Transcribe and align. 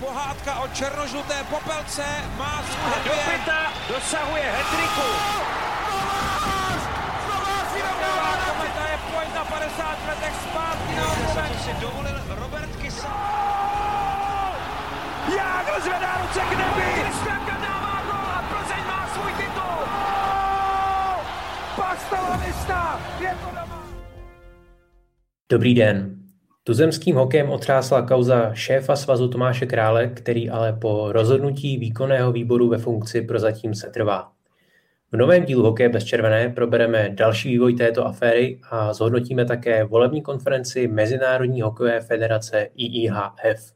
pohádka 0.00 0.60
o 0.60 0.68
černožluté 0.68 1.44
popelce 1.50 2.04
má 2.36 2.62
svůj 2.62 3.04
Do 3.04 3.12
pěta 3.30 3.72
dosahuje 3.88 4.42
hetriku. 4.42 5.08
Kometa 8.48 8.84
je 8.90 8.98
pojď 9.12 9.34
na 9.34 9.44
50 9.44 9.98
letech 10.08 10.34
zpátky 10.50 10.94
na 10.96 11.04
To 11.04 11.64
si 11.64 11.72
dovolil 11.80 12.20
Robert 12.28 12.76
Kysa. 12.76 13.14
Jágr 15.36 15.80
zvedá 15.82 16.18
ruce 16.22 16.40
k 16.40 16.50
nebi! 16.50 17.02
Kristianka 17.02 17.56
dává 17.56 18.02
gol 18.06 18.30
a 18.32 18.44
Plzeň 18.50 18.86
má 18.86 19.08
svůj 19.14 19.32
titul. 19.32 19.78
Pastalanista! 21.76 23.00
Je 23.20 23.36
to 23.40 23.46
doma! 23.46 23.82
Dobrý 25.50 25.74
den. 25.74 26.17
Tuzemským 26.68 27.16
hokejem 27.16 27.50
otřásla 27.50 28.02
kauza 28.02 28.54
šéfa 28.54 28.96
svazu 28.96 29.28
Tomáše 29.28 29.66
Krále, 29.66 30.06
který 30.06 30.50
ale 30.50 30.72
po 30.72 31.12
rozhodnutí 31.12 31.78
výkonného 31.78 32.32
výboru 32.32 32.68
ve 32.68 32.78
funkci 32.78 33.22
prozatím 33.22 33.74
setrvá. 33.74 34.32
V 35.12 35.16
novém 35.16 35.44
dílu 35.44 35.62
Hokeje 35.62 35.88
bez 35.88 36.04
červené 36.04 36.48
probereme 36.48 37.08
další 37.08 37.48
vývoj 37.48 37.74
této 37.74 38.06
aféry 38.06 38.60
a 38.70 38.92
zhodnotíme 38.92 39.44
také 39.44 39.84
volební 39.84 40.22
konferenci 40.22 40.88
Mezinárodní 40.88 41.62
hokejové 41.62 42.00
federace 42.00 42.68
IIHF. 42.76 43.72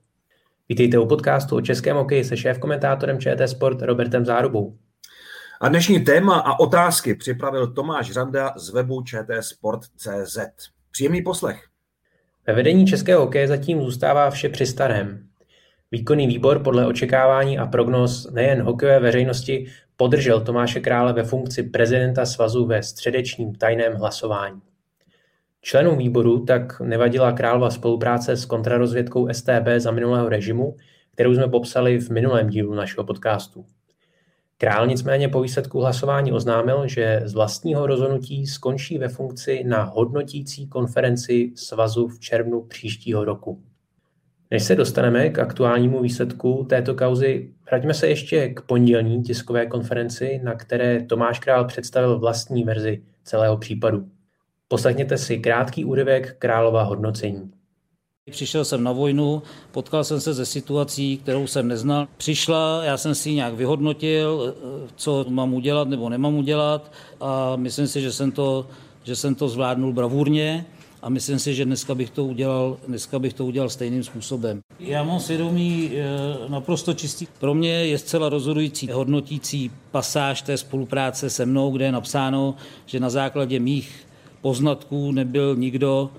Vítejte 0.68 0.98
u 0.98 1.06
podcastu 1.06 1.56
o 1.56 1.60
českém 1.60 1.96
hokeji 1.96 2.24
se 2.24 2.36
šéf-komentátorem 2.36 3.20
ČT 3.20 3.48
Sport 3.48 3.82
Robertem 3.82 4.24
Zárubou. 4.24 4.76
A 5.60 5.68
dnešní 5.68 6.00
téma 6.00 6.38
a 6.38 6.58
otázky 6.58 7.14
připravil 7.14 7.66
Tomáš 7.72 8.16
Randa 8.16 8.52
z 8.56 8.70
webu 8.70 9.02
čtsport.cz. 9.02 10.38
Příjemný 10.90 11.22
poslech. 11.22 11.71
Ve 12.46 12.52
vedení 12.52 12.86
českého 12.86 13.20
hokeje 13.20 13.48
zatím 13.48 13.82
zůstává 13.82 14.30
vše 14.30 14.48
při 14.48 14.66
starém. 14.66 15.26
Výkonný 15.90 16.26
výbor 16.26 16.58
podle 16.58 16.86
očekávání 16.86 17.58
a 17.58 17.66
prognóz 17.66 18.30
nejen 18.30 18.62
hokejové 18.62 19.00
veřejnosti 19.00 19.66
podržel 19.96 20.40
Tomáše 20.40 20.80
Krále 20.80 21.12
ve 21.12 21.24
funkci 21.24 21.62
prezidenta 21.62 22.26
svazu 22.26 22.66
ve 22.66 22.82
středečním 22.82 23.54
tajném 23.54 23.94
hlasování. 23.94 24.60
Členům 25.60 25.98
výboru 25.98 26.44
tak 26.44 26.80
nevadila 26.80 27.32
Králova 27.32 27.70
spolupráce 27.70 28.36
s 28.36 28.44
kontrarozvědkou 28.44 29.28
STB 29.32 29.68
za 29.76 29.90
minulého 29.90 30.28
režimu, 30.28 30.76
kterou 31.14 31.34
jsme 31.34 31.48
popsali 31.48 31.98
v 31.98 32.10
minulém 32.10 32.48
dílu 32.48 32.74
našeho 32.74 33.04
podcastu. 33.04 33.64
Král 34.62 34.86
nicméně 34.86 35.28
po 35.28 35.40
výsledku 35.40 35.80
hlasování 35.80 36.32
oznámil, 36.32 36.88
že 36.88 37.20
z 37.24 37.34
vlastního 37.34 37.86
rozhodnutí 37.86 38.46
skončí 38.46 38.98
ve 38.98 39.08
funkci 39.08 39.64
na 39.64 39.82
hodnotící 39.82 40.68
konferenci 40.68 41.52
svazu 41.54 42.08
v 42.08 42.18
červnu 42.18 42.60
příštího 42.60 43.24
roku. 43.24 43.62
Než 44.50 44.62
se 44.62 44.76
dostaneme 44.76 45.28
k 45.28 45.38
aktuálnímu 45.38 46.02
výsledku 46.02 46.66
této 46.68 46.94
kauzy, 46.94 47.52
vraťme 47.70 47.94
se 47.94 48.08
ještě 48.08 48.48
k 48.48 48.60
pondělní 48.60 49.22
tiskové 49.22 49.66
konferenci, 49.66 50.40
na 50.42 50.54
které 50.54 51.02
Tomáš 51.02 51.38
Král 51.38 51.64
představil 51.64 52.18
vlastní 52.18 52.64
verzi 52.64 53.02
celého 53.24 53.56
případu. 53.56 54.08
Poslechněte 54.68 55.18
si 55.18 55.38
krátký 55.38 55.84
úryvek 55.84 56.36
Králova 56.38 56.82
hodnocení. 56.82 57.50
Přišel 58.30 58.64
jsem 58.64 58.82
na 58.82 58.92
vojnu, 58.92 59.42
potkal 59.70 60.04
jsem 60.04 60.20
se 60.20 60.34
ze 60.34 60.46
situací, 60.46 61.16
kterou 61.16 61.46
jsem 61.46 61.68
neznal. 61.68 62.08
Přišla, 62.16 62.84
já 62.84 62.96
jsem 62.96 63.14
si 63.14 63.34
nějak 63.34 63.54
vyhodnotil, 63.54 64.54
co 64.96 65.24
mám 65.28 65.54
udělat 65.54 65.88
nebo 65.88 66.08
nemám 66.08 66.34
udělat 66.34 66.92
a 67.20 67.56
myslím 67.56 67.86
si, 67.86 68.00
že 68.00 68.12
jsem 68.12 68.32
to, 68.32 68.66
že 69.04 69.16
jsem 69.16 69.34
to 69.34 69.48
zvládnul 69.48 69.92
bravurně 69.92 70.66
a 71.02 71.08
myslím 71.08 71.38
si, 71.38 71.54
že 71.54 71.64
dneska 71.64 71.94
bych 71.94 72.10
to 72.10 72.24
udělal, 72.24 72.76
dneska 72.88 73.18
bych 73.18 73.34
to 73.34 73.46
udělal 73.46 73.68
stejným 73.68 74.04
způsobem. 74.04 74.60
Já 74.80 75.02
mám 75.02 75.20
svědomí 75.20 75.90
eh, 75.94 76.04
naprosto 76.48 76.94
čistý. 76.94 77.26
Pro 77.40 77.54
mě 77.54 77.72
je 77.72 77.98
zcela 77.98 78.28
rozhodující 78.28 78.88
hodnotící 78.92 79.70
pasáž 79.90 80.42
té 80.42 80.56
spolupráce 80.56 81.30
se 81.30 81.46
mnou, 81.46 81.70
kde 81.70 81.84
je 81.84 81.92
napsáno, 81.92 82.54
že 82.86 83.00
na 83.00 83.10
základě 83.10 83.60
mých 83.60 84.06
poznatků 84.40 85.12
nebyl 85.12 85.56
nikdo 85.56 86.10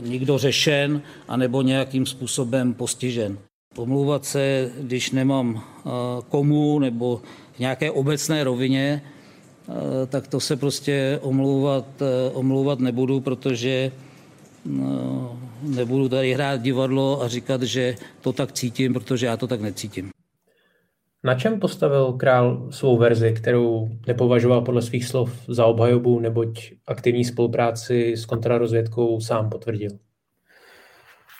nikdo 0.00 0.38
řešen 0.38 1.02
anebo 1.28 1.62
nějakým 1.62 2.06
způsobem 2.06 2.74
postižen. 2.74 3.38
Pomlouvat 3.74 4.24
se, 4.24 4.70
když 4.80 5.10
nemám 5.10 5.62
eh, 5.62 5.90
komu 6.28 6.78
nebo 6.78 7.20
v 7.52 7.58
nějaké 7.58 7.90
obecné 7.90 8.44
rovině, 8.44 9.02
eh, 9.02 9.72
tak 10.06 10.28
to 10.28 10.40
se 10.40 10.56
prostě 10.56 11.18
omlouvat, 11.22 11.86
omlouvat 12.32 12.78
nebudu, 12.78 13.20
protože 13.20 13.92
nebudu 15.62 16.08
tady 16.08 16.34
hrát 16.34 16.62
divadlo 16.62 17.22
a 17.22 17.28
říkat, 17.28 17.62
že 17.62 17.96
to 18.20 18.32
tak 18.32 18.52
cítím, 18.52 18.92
protože 18.92 19.26
já 19.26 19.36
to 19.36 19.46
tak 19.46 19.60
necítím. 19.60 20.10
Na 21.24 21.34
čem 21.34 21.60
postavil 21.60 22.12
král 22.12 22.68
svou 22.70 22.98
verzi, 22.98 23.32
kterou 23.32 23.88
nepovažoval 24.06 24.60
podle 24.60 24.82
svých 24.82 25.04
slov 25.04 25.32
za 25.48 25.66
obhajobu, 25.66 26.20
neboť 26.20 26.72
aktivní 26.86 27.24
spolupráci 27.24 28.12
s 28.12 28.26
kontrarozvědkou 28.26 29.20
sám 29.20 29.50
potvrdil? 29.50 29.90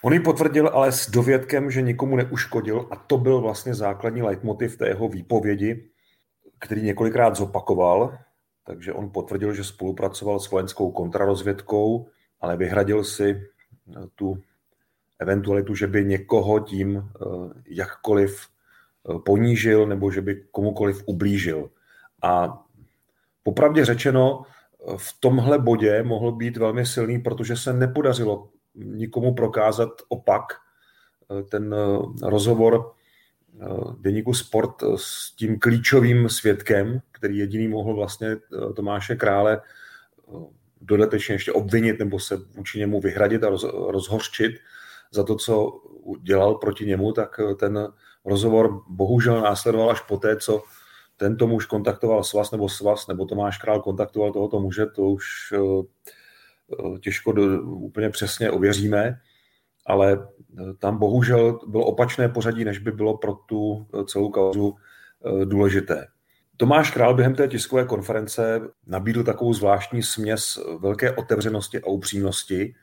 On 0.02 0.12
ji 0.12 0.20
potvrdil 0.20 0.68
ale 0.68 0.92
s 0.92 1.10
dovědkem, 1.10 1.70
že 1.70 1.82
nikomu 1.82 2.16
neuškodil 2.16 2.88
a 2.90 2.96
to 2.96 3.18
byl 3.18 3.40
vlastně 3.40 3.74
základní 3.74 4.22
leitmotiv 4.22 4.76
té 4.76 4.88
jeho 4.88 5.08
výpovědi, 5.08 5.88
který 6.58 6.82
několikrát 6.82 7.36
zopakoval. 7.36 8.18
Takže 8.66 8.92
on 8.92 9.10
potvrdil, 9.10 9.54
že 9.54 9.64
spolupracoval 9.64 10.40
s 10.40 10.50
vojenskou 10.50 10.90
kontrarozvědkou, 10.90 12.06
ale 12.40 12.56
vyhradil 12.56 13.04
si 13.04 13.40
tu 14.14 14.40
eventualitu, 15.18 15.74
že 15.74 15.86
by 15.86 16.04
někoho 16.04 16.60
tím 16.60 16.96
eh, 16.96 17.24
jakkoliv 17.68 18.53
ponížil 19.24 19.86
nebo 19.86 20.10
že 20.10 20.20
by 20.20 20.44
komukoliv 20.50 21.02
ublížil. 21.06 21.70
A 22.22 22.62
popravdě 23.42 23.84
řečeno, 23.84 24.42
v 24.96 25.20
tomhle 25.20 25.58
bodě 25.58 26.02
mohl 26.02 26.32
být 26.32 26.56
velmi 26.56 26.86
silný, 26.86 27.18
protože 27.18 27.56
se 27.56 27.72
nepodařilo 27.72 28.48
nikomu 28.74 29.34
prokázat 29.34 29.90
opak. 30.08 30.42
Ten 31.48 31.74
rozhovor 32.22 32.92
deníku 34.00 34.34
Sport 34.34 34.82
s 34.96 35.36
tím 35.36 35.58
klíčovým 35.58 36.28
svědkem, 36.28 37.00
který 37.12 37.38
jediný 37.38 37.68
mohl 37.68 37.94
vlastně 37.94 38.36
Tomáše 38.76 39.16
Krále 39.16 39.60
dodatečně 40.80 41.34
ještě 41.34 41.52
obvinit 41.52 41.98
nebo 41.98 42.20
se 42.20 42.36
vůči 42.36 42.78
němu 42.78 43.00
vyhradit 43.00 43.44
a 43.44 43.50
rozhořčit 43.88 44.52
za 45.12 45.24
to, 45.24 45.36
co 45.36 45.80
dělal 46.22 46.54
proti 46.54 46.86
němu, 46.86 47.12
tak 47.12 47.40
ten 47.58 47.88
rozhovor 48.24 48.82
bohužel 48.88 49.40
následoval 49.40 49.90
až 49.90 50.00
poté, 50.00 50.36
co 50.36 50.62
tento 51.16 51.46
muž 51.46 51.66
kontaktoval 51.66 52.24
svaz 52.24 52.50
nebo 52.50 52.68
svaz, 52.68 53.06
nebo 53.08 53.24
Tomáš 53.24 53.58
Král 53.58 53.80
kontaktoval 53.80 54.32
tohoto 54.32 54.60
muže, 54.60 54.86
to 54.86 55.02
už 55.02 55.24
eh, 55.52 55.58
eh, 56.72 56.98
těžko 56.98 57.32
do, 57.32 57.62
úplně 57.62 58.10
přesně 58.10 58.50
ověříme, 58.50 59.20
ale 59.86 60.12
eh, 60.58 60.74
tam 60.78 60.98
bohužel 60.98 61.60
bylo 61.66 61.84
opačné 61.84 62.28
pořadí, 62.28 62.64
než 62.64 62.78
by 62.78 62.92
bylo 62.92 63.16
pro 63.16 63.34
tu 63.34 63.86
celou 64.06 64.30
kauzu 64.30 64.74
důležité. 65.44 66.06
Tomáš 66.56 66.90
Král 66.90 67.14
během 67.14 67.34
té 67.34 67.48
tiskové 67.48 67.84
konference 67.84 68.60
nabídl 68.86 69.24
takovou 69.24 69.54
zvláštní 69.54 70.02
směs 70.02 70.58
velké 70.80 71.12
otevřenosti 71.12 71.80
a 71.80 71.86
upřímnosti. 71.86 72.74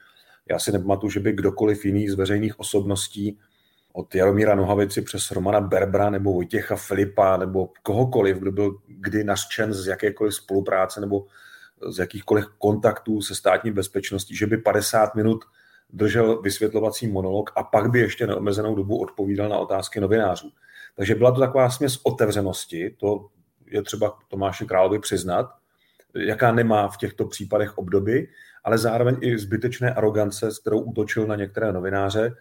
Já 0.50 0.60
si 0.60 0.72
nepamatuju, 0.72 1.12
že 1.12 1.20
by 1.20 1.32
kdokoliv 1.32 1.86
jiný 1.86 2.10
z 2.10 2.14
veřejných 2.14 2.60
osobností 2.60 3.40
od 3.94 4.16
Jaromíra 4.16 4.56
Nohavici 4.56 5.02
přes 5.02 5.32
Romana 5.32 5.62
Berbra 5.62 6.10
nebo 6.10 6.34
Vojtěcha 6.34 6.76
Filipa 6.76 7.38
nebo 7.38 7.70
kohokoliv, 7.84 8.38
kdo 8.38 8.52
byl 8.52 8.78
kdy 8.88 9.24
nařčen 9.24 9.74
z 9.74 9.88
jakékoliv 9.88 10.36
spolupráce 10.36 11.02
nebo 11.02 11.26
z 11.90 12.00
jakýchkoliv 12.00 12.46
kontaktů 12.58 13.22
se 13.22 13.36
státní 13.36 13.72
bezpečností, 13.72 14.36
že 14.36 14.48
by 14.48 14.58
50 14.58 15.16
minut 15.16 15.46
držel 15.90 16.42
vysvětlovací 16.42 17.08
monolog 17.08 17.52
a 17.56 17.64
pak 17.64 17.90
by 17.92 18.00
ještě 18.00 18.28
neomezenou 18.28 18.76
dobu 18.76 19.02
odpovídal 19.02 19.50
na 19.50 19.58
otázky 19.58 20.00
novinářů. 20.00 20.52
Takže 20.96 21.16
byla 21.16 21.32
to 21.32 21.40
taková 21.40 21.70
směs 21.70 22.00
otevřenosti, 22.04 22.96
to 23.00 23.28
je 23.66 23.82
třeba 23.82 24.18
Tomáši 24.28 24.66
Královi 24.66 25.00
přiznat, 25.00 25.50
jaká 26.16 26.52
nemá 26.52 26.88
v 26.88 26.98
těchto 26.98 27.26
případech 27.26 27.78
obdoby, 27.78 28.28
ale 28.64 28.78
zároveň 28.78 29.18
i 29.22 29.38
zbytečné 29.38 29.94
arogance, 29.94 30.52
s 30.52 30.60
kterou 30.60 30.80
útočil 30.80 31.28
na 31.28 31.36
některé 31.36 31.74
novináře, 31.74 32.32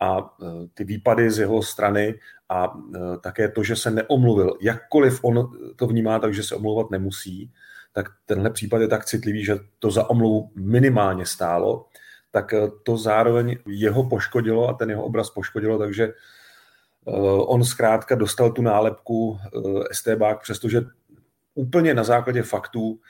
a 0.00 0.18
e, 0.18 0.46
ty 0.74 0.84
výpady 0.84 1.30
z 1.30 1.38
jeho 1.38 1.62
strany 1.62 2.14
a 2.48 2.74
e, 2.74 2.98
také 3.18 3.48
to, 3.48 3.62
že 3.62 3.76
se 3.76 3.90
neomluvil, 3.90 4.54
jakkoliv 4.60 5.24
on 5.24 5.50
to 5.76 5.86
vnímá 5.86 6.18
tak, 6.18 6.34
že 6.34 6.42
se 6.42 6.54
omlouvat 6.54 6.90
nemusí, 6.90 7.52
tak 7.92 8.06
tenhle 8.26 8.50
případ 8.50 8.80
je 8.80 8.88
tak 8.88 9.04
citlivý, 9.04 9.44
že 9.44 9.58
to 9.78 9.90
za 9.90 10.10
omluvu 10.10 10.50
minimálně 10.54 11.26
stálo, 11.26 11.86
tak 12.30 12.52
e, 12.52 12.70
to 12.82 12.96
zároveň 12.96 13.56
jeho 13.66 14.08
poškodilo 14.08 14.68
a 14.68 14.74
ten 14.74 14.90
jeho 14.90 15.04
obraz 15.04 15.30
poškodilo, 15.30 15.78
takže 15.78 16.12
on 17.36 17.64
zkrátka 17.64 18.14
dostal 18.14 18.52
tu 18.52 18.62
nálepku 18.62 19.38
STBák, 19.92 20.42
přestože 20.42 20.82
úplně 21.54 21.94
na 21.94 22.04
základě 22.04 22.42
faktů 22.42 23.00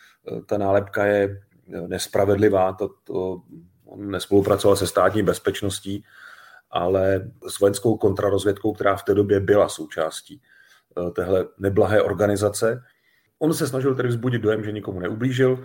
ta 0.46 0.58
nálepka 0.58 1.04
je 1.04 1.42
nespravedlivá, 1.86 2.72
to, 2.72 2.90
to 3.04 3.42
on 3.84 4.10
nespolupracoval 4.10 4.76
se 4.76 4.86
státní 4.86 5.22
bezpečností, 5.22 6.04
ale 6.74 7.30
s 7.48 7.60
vojenskou 7.60 7.96
kontrarozvědkou, 7.96 8.72
která 8.72 8.96
v 8.96 9.02
té 9.02 9.14
době 9.14 9.40
byla 9.40 9.68
součástí 9.68 10.42
eh, 10.42 11.10
téhle 11.10 11.46
neblahé 11.58 12.02
organizace. 12.02 12.82
On 13.38 13.54
se 13.54 13.66
snažil 13.66 13.94
tedy 13.94 14.08
vzbudit 14.08 14.42
dojem, 14.42 14.64
že 14.64 14.72
nikomu 14.72 15.00
neublížil, 15.00 15.64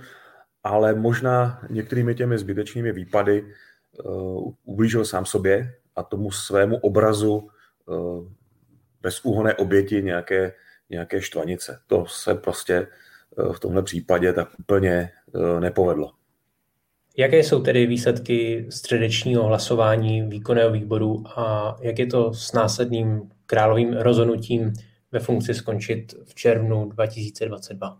ale 0.63 0.93
možná 0.93 1.61
některými 1.69 2.15
těmi 2.15 2.37
zbytečnými 2.37 2.91
výpady 2.91 3.43
uh, 4.05 4.53
ublížil 4.63 5.05
sám 5.05 5.25
sobě 5.25 5.73
a 5.95 6.03
tomu 6.03 6.31
svému 6.31 6.77
obrazu 6.77 7.47
uh, 7.85 8.27
bezúhoné 9.01 9.55
oběti 9.55 10.03
nějaké, 10.03 10.53
nějaké 10.89 11.21
štvanice. 11.21 11.79
To 11.87 12.05
se 12.05 12.35
prostě 12.35 12.87
uh, 13.37 13.53
v 13.53 13.59
tomhle 13.59 13.83
případě 13.83 14.33
tak 14.33 14.49
úplně 14.59 15.11
nepovedlo. 15.59 16.18
Jaké 17.17 17.39
jsou 17.39 17.61
tedy 17.61 17.85
výsledky 17.85 18.67
středečního 18.69 19.43
hlasování 19.43 20.21
výkonného 20.21 20.71
výboru 20.71 21.23
a 21.27 21.75
jak 21.81 21.99
je 21.99 22.05
to 22.05 22.33
s 22.33 22.53
následným 22.53 23.29
královým 23.45 23.93
rozhodnutím 23.93 24.73
ve 25.11 25.19
funkci 25.19 25.53
skončit 25.53 26.13
v 26.25 26.35
červnu 26.35 26.89
2022? 26.89 27.97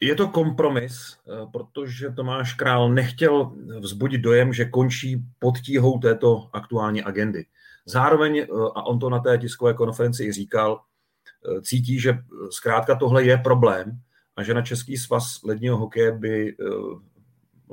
Je 0.00 0.14
to 0.14 0.28
kompromis, 0.28 0.94
eh, 0.94 1.46
protože 1.52 2.10
Tomáš 2.10 2.54
Král 2.54 2.88
nechtěl 2.88 3.52
vzbudit 3.80 4.20
dojem, 4.20 4.52
že 4.52 4.64
končí 4.64 5.22
pod 5.38 5.58
tíhou 5.58 5.98
této 5.98 6.48
aktuální 6.52 7.02
agendy. 7.02 7.46
Zároveň, 7.86 8.38
eh, 8.38 8.46
a 8.74 8.82
on 8.82 8.98
to 8.98 9.10
na 9.10 9.18
té 9.18 9.38
tiskové 9.38 9.74
konferenci 9.74 10.24
i 10.24 10.32
říkal, 10.32 10.80
eh, 10.80 11.62
cítí, 11.62 12.00
že 12.00 12.18
zkrátka 12.50 12.94
tohle 12.94 13.24
je 13.24 13.38
problém 13.38 14.00
a 14.36 14.42
že 14.42 14.54
na 14.54 14.62
Český 14.62 14.96
svaz 14.96 15.42
ledního 15.42 15.76
hokeje 15.76 16.12
by 16.12 16.56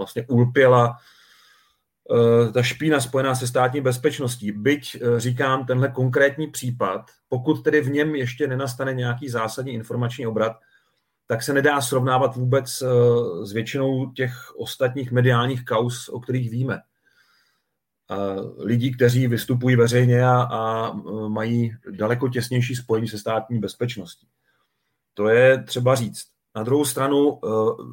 vlastně 0.01 0.25
ulpěla 0.27 0.97
ta 2.53 2.63
špína 2.63 3.01
spojená 3.01 3.35
se 3.35 3.47
státní 3.47 3.81
bezpečností. 3.81 4.51
Byť 4.51 5.03
říkám, 5.17 5.65
tenhle 5.65 5.89
konkrétní 5.89 6.47
případ, 6.47 7.05
pokud 7.29 7.63
tedy 7.63 7.81
v 7.81 7.89
něm 7.89 8.15
ještě 8.15 8.47
nenastane 8.47 8.93
nějaký 8.93 9.29
zásadní 9.29 9.73
informační 9.73 10.27
obrat, 10.27 10.53
tak 11.31 11.43
se 11.43 11.53
nedá 11.53 11.81
srovnávat 11.81 12.35
vůbec 12.35 12.81
eh, 12.81 12.87
s 13.45 13.51
většinou 13.51 14.11
těch 14.11 14.55
ostatních 14.55 15.11
mediálních 15.11 15.65
kaus, 15.65 16.09
o 16.09 16.19
kterých 16.19 16.49
víme. 16.49 16.79
Lidí, 18.57 18.91
kteří 18.93 19.27
vystupují 19.27 19.75
veřejně 19.75 20.25
a, 20.25 20.41
a 20.41 20.91
eh, 20.91 21.29
mají 21.29 21.75
daleko 21.91 22.29
těsnější 22.29 22.75
spojení 22.75 23.07
se 23.07 23.17
státní 23.17 23.59
bezpečností. 23.59 24.27
To 25.13 25.27
je 25.27 25.63
třeba 25.63 25.95
říct. 25.95 26.23
Na 26.55 26.63
druhou 26.63 26.85
stranu 26.85 27.39
eh, 27.43 27.47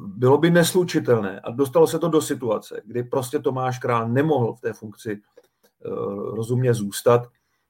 bylo 0.05 0.37
by 0.37 0.51
neslučitelné 0.51 1.39
a 1.39 1.51
dostalo 1.51 1.87
se 1.87 1.99
to 1.99 2.09
do 2.09 2.21
situace, 2.21 2.81
kdy 2.85 3.03
prostě 3.03 3.39
Tomáš 3.39 3.79
Král 3.79 4.09
nemohl 4.09 4.53
v 4.53 4.61
té 4.61 4.73
funkci 4.73 5.21
rozumně 6.33 6.73
zůstat, 6.73 7.27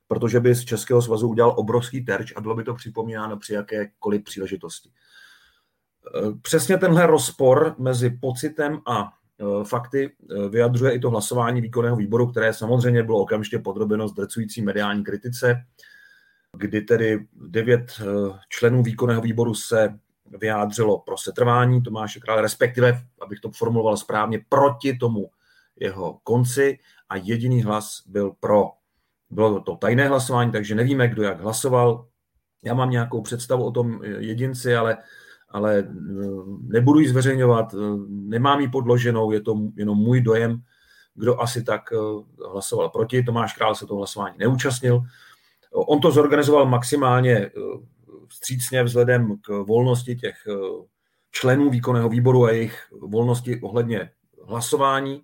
protože 0.08 0.40
by 0.40 0.56
z 0.56 0.66
Českého 0.66 1.02
svazu 1.02 1.28
udělal 1.28 1.54
obrovský 1.58 2.06
terč 2.06 2.34
a 2.36 2.42
bylo 2.42 2.56
by 2.56 2.64
to 2.64 2.74
připomínáno 2.74 3.38
při 3.38 3.54
jakékoliv 3.54 4.24
příležitosti. 4.24 4.90
Přesně 6.42 6.78
tenhle 6.78 7.08
rozpor 7.08 7.76
mezi 7.78 8.10
pocitem 8.22 8.80
a 8.88 9.10
fakty 9.64 10.16
vyjadřuje 10.50 10.92
i 10.92 11.00
to 11.00 11.10
hlasování 11.10 11.62
výkonného 11.62 11.96
výboru, 11.96 12.28
které 12.28 12.54
samozřejmě 12.54 13.04
bylo 13.04 13.20
okamžitě 13.20 13.60
podrobeno 13.60 14.08
zdrcující 14.08 14.62
mediální 14.62 15.04
kritice, 15.04 15.56
kdy 16.58 16.82
tedy 16.82 17.28
devět 17.34 18.02
členů 18.50 18.84
výkonného 18.84 19.22
výboru 19.22 19.54
se 19.54 20.00
vyjádřilo 20.38 21.00
pro 21.00 21.18
setrvání 21.18 21.82
Tomáše 21.82 22.20
Krále, 22.20 22.42
respektive, 22.42 23.02
abych 23.22 23.40
to 23.40 23.52
formuloval 23.52 23.98
správně, 23.98 24.46
proti 24.50 24.98
tomu 24.98 25.30
jeho 25.80 26.20
konci 26.24 26.80
a 27.10 27.16
jediný 27.16 27.64
hlas 27.64 28.04
byl 28.06 28.32
pro. 28.40 28.72
Bylo 29.30 29.60
to 29.60 29.76
tajné 29.76 30.08
hlasování, 30.08 30.52
takže 30.52 30.76
nevíme, 30.76 31.08
kdo 31.08 31.24
jak 31.24 31.42
hlasoval. 31.42 32.06
Já 32.64 32.74
mám 32.74 32.90
nějakou 32.90 33.22
představu 33.22 33.66
o 33.66 33.72
tom 33.72 34.04
jedinci, 34.04 34.76
ale 34.76 34.98
ale 35.52 35.78
eh, 35.80 35.86
nebudu 36.62 37.00
ji 37.00 37.10
zveřejňovat, 37.10 37.74
eh, 37.74 37.78
nemám 38.10 38.60
ji 38.60 38.68
podloženou, 38.68 39.32
je 39.32 39.42
to 39.42 39.56
jenom 39.76 39.98
můj 39.98 40.22
dojem, 40.22 40.62
kdo 41.16 41.42
asi 41.42 41.64
tak 41.64 41.82
eh, 41.94 41.98
hlasoval 42.52 42.90
proti. 42.90 43.24
Tomáš 43.24 43.54
Král 43.54 43.76
se 43.76 43.86
to 43.86 43.96
hlasování 43.96 44.36
neúčastnil. 44.38 45.02
On 45.72 46.02
to 46.02 46.12
zorganizoval 46.12 46.66
maximálně 46.66 47.52
vstřícně 48.30 48.84
vzhledem 48.84 49.38
k 49.42 49.50
volnosti 49.50 50.16
těch 50.16 50.36
členů 51.32 51.70
výkonného 51.70 52.10
výboru 52.10 52.46
a 52.46 52.52
jejich 52.52 52.88
volnosti 52.92 53.62
ohledně 53.62 54.12
hlasování, 54.48 55.22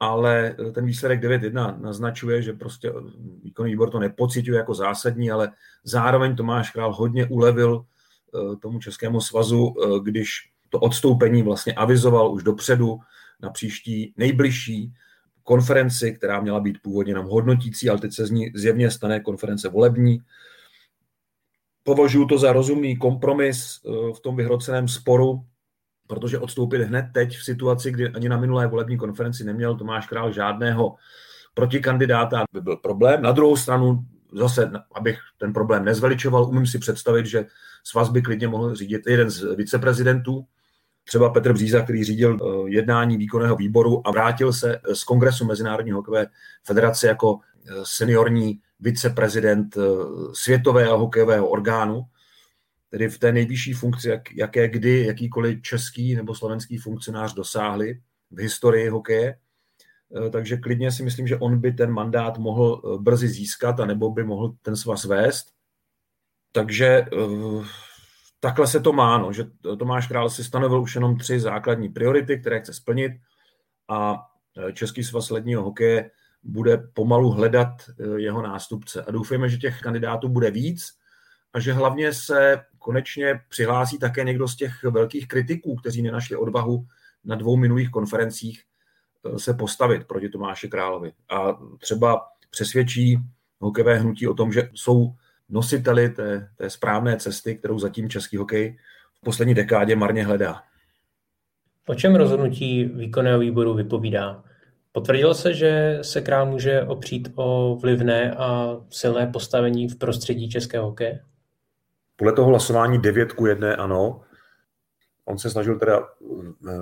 ale 0.00 0.56
ten 0.74 0.86
výsledek 0.86 1.22
9.1 1.22 1.80
naznačuje, 1.80 2.42
že 2.42 2.52
prostě 2.52 2.92
výkonný 3.42 3.70
výbor 3.70 3.90
to 3.90 3.98
nepocituje 3.98 4.58
jako 4.58 4.74
zásadní, 4.74 5.30
ale 5.30 5.52
zároveň 5.84 6.36
Tomáš 6.36 6.70
Král 6.70 6.92
hodně 6.92 7.26
ulevil 7.26 7.84
Eh, 8.34 8.56
tomu 8.56 8.78
Českému 8.78 9.20
svazu, 9.20 9.74
eh, 9.78 10.00
když 10.02 10.28
to 10.68 10.80
odstoupení 10.80 11.42
vlastně 11.42 11.74
avizoval 11.74 12.34
už 12.34 12.42
dopředu 12.42 12.98
na 13.42 13.50
příští 13.50 14.14
nejbližší 14.16 14.92
konferenci, 15.42 16.12
která 16.12 16.40
měla 16.40 16.60
být 16.60 16.78
původně 16.82 17.14
nám 17.14 17.26
hodnotící, 17.26 17.90
ale 17.90 17.98
teď 17.98 18.14
se 18.14 18.26
z 18.26 18.30
ní 18.30 18.52
zjevně 18.54 18.90
stane 18.90 19.20
konference 19.20 19.68
volební. 19.68 20.20
Považuji 21.84 22.26
to 22.26 22.38
za 22.38 22.52
rozumný 22.52 22.96
kompromis 22.96 23.80
eh, 23.84 24.12
v 24.12 24.20
tom 24.20 24.36
vyhroceném 24.36 24.88
sporu, 24.88 25.44
protože 26.06 26.38
odstoupit 26.38 26.82
hned 26.82 27.06
teď 27.14 27.36
v 27.36 27.44
situaci, 27.44 27.90
kdy 27.90 28.08
ani 28.08 28.28
na 28.28 28.36
minulé 28.36 28.66
volební 28.66 28.96
konferenci 28.96 29.44
neměl 29.44 29.76
Tomáš 29.76 30.06
Král 30.06 30.32
žádného 30.32 30.94
protikandidáta, 31.54 32.44
by 32.52 32.60
byl 32.60 32.76
problém. 32.76 33.22
Na 33.22 33.32
druhou 33.32 33.56
stranu 33.56 34.04
zase, 34.32 34.70
abych 34.94 35.18
ten 35.38 35.52
problém 35.52 35.84
nezveličoval, 35.84 36.44
umím 36.44 36.66
si 36.66 36.78
představit, 36.78 37.26
že 37.26 37.46
svaz 37.84 38.08
by 38.08 38.22
klidně 38.22 38.48
mohl 38.48 38.74
řídit 38.74 39.06
jeden 39.06 39.30
z 39.30 39.54
viceprezidentů, 39.54 40.46
třeba 41.04 41.30
Petr 41.30 41.52
Bříza, 41.52 41.82
který 41.82 42.04
řídil 42.04 42.38
eh, 42.40 42.70
jednání 42.70 43.16
výkonného 43.16 43.56
výboru 43.56 44.06
a 44.06 44.10
vrátil 44.10 44.52
se 44.52 44.80
z 44.92 45.04
Kongresu 45.04 45.44
Mezinárodní 45.44 45.92
hokejové 45.92 46.26
federace 46.64 47.06
jako 47.06 47.38
eh, 47.38 47.72
seniorní 47.82 48.60
viceprezident 48.84 49.76
eh, 49.76 49.80
světového 50.32 50.98
hokejového 50.98 51.48
orgánu, 51.48 52.02
tedy 52.90 53.08
v 53.08 53.18
té 53.18 53.32
nejvyšší 53.32 53.72
funkci, 53.72 54.08
jak, 54.08 54.34
jaké 54.34 54.68
kdy 54.68 55.06
jakýkoliv 55.06 55.62
český 55.62 56.14
nebo 56.14 56.34
slovenský 56.34 56.78
funkcionář 56.78 57.34
dosáhli 57.34 58.00
v 58.30 58.38
historii 58.38 58.88
hokeje. 58.88 59.36
Takže 60.32 60.56
klidně 60.56 60.92
si 60.92 61.02
myslím, 61.02 61.26
že 61.26 61.36
on 61.36 61.58
by 61.58 61.72
ten 61.72 61.90
mandát 61.90 62.38
mohl 62.38 62.98
brzy 63.00 63.28
získat, 63.28 63.80
a 63.80 63.86
nebo 63.86 64.10
by 64.10 64.24
mohl 64.24 64.54
ten 64.62 64.76
svaz 64.76 65.04
vést. 65.04 65.54
Takže 66.54 66.86
eh, 66.86 67.66
takhle 68.40 68.66
se 68.66 68.80
to 68.80 68.92
má, 68.92 69.18
no, 69.18 69.32
že 69.32 69.44
Tomáš 69.78 70.06
Král 70.06 70.30
si 70.30 70.44
stanovil 70.44 70.80
už 70.80 70.94
jenom 70.94 71.16
tři 71.18 71.40
základní 71.40 71.88
priority, 71.88 72.38
které 72.40 72.60
chce 72.60 72.74
splnit 72.74 73.12
a 73.88 74.26
eh, 74.68 74.72
Český 74.72 75.04
svaz 75.04 75.30
ledního 75.30 75.62
hokeje 75.62 76.10
bude 76.44 76.78
pomalu 76.78 77.30
hledat 77.30 77.68
eh, 77.88 78.20
jeho 78.20 78.42
nástupce. 78.42 79.04
A 79.04 79.10
doufejme, 79.10 79.48
že 79.48 79.56
těch 79.56 79.80
kandidátů 79.80 80.28
bude 80.28 80.50
víc 80.50 80.92
a 81.52 81.60
že 81.60 81.72
hlavně 81.72 82.12
se 82.12 82.60
konečně 82.78 83.40
přihlásí 83.48 83.98
také 83.98 84.24
někdo 84.24 84.48
z 84.48 84.56
těch 84.56 84.82
velkých 84.82 85.28
kritiků, 85.28 85.76
kteří 85.76 86.02
nenašli 86.02 86.36
odvahu 86.36 86.86
na 87.24 87.36
dvou 87.36 87.56
minulých 87.56 87.90
konferencích 87.90 88.62
se 89.36 89.54
postavit 89.54 90.04
proti 90.04 90.28
Tomáši 90.28 90.68
Královi. 90.68 91.12
A 91.30 91.58
třeba 91.78 92.26
přesvědčí 92.50 93.18
hokejové 93.60 93.98
hnutí 93.98 94.28
o 94.28 94.34
tom, 94.34 94.52
že 94.52 94.70
jsou 94.74 95.14
nositeli 95.48 96.08
té, 96.08 96.48
té 96.56 96.70
správné 96.70 97.16
cesty, 97.16 97.54
kterou 97.56 97.78
zatím 97.78 98.10
český 98.10 98.36
hokej 98.36 98.78
v 99.14 99.20
poslední 99.24 99.54
dekádě 99.54 99.96
marně 99.96 100.24
hledá. 100.24 100.62
O 101.86 101.94
čem 101.94 102.14
rozhodnutí 102.14 102.84
výkonného 102.84 103.38
výboru 103.38 103.74
vypovídá? 103.74 104.44
Potvrdilo 104.94 105.34
se, 105.34 105.54
že 105.54 105.98
se 106.02 106.20
král 106.20 106.46
může 106.46 106.82
opřít 106.82 107.32
o 107.34 107.76
vlivné 107.76 108.34
a 108.34 108.76
silné 108.90 109.26
postavení 109.26 109.88
v 109.88 109.96
prostředí 109.96 110.48
českého 110.48 110.86
hokeje? 110.86 111.20
Podle 112.16 112.32
toho 112.32 112.48
hlasování 112.48 112.98
9 112.98 113.32
ku 113.32 113.46
1 113.46 113.74
ano. 113.74 114.20
On 115.24 115.38
se 115.38 115.50
snažil 115.50 115.78
teda 115.78 116.00
eh, 116.68 116.72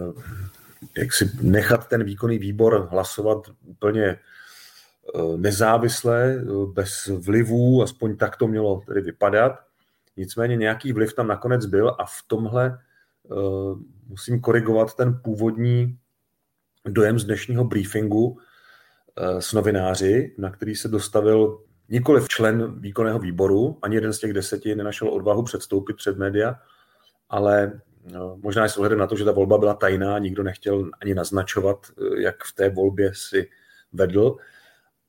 jak 0.98 1.12
si 1.12 1.30
nechat 1.42 1.88
ten 1.88 2.04
výkonný 2.04 2.38
výbor 2.38 2.88
hlasovat 2.90 3.38
úplně 3.64 4.18
Eh, 5.14 5.36
nezávisle, 5.36 6.34
eh, 6.34 6.66
bez 6.72 7.06
vlivů, 7.06 7.82
aspoň 7.82 8.16
tak 8.16 8.36
to 8.36 8.46
mělo 8.46 8.82
tedy 8.86 9.00
vypadat. 9.00 9.52
Nicméně 10.16 10.56
nějaký 10.56 10.92
vliv 10.92 11.14
tam 11.14 11.26
nakonec 11.26 11.66
byl 11.66 11.96
a 11.98 12.04
v 12.04 12.22
tomhle 12.26 12.78
musím 14.08 14.40
korigovat 14.40 14.94
ten 14.94 15.20
původní 15.24 15.98
dojem 16.88 17.18
z 17.18 17.24
dnešního 17.24 17.64
briefingu 17.64 18.26
uh, 18.26 18.38
s 19.38 19.52
novináři, 19.52 20.34
na 20.38 20.50
který 20.50 20.74
se 20.74 20.88
dostavil 20.88 21.60
nikoli 21.88 22.22
člen 22.28 22.80
výkonného 22.80 23.18
výboru, 23.18 23.78
ani 23.82 23.94
jeden 23.94 24.12
z 24.12 24.18
těch 24.18 24.32
deseti 24.32 24.74
nenašel 24.74 25.08
odvahu 25.08 25.42
předstoupit 25.42 25.96
před 25.96 26.18
média, 26.18 26.54
ale 27.28 27.80
uh, 28.14 28.38
možná 28.42 28.68
s 28.68 28.76
ohledem 28.76 28.98
na 28.98 29.06
to, 29.06 29.16
že 29.16 29.24
ta 29.24 29.32
volba 29.32 29.58
byla 29.58 29.74
tajná, 29.74 30.18
nikdo 30.18 30.42
nechtěl 30.42 30.90
ani 31.00 31.14
naznačovat, 31.14 31.86
jak 32.18 32.44
v 32.44 32.54
té 32.54 32.68
volbě 32.68 33.12
si 33.14 33.48
vedl, 33.92 34.36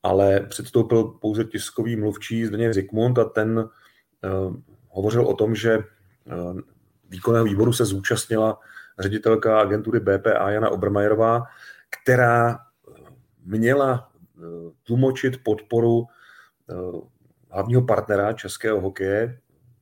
ale 0.02 0.40
předstoupil 0.40 1.04
pouze 1.04 1.44
tiskový 1.44 1.96
mluvčí 1.96 2.46
Zdeněk 2.46 2.74
Zikmund 2.74 3.18
a 3.18 3.24
ten 3.24 3.68
hovořil 4.88 5.26
o 5.26 5.34
tom, 5.34 5.54
že 5.54 5.78
výkonného 7.08 7.44
výboru 7.44 7.72
se 7.72 7.84
zúčastnila 7.84 8.60
ředitelka 8.98 9.60
agentury 9.60 10.00
BPA 10.00 10.50
Jana 10.50 10.70
Obermajerová, 10.70 11.42
která 11.90 12.58
měla 13.44 14.10
tlumočit 14.82 15.44
podporu 15.44 16.06
hlavního 17.50 17.82
partnera 17.82 18.32
českého 18.32 18.80
hokeje, 18.80 19.38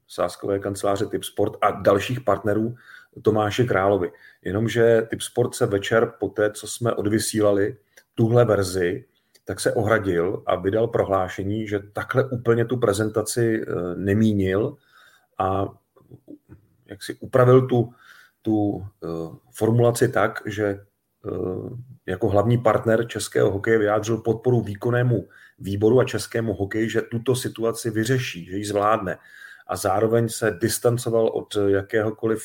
sáskové 0.08 0.58
kanceláře 0.58 1.06
Tipsport 1.06 1.52
a 1.60 1.70
dalších 1.70 2.20
partnerů 2.20 2.74
Tomáše 3.22 3.64
Královi. 3.64 4.12
Jenomže 4.42 5.02
Tipsport 5.10 5.54
se 5.54 5.66
večer 5.66 6.12
po 6.20 6.28
té, 6.28 6.50
co 6.50 6.66
jsme 6.66 6.92
odvysílali 6.92 7.76
tuhle 8.14 8.44
verzi, 8.44 9.04
tak 9.44 9.60
se 9.60 9.72
ohradil 9.72 10.42
a 10.46 10.56
vydal 10.56 10.88
prohlášení, 10.88 11.68
že 11.68 11.78
takhle 11.78 12.24
úplně 12.24 12.64
tu 12.64 12.76
prezentaci 12.76 13.62
eh, 13.62 13.74
nemínil 13.96 14.76
a 15.38 15.68
jak 16.86 17.02
si 17.02 17.14
upravil 17.20 17.66
tu, 17.66 17.92
tu 18.42 18.82
eh, 18.82 19.06
formulaci 19.50 20.08
tak, 20.08 20.42
že 20.46 20.66
eh, 20.66 20.80
jako 22.06 22.28
hlavní 22.28 22.58
partner 22.58 23.06
českého 23.06 23.50
hokeje 23.50 23.78
vyjádřil 23.78 24.16
podporu 24.16 24.60
výkonnému 24.60 25.28
výboru 25.58 26.00
a 26.00 26.04
českému 26.04 26.54
hokeji, 26.54 26.90
že 26.90 27.02
tuto 27.02 27.36
situaci 27.36 27.90
vyřeší, 27.90 28.44
že 28.44 28.56
ji 28.56 28.64
zvládne. 28.64 29.18
A 29.66 29.76
zároveň 29.76 30.28
se 30.28 30.58
distancoval 30.60 31.28
od 31.28 31.56
jakéhokoliv 31.66 32.42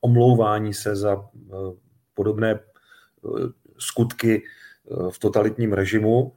omlouvání 0.00 0.74
se 0.74 0.96
za 0.96 1.16
eh, 1.16 1.54
podobné 2.14 2.60
skutky 3.78 4.42
v 5.10 5.18
totalitním 5.18 5.72
režimu 5.72 6.36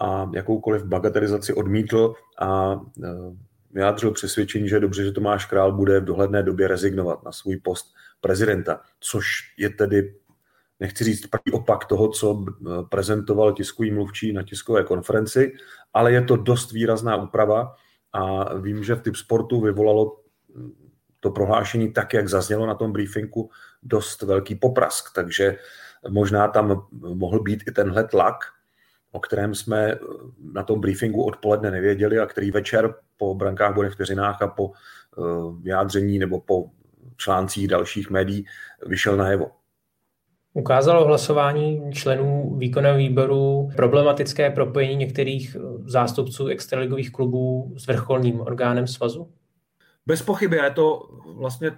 a 0.00 0.30
jakoukoliv 0.34 0.84
bagatelizaci 0.84 1.54
odmítl 1.54 2.14
a 2.40 2.80
vyjádřil 3.70 4.10
přesvědčení, 4.10 4.68
že 4.68 4.76
je 4.76 4.80
dobře, 4.80 5.04
že 5.04 5.12
Tomáš 5.12 5.46
Král 5.46 5.72
bude 5.72 6.00
v 6.00 6.04
dohledné 6.04 6.42
době 6.42 6.68
rezignovat 6.68 7.22
na 7.22 7.32
svůj 7.32 7.56
post 7.56 7.94
prezidenta, 8.24 8.80
což 9.00 9.26
je 9.58 9.70
tedy, 9.70 10.14
nechci 10.80 11.04
říct 11.04 11.26
pravý 11.26 11.52
opak 11.52 11.84
toho, 11.84 12.08
co 12.08 12.44
prezentoval 12.88 13.52
tiskový 13.52 13.90
mluvčí 13.90 14.32
na 14.32 14.42
tiskové 14.42 14.84
konferenci, 14.84 15.52
ale 15.92 16.12
je 16.12 16.22
to 16.24 16.36
dost 16.36 16.72
výrazná 16.72 17.16
úprava 17.16 17.76
a 18.12 18.54
vím, 18.54 18.84
že 18.84 18.94
v 18.94 19.00
typ 19.00 19.16
sportu 19.16 19.60
vyvolalo 19.60 20.16
to 21.20 21.30
prohlášení 21.30 21.92
tak, 21.92 22.14
jak 22.14 22.28
zaznělo 22.28 22.66
na 22.66 22.74
tom 22.74 22.92
briefingu, 22.92 23.50
dost 23.82 24.22
velký 24.22 24.54
poprask, 24.54 25.12
takže 25.14 25.56
možná 26.08 26.48
tam 26.48 26.88
mohl 26.92 27.40
být 27.40 27.68
i 27.68 27.72
tenhle 27.72 28.04
tlak, 28.04 28.36
o 29.12 29.20
kterém 29.20 29.54
jsme 29.54 29.98
na 30.52 30.62
tom 30.62 30.80
briefingu 30.80 31.24
odpoledne 31.24 31.70
nevěděli 31.70 32.18
a 32.18 32.26
který 32.26 32.50
večer 32.50 32.94
po 33.16 33.34
brankách, 33.34 33.74
bude 33.74 33.90
vteřinách 33.90 34.42
a 34.42 34.48
po 34.48 34.72
eh, 34.72 35.22
vyjádření 35.60 36.18
nebo 36.18 36.40
po 36.40 36.70
článcích 37.16 37.68
dalších 37.68 38.10
médií 38.10 38.46
vyšel 38.86 39.16
najevo. 39.16 39.50
Ukázalo 40.52 41.04
hlasování 41.04 41.92
členů 41.92 42.54
výkonného 42.58 42.98
výboru 42.98 43.70
problematické 43.76 44.50
propojení 44.50 44.96
některých 44.96 45.56
zástupců 45.86 46.46
extraligových 46.46 47.12
klubů 47.12 47.74
s 47.78 47.86
vrcholním 47.86 48.40
orgánem 48.40 48.86
svazu? 48.86 49.32
Bez 50.06 50.22
pochyby 50.22 50.56
je 50.56 50.70
to 50.70 51.08
vlastně 51.36 51.72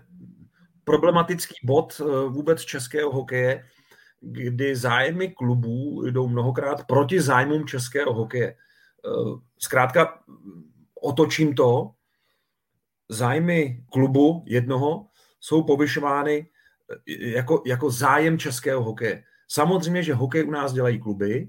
problematický 0.85 1.55
bod 1.64 2.00
eh, 2.00 2.05
vůbec 2.28 2.62
českého 2.62 3.12
hokeje, 3.12 3.64
kdy 4.21 4.76
zájmy 4.76 5.28
klubů 5.28 6.07
jdou 6.07 6.28
mnohokrát 6.28 6.87
proti 6.87 7.21
zájmům 7.21 7.66
českého 7.66 8.14
hokeje. 8.14 8.49
Eh, 8.49 8.59
zkrátka 9.59 10.19
otočím 11.02 11.55
to, 11.55 11.90
zájmy 13.09 13.85
klubu 13.93 14.45
jednoho 14.47 15.07
jsou 15.47 15.62
povyšovány 15.62 16.50
eh, 16.91 17.31
jako, 17.38 17.62
jako 17.67 17.91
zájem 17.91 18.38
českého 18.38 18.83
hokeje. 18.83 19.25
Samozřejmě, 19.49 20.03
že 20.03 20.15
hokej 20.15 20.45
u 20.45 20.50
nás 20.50 20.73
dělají 20.73 20.99
kluby, 20.99 21.49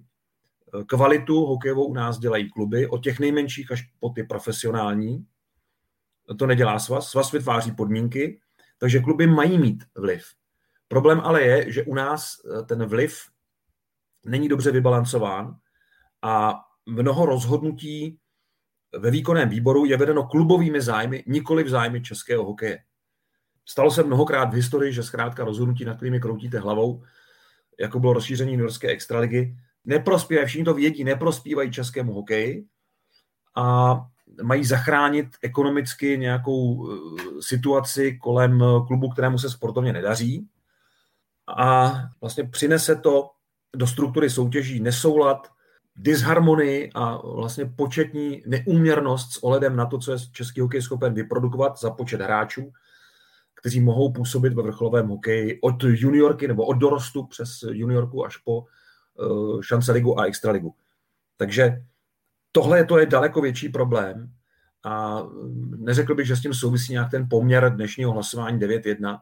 kvalitu 0.88 1.46
hokejovou 1.46 1.86
u 1.86 1.94
nás 1.94 2.20
dělají 2.20 2.50
kluby, 2.50 2.88
od 2.88 3.04
těch 3.04 3.20
nejmenších 3.20 3.72
až 3.72 3.84
po 4.00 4.10
ty 4.10 4.24
profesionální, 4.24 5.26
to 6.38 6.48
nedělá 6.48 6.80
svaz. 6.80 7.10
Svaz 7.10 7.32
vytváří 7.32 7.72
podmínky, 7.72 8.40
takže 8.78 9.00
kluby 9.00 9.28
mají 9.28 9.58
mít 9.58 9.84
vliv. 9.96 10.26
Problém 10.88 11.20
ale 11.24 11.42
je, 11.42 11.72
že 11.72 11.84
u 11.84 11.94
nás 11.94 12.36
eh, 12.46 12.64
ten 12.64 12.86
vliv 12.86 13.22
není 14.26 14.50
dobře 14.50 14.72
vybalancován 14.72 15.56
a 16.22 16.56
mnoho 16.86 17.26
rozhodnutí 17.26 18.20
ve 19.00 19.12
výkonném 19.12 19.50
výboru 19.50 19.86
je 19.86 19.98
vedeno 19.98 20.24
klubovými 20.24 20.82
zájmy, 20.82 21.24
nikoli 21.28 21.64
v 21.64 21.70
zájmy 21.70 22.02
českého 22.02 22.46
hokeje. 22.46 22.80
Stalo 23.70 23.92
se 23.92 24.04
mnohokrát 24.04 24.50
v 24.50 24.54
historii, 24.54 24.94
že 24.94 25.04
zkrátka 25.04 25.44
rozhodnutí, 25.44 25.86
nad 25.86 25.96
kterými 25.96 26.20
kroutíte 26.20 26.60
hlavou, 26.60 27.04
jako 27.80 28.00
bylo 28.00 28.14
rozšíření 28.14 28.52
New 28.52 28.62
Yorkské 28.62 28.88
extraligy, 28.88 29.56
neprospívají, 29.86 30.48
všichni 30.48 30.66
to 30.66 30.74
vědí, 30.74 31.04
neprospívají 31.04 31.72
českému 31.72 32.14
hokeji 32.14 32.66
a 33.56 33.98
mají 34.44 34.66
zachránit 34.66 35.28
ekonomicky 35.42 36.18
nějakou 36.18 36.92
eh, 36.92 36.98
situaci 37.42 38.18
kolem 38.22 38.64
klubu, 38.88 39.10
kterému 39.10 39.38
se 39.38 39.50
sportovně 39.50 39.94
nedaří. 39.94 40.48
A 41.58 41.94
vlastně 42.22 42.44
přinese 42.44 42.96
to 42.96 43.30
do 43.76 43.88
struktury 43.88 44.30
soutěží 44.30 44.80
nesoulad, 44.80 45.48
disharmonii 45.96 46.92
a 46.96 47.18
vlastně 47.28 47.66
početní 47.66 48.44
neúměrnost 48.46 49.34
s 49.34 49.44
ohledem 49.44 49.76
na 49.76 49.86
to, 49.86 49.98
co 49.98 50.12
je 50.12 50.18
český 50.32 50.62
hokej 50.62 50.82
schopen 50.82 51.14
vyprodukovat 51.14 51.80
za 51.80 51.92
počet 51.92 52.22
hráčů, 52.22 52.72
kteří 53.58 53.80
mohou 53.80 54.12
působit 54.12 54.54
ve 54.54 54.64
vrcholovém 54.64 55.08
hokeji 55.08 55.60
od 55.62 55.84
juniorky 55.84 56.48
nebo 56.48 56.66
od 56.66 56.74
dorostu 56.74 57.24
přes 57.24 57.50
juniorku 57.72 58.26
až 58.26 58.38
po 58.38 58.60
uh, 58.60 59.62
šance 59.62 59.92
ligu 59.92 60.20
a 60.20 60.26
extraligu. 60.26 60.76
Takže 61.38 61.84
tohle 62.52 62.86
to 62.86 62.98
je 62.98 63.06
daleko 63.06 63.42
větší 63.42 63.70
problém 63.70 64.32
a 64.84 65.24
neřekl 65.78 66.16
bych, 66.16 66.28
že 66.28 66.36
s 66.36 66.42
tím 66.42 66.54
souvisí 66.54 66.92
nějak 66.92 67.12
ten 67.12 67.28
poměr 67.30 67.76
dnešního 67.76 68.12
hlasování 68.12 68.60
9-1, 68.60 69.20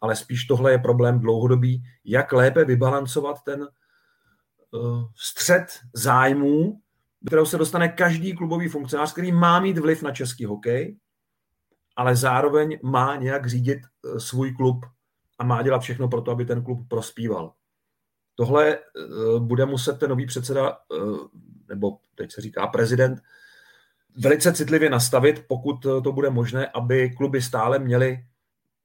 ale 0.00 0.16
spíš 0.16 0.44
tohle 0.44 0.72
je 0.72 0.78
problém 0.78 1.20
dlouhodobý, 1.20 1.82
jak 2.04 2.32
lépe 2.32 2.64
vybalancovat 2.64 3.36
ten 3.44 3.60
uh, 3.62 5.04
střed 5.16 5.66
zájmů, 5.94 6.80
kterou 7.26 7.46
se 7.46 7.58
dostane 7.58 7.88
každý 7.88 8.36
klubový 8.36 8.68
funkcionář, 8.68 9.12
který 9.12 9.32
má 9.32 9.60
mít 9.60 9.78
vliv 9.78 10.02
na 10.02 10.10
český 10.12 10.44
hokej, 10.44 10.96
ale 11.98 12.16
zároveň 12.16 12.78
má 12.82 13.16
nějak 13.16 13.46
řídit 13.46 13.78
uh, 13.78 14.18
svůj 14.18 14.54
klub 14.54 14.86
a 15.38 15.44
má 15.44 15.62
dělat 15.62 15.82
všechno 15.82 16.08
pro 16.08 16.20
to, 16.20 16.30
aby 16.30 16.44
ten 16.44 16.64
klub 16.64 16.88
prospíval. 16.88 17.52
Tohle 18.34 18.78
uh, 18.78 19.40
bude 19.40 19.66
muset 19.66 19.98
ten 19.98 20.10
nový 20.10 20.26
předseda 20.26 20.78
nebo 21.68 21.98
teď 22.14 22.32
se 22.32 22.40
říká 22.40 22.66
prezident, 22.66 23.22
velice 24.16 24.52
citlivě 24.52 24.90
nastavit, 24.90 25.44
pokud 25.48 25.76
to 26.04 26.12
bude 26.12 26.30
možné, 26.30 26.66
aby 26.66 27.10
kluby 27.10 27.42
stále 27.42 27.78
měly 27.78 28.24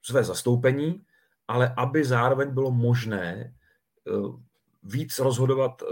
své 0.02 0.24
zastoupení, 0.24 1.02
ale 1.48 1.74
aby 1.78 2.06
zároveň 2.06 2.50
bylo 2.50 2.72
možné 2.72 3.54
eh, 4.08 4.12
víc 4.84 5.20
rozhodovat 5.20 5.82
eh, 5.82 5.86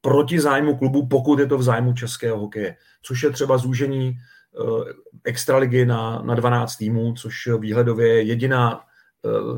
proti 0.00 0.40
zájmu 0.40 0.76
klubu, 0.76 1.06
pokud 1.06 1.38
je 1.38 1.46
to 1.46 1.58
v 1.58 1.62
zájmu 1.62 1.92
českého 1.92 2.38
hokeje, 2.38 2.76
což 3.02 3.22
je 3.22 3.30
třeba 3.30 3.58
zúžení 3.58 4.08
eh, 4.08 4.14
extraligy 5.24 5.86
na, 5.86 6.22
na 6.22 6.34
12 6.34 6.76
týmů, 6.76 7.14
což 7.14 7.34
výhledově 7.58 8.08
je 8.08 8.22
jediná 8.22 8.80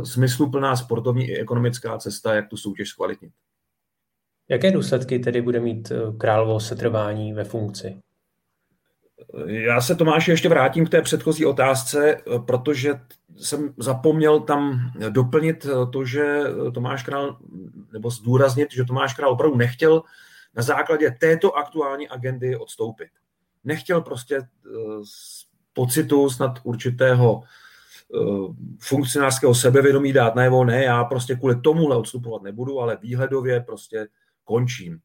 smysluplná 0.04 0.76
sportovní 0.76 1.28
i 1.28 1.38
ekonomická 1.38 1.98
cesta, 1.98 2.34
jak 2.34 2.48
tu 2.48 2.56
soutěž 2.56 2.88
zkvalitnit. 2.88 3.32
Jaké 4.48 4.70
důsledky 4.70 5.18
tedy 5.18 5.42
bude 5.42 5.60
mít 5.60 5.90
eh, 5.90 6.12
královo 6.18 6.60
setrvání 6.60 7.32
ve 7.32 7.44
funkci? 7.44 8.00
Já 9.46 9.80
se 9.80 9.94
Tomáši 9.94 10.30
ještě 10.30 10.48
vrátím 10.48 10.86
k 10.86 10.90
té 10.90 11.02
předchozí 11.02 11.46
otázce, 11.46 12.16
eh, 12.16 12.38
protože 12.38 13.00
jsem 13.36 13.74
zapomněl 13.78 14.40
tam 14.40 14.92
doplnit 15.08 15.66
eh, 15.66 15.90
to, 15.92 16.04
že 16.04 16.42
Tomáš 16.74 17.02
Král, 17.02 17.38
nebo 17.92 18.10
zdůraznit, 18.10 18.72
že 18.72 18.84
Tomáš 18.84 19.14
Král 19.14 19.30
opravdu 19.30 19.56
nechtěl 19.56 20.02
na 20.54 20.62
základě 20.62 21.10
této 21.10 21.56
aktuální 21.56 22.08
agendy 22.08 22.56
odstoupit. 22.56 23.08
Nechtěl 23.64 24.00
prostě 24.00 24.40
z 25.04 25.46
pocitu 25.72 26.30
snad 26.30 26.58
určitého 26.64 27.42
funkcionářského 28.80 29.54
sebevědomí 29.54 30.12
dát 30.12 30.34
najevo, 30.34 30.64
ne, 30.64 30.84
já 30.84 31.04
prostě 31.04 31.34
kvůli 31.34 31.60
tomuhle 31.60 31.96
odstupovat 31.96 32.42
nebudu, 32.42 32.80
ale 32.80 32.96
výhledově 32.96 33.60
prostě 33.60 34.08
končím. 34.44 35.00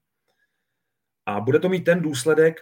A 1.25 1.39
bude 1.41 1.59
to 1.59 1.69
mít 1.69 1.83
ten 1.83 2.01
důsledek, 2.01 2.61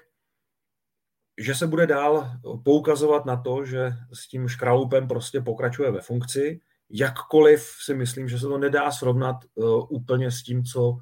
že 1.37 1.55
se 1.55 1.67
bude 1.67 1.87
dál 1.87 2.31
poukazovat 2.63 3.25
na 3.25 3.37
to, 3.37 3.65
že 3.65 3.93
s 4.13 4.27
tím 4.27 4.47
škralupem 4.47 5.07
prostě 5.07 5.41
pokračuje 5.41 5.91
ve 5.91 6.01
funkci, 6.01 6.61
jakkoliv 6.89 7.75
si 7.79 7.93
myslím, 7.93 8.29
že 8.29 8.39
se 8.39 8.45
to 8.47 8.57
nedá 8.57 8.91
srovnat 8.91 9.35
uh, 9.55 9.85
úplně 9.89 10.31
s 10.31 10.43
tím, 10.43 10.63
co 10.63 10.97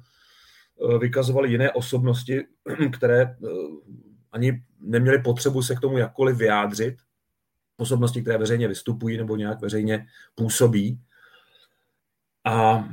vykazovaly 1.00 1.50
jiné 1.50 1.72
osobnosti, 1.72 2.46
které 2.96 3.36
ani 4.32 4.62
neměly 4.80 5.22
potřebu 5.22 5.62
se 5.62 5.74
k 5.74 5.80
tomu 5.80 5.98
jakkoliv 5.98 6.36
vyjádřit. 6.36 6.96
Osobnosti, 7.76 8.22
které 8.22 8.38
veřejně 8.38 8.68
vystupují 8.68 9.16
nebo 9.16 9.36
nějak 9.36 9.60
veřejně 9.60 10.06
působí. 10.34 11.00
A 12.44 12.88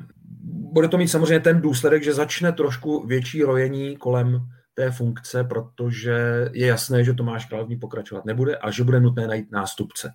bude 0.71 0.87
to 0.87 0.97
mít 0.97 1.07
samozřejmě 1.07 1.39
ten 1.39 1.61
důsledek, 1.61 2.03
že 2.03 2.13
začne 2.13 2.51
trošku 2.51 3.07
větší 3.07 3.43
rojení 3.43 3.97
kolem 3.97 4.49
té 4.73 4.91
funkce, 4.91 5.43
protože 5.43 6.49
je 6.53 6.67
jasné, 6.67 7.03
že 7.03 7.13
Tomáš 7.13 7.45
Král 7.45 7.67
pokračovat 7.81 8.25
nebude 8.25 8.55
a 8.55 8.71
že 8.71 8.83
bude 8.83 8.99
nutné 8.99 9.27
najít 9.27 9.51
nástupce. 9.51 10.13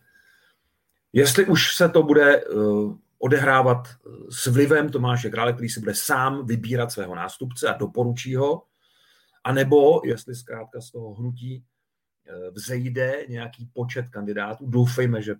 Jestli 1.13 1.47
už 1.47 1.77
se 1.77 1.89
to 1.89 2.03
bude 2.03 2.45
uh, 2.45 2.97
odehrávat 3.19 3.89
s 4.31 4.47
vlivem 4.47 4.89
Tomáše 4.89 5.31
Krále, 5.31 5.53
který 5.53 5.69
si 5.69 5.81
bude 5.81 5.95
sám 5.95 6.47
vybírat 6.47 6.93
svého 6.93 7.15
nástupce 7.15 7.69
a 7.69 7.79
doporučí 7.79 8.37
ho, 8.37 8.63
anebo 9.45 10.01
jestli 10.05 10.35
zkrátka 10.35 10.81
z 10.81 10.91
toho 10.91 11.15
hnutí 11.15 11.65
uh, 12.29 12.55
vzejde 12.55 13.27
nějaký 13.29 13.71
počet 13.73 14.09
kandidátů, 14.09 14.67
doufejme, 14.67 15.23
že 15.23 15.35
uh, 15.35 15.39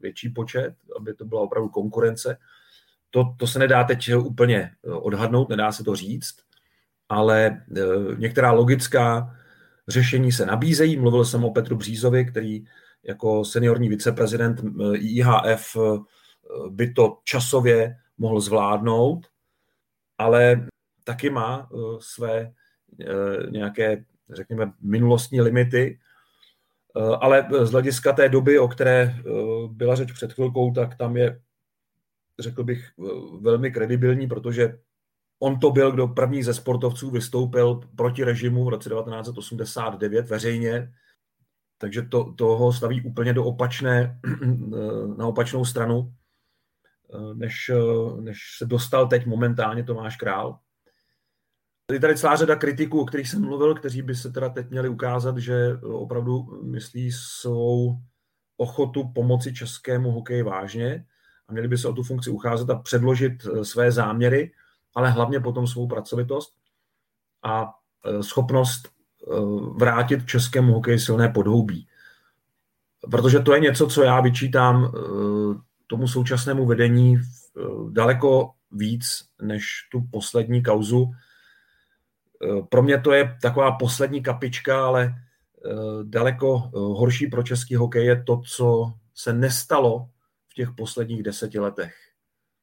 větší 0.00 0.28
počet, 0.28 0.74
aby 0.96 1.14
to 1.14 1.24
byla 1.24 1.40
opravdu 1.40 1.68
konkurence, 1.68 2.38
to, 3.10 3.34
to 3.38 3.46
se 3.46 3.58
nedá 3.58 3.84
teď 3.84 4.14
úplně 4.14 4.70
odhadnout, 4.82 5.48
nedá 5.48 5.72
se 5.72 5.84
to 5.84 5.96
říct, 5.96 6.36
ale 7.08 7.64
některá 8.16 8.52
logická 8.52 9.36
řešení 9.88 10.32
se 10.32 10.46
nabízejí. 10.46 10.96
Mluvil 10.96 11.24
jsem 11.24 11.44
o 11.44 11.52
Petru 11.52 11.76
Břízovi, 11.76 12.24
který 12.24 12.64
jako 13.02 13.44
seniorní 13.44 13.88
viceprezident 13.88 14.60
IHF 14.94 15.76
by 16.68 16.92
to 16.92 17.18
časově 17.24 17.96
mohl 18.18 18.40
zvládnout, 18.40 19.26
ale 20.18 20.66
taky 21.04 21.30
má 21.30 21.68
své 21.98 22.52
nějaké, 23.50 24.04
řekněme, 24.30 24.72
minulostní 24.80 25.40
limity, 25.40 25.98
ale 27.20 27.48
z 27.62 27.70
hlediska 27.70 28.12
té 28.12 28.28
doby, 28.28 28.58
o 28.58 28.68
které 28.68 29.14
byla 29.68 29.94
řeč 29.94 30.12
před 30.12 30.32
chvilkou, 30.32 30.72
tak 30.72 30.96
tam 30.96 31.16
je 31.16 31.40
řekl 32.38 32.64
bych, 32.64 32.90
velmi 33.40 33.70
kredibilní, 33.70 34.26
protože 34.26 34.78
on 35.40 35.60
to 35.60 35.70
byl, 35.70 35.92
kdo 35.92 36.08
první 36.08 36.42
ze 36.42 36.54
sportovců 36.54 37.10
vystoupil 37.10 37.80
proti 37.96 38.24
režimu 38.24 38.64
v 38.64 38.68
roce 38.68 38.90
1989 38.90 40.28
veřejně, 40.28 40.92
takže 41.78 42.02
to, 42.02 42.32
toho 42.32 42.72
staví 42.72 43.02
úplně 43.02 43.32
do 43.32 43.44
opačné, 43.44 44.20
na 45.16 45.26
opačnou 45.26 45.64
stranu, 45.64 46.12
než, 47.34 47.70
než 48.20 48.38
se 48.58 48.66
dostal 48.66 49.08
teď 49.08 49.26
momentálně 49.26 49.84
Tomáš 49.84 50.16
Král. 50.16 50.58
Je 51.92 52.00
tady 52.00 52.16
celá 52.16 52.36
řada 52.36 52.56
kritiků, 52.56 53.00
o 53.00 53.04
kterých 53.04 53.28
jsem 53.28 53.42
mluvil, 53.42 53.74
kteří 53.74 54.02
by 54.02 54.14
se 54.14 54.30
teda 54.30 54.48
teď 54.48 54.70
měli 54.70 54.88
ukázat, 54.88 55.38
že 55.38 55.76
opravdu 55.82 56.60
myslí 56.62 57.12
svou 57.12 57.98
ochotu 58.56 59.08
pomoci 59.14 59.54
českému 59.54 60.10
hokeji 60.10 60.42
vážně 60.42 61.06
a 61.48 61.52
měli 61.52 61.68
by 61.68 61.78
se 61.78 61.88
o 61.88 61.92
tu 61.92 62.02
funkci 62.02 62.30
ucházet 62.30 62.70
a 62.70 62.78
předložit 62.78 63.32
eh, 63.46 63.64
své 63.64 63.92
záměry, 63.92 64.52
ale 64.94 65.10
hlavně 65.10 65.40
potom 65.40 65.66
svou 65.66 65.88
pracovitost 65.88 66.54
a 67.42 67.74
eh, 68.04 68.22
schopnost 68.22 68.88
eh, 68.88 69.34
vrátit 69.76 70.26
českému 70.26 70.72
hokeji 70.72 70.98
silné 70.98 71.28
podhoubí. 71.28 71.88
Protože 73.10 73.38
to 73.38 73.54
je 73.54 73.60
něco, 73.60 73.86
co 73.86 74.02
já 74.02 74.20
vyčítám 74.20 74.92
tomu 75.86 76.08
současnému 76.08 76.66
vedení 76.66 77.18
daleko 77.90 78.50
víc 78.72 79.24
než 79.42 79.64
tu 79.92 80.02
poslední 80.10 80.62
kauzu. 80.62 81.12
Pro 82.68 82.82
mě 82.82 83.00
to 83.00 83.12
je 83.12 83.36
taková 83.42 83.72
poslední 83.72 84.22
kapička, 84.22 84.86
ale 84.86 85.14
daleko 86.02 86.70
horší 86.72 87.26
pro 87.26 87.42
český 87.42 87.74
hokej 87.74 88.06
je 88.06 88.22
to, 88.22 88.40
co 88.56 88.92
se 89.14 89.32
nestalo 89.32 90.08
těch 90.54 90.68
posledních 90.76 91.22
deseti 91.22 91.58
letech. 91.58 91.94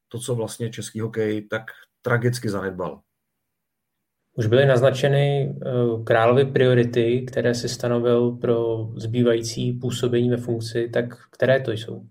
To, 0.08 0.18
co 0.18 0.34
vlastně 0.34 0.70
český 0.70 1.00
hokej 1.00 1.48
tak 1.48 1.62
tragicky 2.02 2.50
zanedbal. 2.50 3.00
Už 4.36 4.46
byly 4.46 4.66
naznačeny 4.66 5.50
eh, 5.50 6.04
královy 6.04 6.44
priority, 6.44 7.24
které 7.28 7.54
si 7.54 7.68
stanovil 7.68 8.30
pro 8.30 8.88
zbývající 8.96 9.72
působení 9.72 10.30
ve 10.30 10.36
funkci, 10.36 10.88
tak 10.88 11.30
které 11.30 11.60
to 11.60 11.72
jsou? 11.72 12.06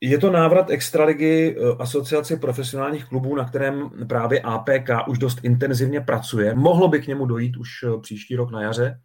Je 0.00 0.18
to 0.18 0.30
návrat 0.30 0.70
Extraligy 0.70 1.56
eh, 1.58 1.76
asociace 1.78 2.36
profesionálních 2.36 3.04
klubů, 3.04 3.36
na 3.36 3.44
kterém 3.44 3.90
právě 4.08 4.40
APK 4.40 5.08
už 5.08 5.18
dost 5.18 5.38
intenzivně 5.42 6.00
pracuje. 6.00 6.54
Mohlo 6.54 6.88
by 6.88 7.00
k 7.00 7.06
němu 7.06 7.26
dojít 7.26 7.56
už 7.56 7.68
eh, 7.82 8.00
příští 8.00 8.36
rok 8.36 8.50
na 8.50 8.62
jaře. 8.62 9.00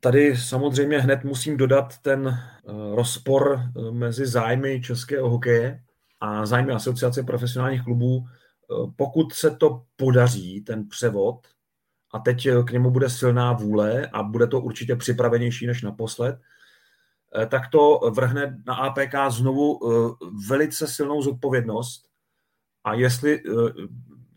Tady 0.00 0.36
samozřejmě 0.36 0.98
hned 0.98 1.24
musím 1.24 1.56
dodat 1.56 1.98
ten 2.02 2.28
eh, 2.28 2.72
rozpor 2.94 3.60
mezi 3.90 4.26
zájmy 4.26 4.80
českého 4.80 5.30
hokeje 5.30 5.80
a 6.20 6.46
zájmy 6.46 6.72
asociace 6.72 7.22
profesionálních 7.22 7.84
klubů. 7.84 8.26
Pokud 8.96 9.32
se 9.32 9.50
to 9.50 9.82
podaří, 9.96 10.60
ten 10.60 10.88
převod, 10.88 11.46
a 12.12 12.18
teď 12.18 12.48
k 12.66 12.70
němu 12.70 12.90
bude 12.90 13.10
silná 13.10 13.52
vůle 13.52 14.06
a 14.06 14.22
bude 14.22 14.46
to 14.46 14.60
určitě 14.60 14.96
připravenější 14.96 15.66
než 15.66 15.82
naposled, 15.82 16.38
tak 17.48 17.62
to 17.68 18.00
vrhne 18.14 18.62
na 18.66 18.74
APK 18.74 19.14
znovu 19.28 19.78
velice 20.48 20.86
silnou 20.86 21.22
zodpovědnost. 21.22 22.08
A 22.84 22.94
jestli 22.94 23.42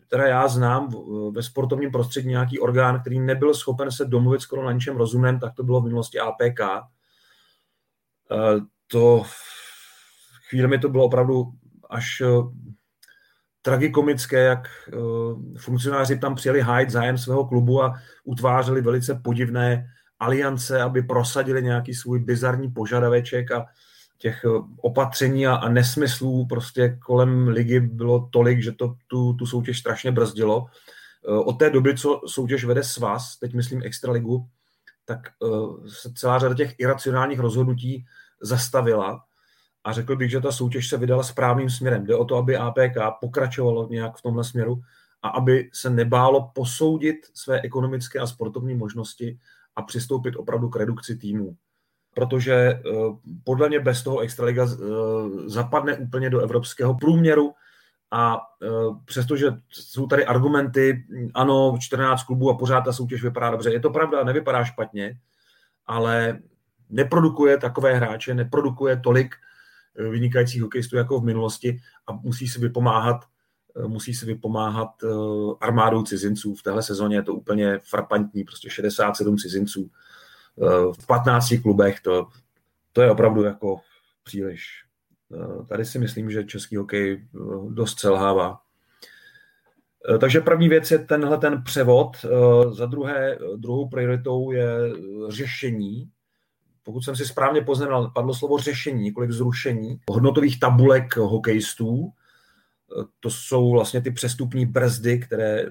teda 0.08 0.26
já 0.26 0.48
znám 0.48 0.88
ve 1.32 1.42
sportovním 1.42 1.90
prostředí 1.90 2.28
nějaký 2.28 2.58
orgán, 2.60 3.00
který 3.00 3.20
nebyl 3.20 3.54
schopen 3.54 3.90
se 3.90 4.04
domluvit 4.04 4.40
skoro 4.40 4.64
na 4.64 4.72
ničem 4.72 4.96
rozumném, 4.96 5.40
tak 5.40 5.54
to 5.54 5.62
bylo 5.62 5.80
v 5.80 5.84
minulosti 5.84 6.20
APK. 6.20 6.60
To 8.86 9.22
chvíli 10.48 10.78
to 10.78 10.88
bylo 10.88 11.04
opravdu 11.04 11.44
až 11.90 12.22
tragikomické, 13.62 14.44
jak 14.44 14.68
funkcionáři 15.58 16.18
tam 16.18 16.34
přijeli 16.34 16.60
hájit 16.60 16.90
zájem 16.90 17.18
svého 17.18 17.44
klubu 17.44 17.82
a 17.82 17.94
utvářeli 18.24 18.80
velice 18.80 19.14
podivné 19.14 19.86
aliance, 20.24 20.82
aby 20.82 21.02
prosadili 21.02 21.62
nějaký 21.62 21.94
svůj 21.94 22.18
bizarní 22.18 22.70
požadaveček 22.70 23.50
a 23.50 23.66
těch 24.18 24.44
eh, 24.44 24.48
opatření 24.80 25.46
a, 25.46 25.54
a 25.54 25.68
nesmyslů 25.68 26.46
prostě 26.46 26.98
kolem 27.04 27.48
ligy 27.48 27.80
bylo 27.80 28.28
tolik, 28.32 28.62
že 28.62 28.72
to 28.72 28.94
tu, 29.06 29.32
tu 29.32 29.46
soutěž 29.46 29.78
strašně 29.78 30.12
brzdilo. 30.12 30.66
Eh, 31.28 31.30
od 31.30 31.52
té 31.52 31.70
doby, 31.70 31.96
co 31.96 32.20
soutěž 32.26 32.64
vede 32.64 32.82
svaz, 32.82 33.36
teď 33.36 33.54
myslím 33.54 33.82
Extraligu, 33.82 34.48
tak 35.04 35.18
uh, 35.38 35.86
se 35.86 36.12
celá 36.12 36.38
řada 36.38 36.54
těch 36.54 36.74
iracionálních 36.78 37.38
rozhodnutí 37.38 38.06
zastavila 38.40 39.24
a 39.84 39.92
řekl 39.92 40.16
bych, 40.16 40.30
že 40.30 40.40
ta 40.40 40.52
soutěž 40.52 40.88
se 40.88 40.96
vydala 40.96 41.22
správným 41.22 41.70
směrem. 41.70 42.06
Jde 42.06 42.16
o 42.16 42.24
to, 42.24 42.36
aby 42.36 42.56
APK 42.56 42.96
pokračovalo 43.20 43.88
nějak 43.88 44.16
v 44.16 44.22
tomhle 44.22 44.44
směru 44.44 44.82
a 45.22 45.28
aby 45.28 45.70
se 45.72 45.90
nebálo 45.90 46.50
posoudit 46.54 47.16
své 47.34 47.60
ekonomické 47.60 48.18
a 48.18 48.26
sportovní 48.26 48.74
možnosti 48.74 49.38
a 49.76 49.82
přistoupit 49.82 50.36
opravdu 50.36 50.68
k 50.68 50.76
redukci 50.76 51.16
týmů. 51.16 51.56
Protože 52.14 52.54
eh, 52.54 52.80
podle 53.44 53.68
mě 53.68 53.80
bez 53.80 54.02
toho 54.02 54.18
Extraliga 54.18 54.66
eh, 54.66 54.76
zapadne 55.46 55.96
úplně 55.96 56.30
do 56.30 56.40
evropského 56.40 56.94
průměru 56.94 57.52
a 58.10 58.40
eh, 58.62 58.68
přestože 59.04 59.46
jsou 59.68 60.06
tady 60.06 60.26
argumenty, 60.26 61.06
ano, 61.34 61.76
14 61.80 62.22
klubů 62.22 62.50
a 62.50 62.58
pořád 62.58 62.80
ta 62.80 62.92
soutěž 62.92 63.22
vypadá 63.22 63.50
dobře, 63.50 63.72
je 63.72 63.80
to 63.80 63.90
pravda, 63.90 64.24
nevypadá 64.24 64.64
špatně, 64.64 65.18
ale 65.86 66.38
neprodukuje 66.90 67.58
takové 67.58 67.94
hráče, 67.94 68.34
neprodukuje 68.34 68.96
tolik 68.96 69.34
vynikajících 70.10 70.62
hokejistů 70.62 70.96
jako 70.96 71.20
v 71.20 71.24
minulosti 71.24 71.80
a 72.06 72.12
musí 72.12 72.48
si 72.48 72.60
vypomáhat 72.60 73.24
musí 73.86 74.14
si 74.14 74.26
vypomáhat 74.26 74.90
armádou 75.60 76.02
cizinců. 76.02 76.54
V 76.54 76.62
téhle 76.62 76.82
sezóně 76.82 77.16
je 77.16 77.22
to 77.22 77.34
úplně 77.34 77.80
frapantní, 77.84 78.44
prostě 78.44 78.70
67 78.70 79.36
cizinců 79.36 79.90
v 81.00 81.06
15 81.06 81.54
klubech, 81.62 82.00
to, 82.00 82.28
to 82.92 83.02
je 83.02 83.10
opravdu 83.10 83.42
jako 83.42 83.80
příliš. 84.24 84.84
Tady 85.68 85.84
si 85.84 85.98
myslím, 85.98 86.30
že 86.30 86.44
český 86.44 86.76
hokej 86.76 87.12
eh, 87.12 87.38
dost 87.68 87.98
selhává. 87.98 88.60
Eh, 90.14 90.18
takže 90.18 90.40
první 90.40 90.68
věc 90.68 90.90
je 90.90 90.98
tenhle 90.98 91.38
ten 91.38 91.62
převod. 91.62 92.16
Eh, 92.24 92.28
za 92.74 92.86
druhé, 92.86 93.38
druhou 93.56 93.88
prioritou 93.88 94.50
je 94.50 94.68
řešení. 95.28 96.10
Pokud 96.82 97.00
jsem 97.00 97.16
si 97.16 97.26
správně 97.26 97.60
poznamenal, 97.60 98.10
padlo 98.10 98.34
slovo 98.34 98.58
řešení, 98.58 99.02
nikoli 99.02 99.32
zrušení 99.32 100.00
hodnotových 100.10 100.60
tabulek 100.60 101.16
hokejistů. 101.16 102.12
To 103.20 103.30
jsou 103.30 103.70
vlastně 103.70 104.00
ty 104.00 104.10
přestupní 104.10 104.66
brzdy, 104.66 105.18
které 105.18 105.66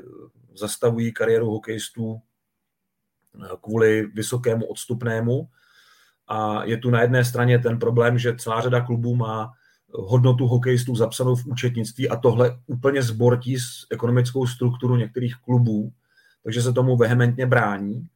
zastavují 0.56 1.14
kariéru 1.14 1.52
hokejistů 1.52 2.22
kvůli 3.62 4.06
vysokému 4.06 4.66
odstupnému. 4.66 5.48
A 6.28 6.64
je 6.64 6.78
tu 6.78 6.90
na 6.90 7.02
jedné 7.02 7.26
straně 7.26 7.60
ten 7.60 7.80
problém, 7.80 8.18
že 8.18 8.36
celá 8.36 8.62
řada 8.62 8.82
klubů 8.82 9.16
má 9.16 9.54
hodnotu 9.94 10.48
hokejistů 10.48 10.96
zapsanou 10.96 11.36
v 11.36 11.46
účetnictví 11.46 12.10
a 12.10 12.16
tohle 12.16 12.60
úplně 12.68 13.04
zbortí 13.04 13.60
s 13.60 13.88
ekonomickou 13.92 14.48
strukturu 14.48 14.96
některých 14.96 15.36
klubů, 15.36 15.94
takže 16.44 16.62
se 16.62 16.74
tomu 16.74 16.98
vehementně 16.98 17.46
brání. 17.46 18.08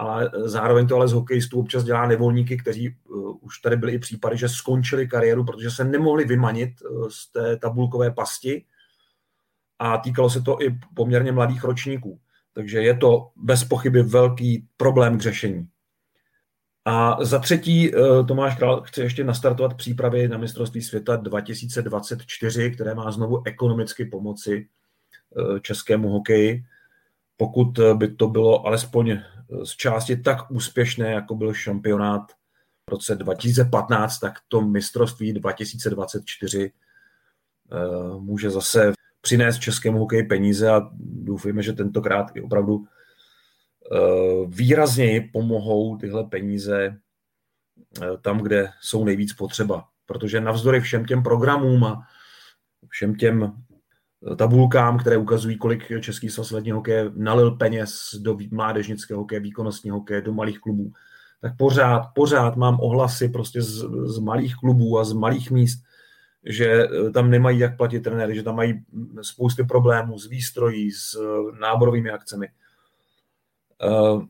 Ale 0.00 0.30
zároveň 0.44 0.86
to 0.86 0.96
ale 0.96 1.08
z 1.08 1.12
hokejistů 1.12 1.60
občas 1.60 1.84
dělá 1.84 2.06
nevolníky, 2.06 2.56
kteří 2.56 2.96
uh, 3.08 3.36
už 3.40 3.58
tady 3.58 3.76
byly 3.76 3.92
i 3.92 3.98
případy, 3.98 4.36
že 4.36 4.48
skončili 4.48 5.08
kariéru, 5.08 5.44
protože 5.44 5.70
se 5.70 5.84
nemohli 5.84 6.24
vymanit 6.24 6.70
uh, 6.82 7.08
z 7.08 7.32
té 7.32 7.56
tabulkové 7.56 8.10
pasti 8.10 8.64
a 9.78 9.98
týkalo 9.98 10.30
se 10.30 10.42
to 10.42 10.62
i 10.62 10.78
poměrně 10.94 11.32
mladých 11.32 11.64
ročníků. 11.64 12.20
Takže 12.52 12.82
je 12.82 12.96
to 12.96 13.30
bez 13.36 13.64
pochyby 13.64 14.02
velký 14.02 14.68
problém 14.76 15.18
k 15.18 15.22
řešení. 15.22 15.68
A 16.84 17.24
za 17.24 17.38
třetí 17.38 17.94
eh, 17.94 18.24
Tomáš 18.28 18.56
Král 18.56 18.82
chce 18.82 19.02
ještě 19.02 19.24
nastartovat 19.24 19.74
přípravy 19.74 20.28
na 20.28 20.38
mistrovství 20.38 20.82
světa 20.82 21.16
2024, 21.16 22.70
které 22.70 22.94
má 22.94 23.10
znovu 23.10 23.42
ekonomicky 23.46 24.04
pomoci 24.04 24.68
eh, 25.38 25.60
českému 25.60 26.08
hokeji. 26.08 26.64
Pokud 27.36 27.78
eh, 27.78 27.94
by 27.94 28.08
to 28.08 28.28
bylo 28.28 28.66
alespoň 28.66 29.18
z 29.64 29.70
části 29.70 30.16
tak 30.16 30.50
úspěšné, 30.50 31.12
jako 31.12 31.34
byl 31.34 31.54
šampionát 31.54 32.32
v 32.88 32.90
roce 32.90 33.14
2015, 33.14 34.18
tak 34.18 34.32
to 34.48 34.60
mistrovství 34.60 35.32
2024 35.32 36.72
může 38.18 38.50
zase 38.50 38.92
přinést 39.20 39.58
českému 39.58 39.98
hokeji 39.98 40.22
peníze 40.22 40.70
a 40.70 40.90
doufujeme, 41.00 41.62
že 41.62 41.72
tentokrát 41.72 42.26
i 42.34 42.40
opravdu 42.40 42.84
Eh, 43.92 44.46
výrazněji 44.46 45.20
pomohou 45.20 45.96
tyhle 45.96 46.24
peníze 46.24 46.96
eh, 48.02 48.06
tam, 48.22 48.38
kde 48.38 48.70
jsou 48.80 49.04
nejvíc 49.04 49.32
potřeba. 49.32 49.88
Protože 50.06 50.40
navzdory 50.40 50.80
všem 50.80 51.04
těm 51.04 51.22
programům 51.22 51.84
a 51.84 52.06
všem 52.88 53.14
těm 53.14 53.42
eh, 53.44 53.69
tabulkám, 54.36 54.98
které 54.98 55.16
ukazují, 55.16 55.58
kolik 55.58 56.00
Český 56.00 56.28
svaz 56.28 56.50
ledního 56.50 56.78
hokeje 56.78 57.10
nalil 57.14 57.50
peněz 57.50 58.14
do 58.20 58.36
mládežnického 58.50 59.20
hokeje, 59.20 59.40
výkonnostního 59.40 59.96
hokeje, 59.96 60.22
do 60.22 60.32
malých 60.32 60.60
klubů, 60.60 60.92
tak 61.40 61.56
pořád, 61.56 62.02
pořád 62.14 62.56
mám 62.56 62.80
ohlasy 62.80 63.28
prostě 63.28 63.62
z, 63.62 63.84
z 64.04 64.18
malých 64.18 64.54
klubů 64.56 64.98
a 64.98 65.04
z 65.04 65.12
malých 65.12 65.50
míst, 65.50 65.82
že 66.44 66.88
tam 67.14 67.30
nemají 67.30 67.58
jak 67.58 67.76
platit 67.76 68.00
trenéry, 68.00 68.34
že 68.34 68.42
tam 68.42 68.56
mají 68.56 68.84
spousty 69.22 69.64
problémů 69.64 70.18
s 70.18 70.28
výstrojí, 70.28 70.90
s 70.90 71.18
náborovými 71.60 72.10
akcemi. 72.10 72.48
Uh, 73.84 74.24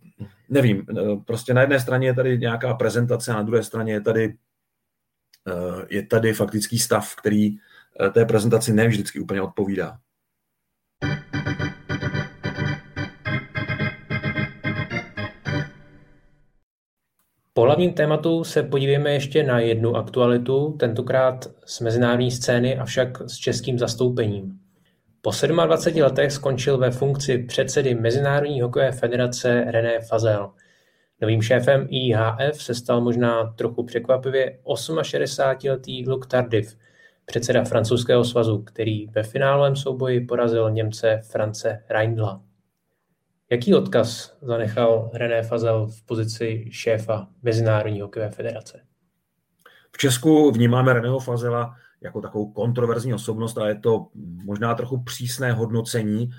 nevím, 0.48 0.86
eh, 0.90 1.16
prostě 1.24 1.54
na 1.54 1.60
jedné 1.60 1.80
straně 1.80 2.06
je 2.06 2.14
tady 2.14 2.38
nějaká 2.38 2.74
prezentace, 2.74 3.32
na 3.32 3.42
druhé 3.42 3.62
straně 3.62 3.92
je 3.92 4.00
tady, 4.00 4.36
uh, 5.46 5.82
je 5.88 6.06
tady 6.06 6.32
faktický 6.32 6.78
stav, 6.78 7.16
který 7.16 7.56
té 8.12 8.24
prezentaci 8.24 8.72
nevždycky 8.72 9.20
úplně 9.20 9.42
odpovídá. 9.42 9.98
Po 17.52 17.64
hlavním 17.64 17.92
tématu 17.92 18.44
se 18.44 18.62
podívejme 18.62 19.12
ještě 19.12 19.42
na 19.42 19.60
jednu 19.60 19.96
aktualitu, 19.96 20.76
tentokrát 20.78 21.50
z 21.66 21.80
mezinárodní 21.80 22.30
scény, 22.30 22.78
avšak 22.78 23.22
s 23.30 23.36
českým 23.36 23.78
zastoupením. 23.78 24.60
Po 25.22 25.30
27 25.66 26.00
letech 26.00 26.32
skončil 26.32 26.78
ve 26.78 26.90
funkci 26.90 27.38
předsedy 27.38 27.94
Mezinárodní 27.94 28.60
hokejové 28.60 28.92
federace 28.92 29.64
René 29.68 30.00
Fazel. 30.00 30.50
Novým 31.20 31.42
šéfem 31.42 31.86
IHF 31.90 32.62
se 32.62 32.74
stal 32.74 33.00
možná 33.00 33.44
trochu 33.44 33.84
překvapivě 33.84 34.58
68-letý 34.64 36.08
Luc 36.08 36.26
Tardif, 36.26 36.76
předseda 37.30 37.64
francouzského 37.64 38.24
svazu, 38.24 38.62
který 38.62 39.06
ve 39.06 39.22
finálovém 39.22 39.76
souboji 39.76 40.20
porazil 40.20 40.70
Němce 40.70 41.20
France 41.30 41.84
Reindla. 41.88 42.42
Jaký 43.50 43.74
odkaz 43.74 44.36
zanechal 44.42 45.10
René 45.14 45.42
Fazel 45.42 45.86
v 45.86 46.02
pozici 46.06 46.64
šéfa 46.70 47.28
Mezinárodní 47.42 48.00
hokejové 48.00 48.30
federace? 48.30 48.80
V 49.92 49.98
Česku 49.98 50.50
vnímáme 50.50 50.92
Reného 50.92 51.20
Fazela 51.20 51.74
jako 52.00 52.20
takovou 52.20 52.52
kontroverzní 52.52 53.14
osobnost 53.14 53.58
a 53.58 53.68
je 53.68 53.74
to 53.74 54.06
možná 54.44 54.74
trochu 54.74 55.02
přísné 55.02 55.52
hodnocení, 55.52 56.30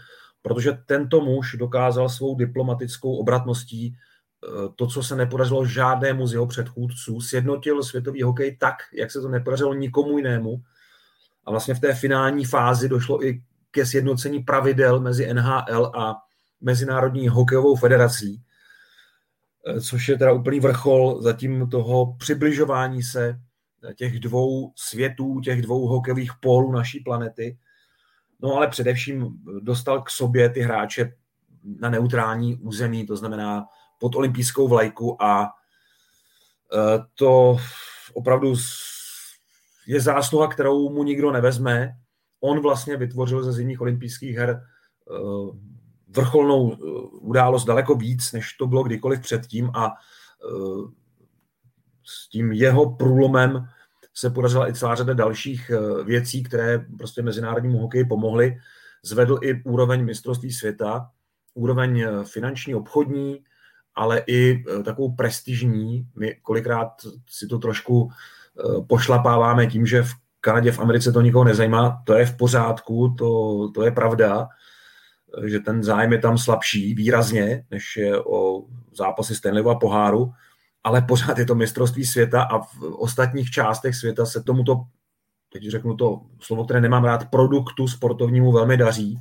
protože 0.42 0.72
tento 0.86 1.22
muž 1.22 1.56
dokázal 1.60 2.10
svou 2.10 2.36
diplomatickou 2.36 3.16
obratností 3.16 3.96
eh, 3.96 4.50
to, 4.76 4.88
co 4.88 5.04
se 5.04 5.16
nepodařilo 5.16 5.66
žádnému 5.66 6.28
z 6.28 6.34
jeho 6.34 6.48
předchůdců, 6.48 7.22
sjednotil 7.22 7.84
světový 7.84 8.22
hokej 8.22 8.58
tak, 8.58 8.76
jak 8.94 9.12
se 9.12 9.22
to 9.22 9.30
nepodařilo 9.30 9.74
nikomu 9.74 10.18
jinému. 10.18 10.64
A 11.46 11.52
vlastně 11.52 11.74
v 11.74 11.80
té 11.80 11.94
finální 11.94 12.46
fázi 12.46 12.90
došlo 12.90 13.26
i 13.26 13.44
ke 13.72 13.86
sjednocení 13.86 14.40
pravidel 14.40 15.00
mezi 15.00 15.34
NHL 15.34 15.92
a 15.96 16.16
Mezinárodní 16.62 17.28
hokejovou 17.28 17.76
federací, 17.76 18.42
eh, 19.68 19.82
což 19.82 20.08
je 20.08 20.18
teda 20.18 20.32
úplný 20.32 20.60
vrchol 20.60 21.22
zatím 21.22 21.70
toho 21.70 22.16
přibližování 22.20 23.04
se 23.04 23.40
těch 23.96 24.20
dvou 24.20 24.74
světů, 24.76 25.40
těch 25.40 25.62
dvou 25.62 25.88
hokejových 25.88 26.32
pólů 26.40 26.72
naší 26.72 27.00
planety. 27.00 27.58
No 28.40 28.56
ale 28.56 28.68
především 28.68 29.28
dostal 29.60 30.02
k 30.02 30.10
sobě 30.10 30.50
ty 30.50 30.62
hráče 30.62 31.14
na 31.64 31.90
neutrální 31.90 32.56
území, 32.56 33.06
to 33.06 33.18
znamená 33.18 33.66
pod 34.00 34.16
olympijskou 34.16 34.68
vlajku 34.68 35.24
a 35.24 35.44
e, 35.44 35.50
to 37.16 37.58
opravdu 38.14 38.56
je 39.88 40.02
zásluha, 40.02 40.48
kterou 40.48 40.90
mu 40.90 41.04
nikdo 41.04 41.32
nevezme. 41.32 41.92
On 42.42 42.62
vlastně 42.62 42.98
vytvořil 42.98 43.44
ze 43.44 43.54
zimních 43.54 43.82
olympijských 43.82 44.36
her 44.36 44.50
e, 44.50 44.62
vrcholnou 46.08 46.74
e, 46.74 46.78
událost 47.12 47.66
daleko 47.66 47.96
víc, 47.96 48.32
než 48.32 48.54
to 48.54 48.68
bylo 48.68 48.84
kdykoliv 48.84 49.22
předtím 49.22 49.72
a 49.76 49.94
s 52.04 52.30
tím 52.30 52.52
jeho 52.52 52.96
průlomem 52.96 53.68
se 54.14 54.30
podařila 54.30 54.70
i 54.70 54.74
celá 54.74 54.96
řada 54.96 55.14
dalších 55.14 55.72
eh, 55.74 56.04
věcí, 56.04 56.44
které 56.44 56.86
prostě 56.98 57.22
mezinárodnímu 57.22 57.78
hokeji 57.78 58.06
pomohly. 58.06 58.58
Zvedl 59.04 59.40
i 59.44 59.64
úroveň 59.64 60.06
mistrovství 60.06 60.52
světa, 60.52 61.10
úroveň 61.54 62.00
eh, 62.00 62.10
finanční, 62.24 62.76
obchodní, 62.76 63.44
ale 63.96 64.24
i 64.28 64.64
eh, 64.80 64.84
takovou 64.84 65.16
prestižní. 65.16 66.08
My 66.16 66.36
kolikrát 66.42 66.92
si 67.30 67.48
to 67.48 67.60
trošku 67.60 68.12
pošlapáváme 68.88 69.68
tím, 69.68 69.86
že 69.86 70.04
v 70.04 70.12
Kanadě, 70.42 70.72
v 70.72 70.80
Americe 70.80 71.12
to 71.12 71.22
nikoho 71.22 71.44
nezajímá. 71.44 72.02
To 72.06 72.14
je 72.14 72.26
v 72.26 72.38
pořádku, 72.38 73.16
to, 73.18 73.70
to 73.76 73.84
je 73.84 73.92
pravda, 73.92 74.48
že 75.46 75.60
ten 75.60 75.84
zájem 75.84 76.12
je 76.12 76.20
tam 76.20 76.38
slabší 76.38 76.94
výrazně, 76.94 77.64
než 77.72 77.98
je 77.98 78.24
o 78.24 78.64
zápasy 78.94 79.36
Stanleyova 79.36 79.76
poháru 79.76 80.34
ale 80.84 81.02
pořád 81.02 81.38
je 81.38 81.46
to 81.46 81.56
mistrovství 81.56 82.06
světa 82.06 82.44
a 82.44 82.60
v 82.60 82.82
ostatních 82.82 83.52
částech 83.52 83.96
světa 83.96 84.26
se 84.26 84.44
tomuto, 84.44 84.82
teď 85.54 85.68
řeknu 85.68 85.96
to 85.96 86.22
slovo, 86.40 86.66
které 86.66 86.82
nemám 86.82 87.04
rád, 87.04 87.30
produktu 87.30 87.88
sportovnímu 87.88 88.52
velmi 88.52 88.78
daří. 88.78 89.20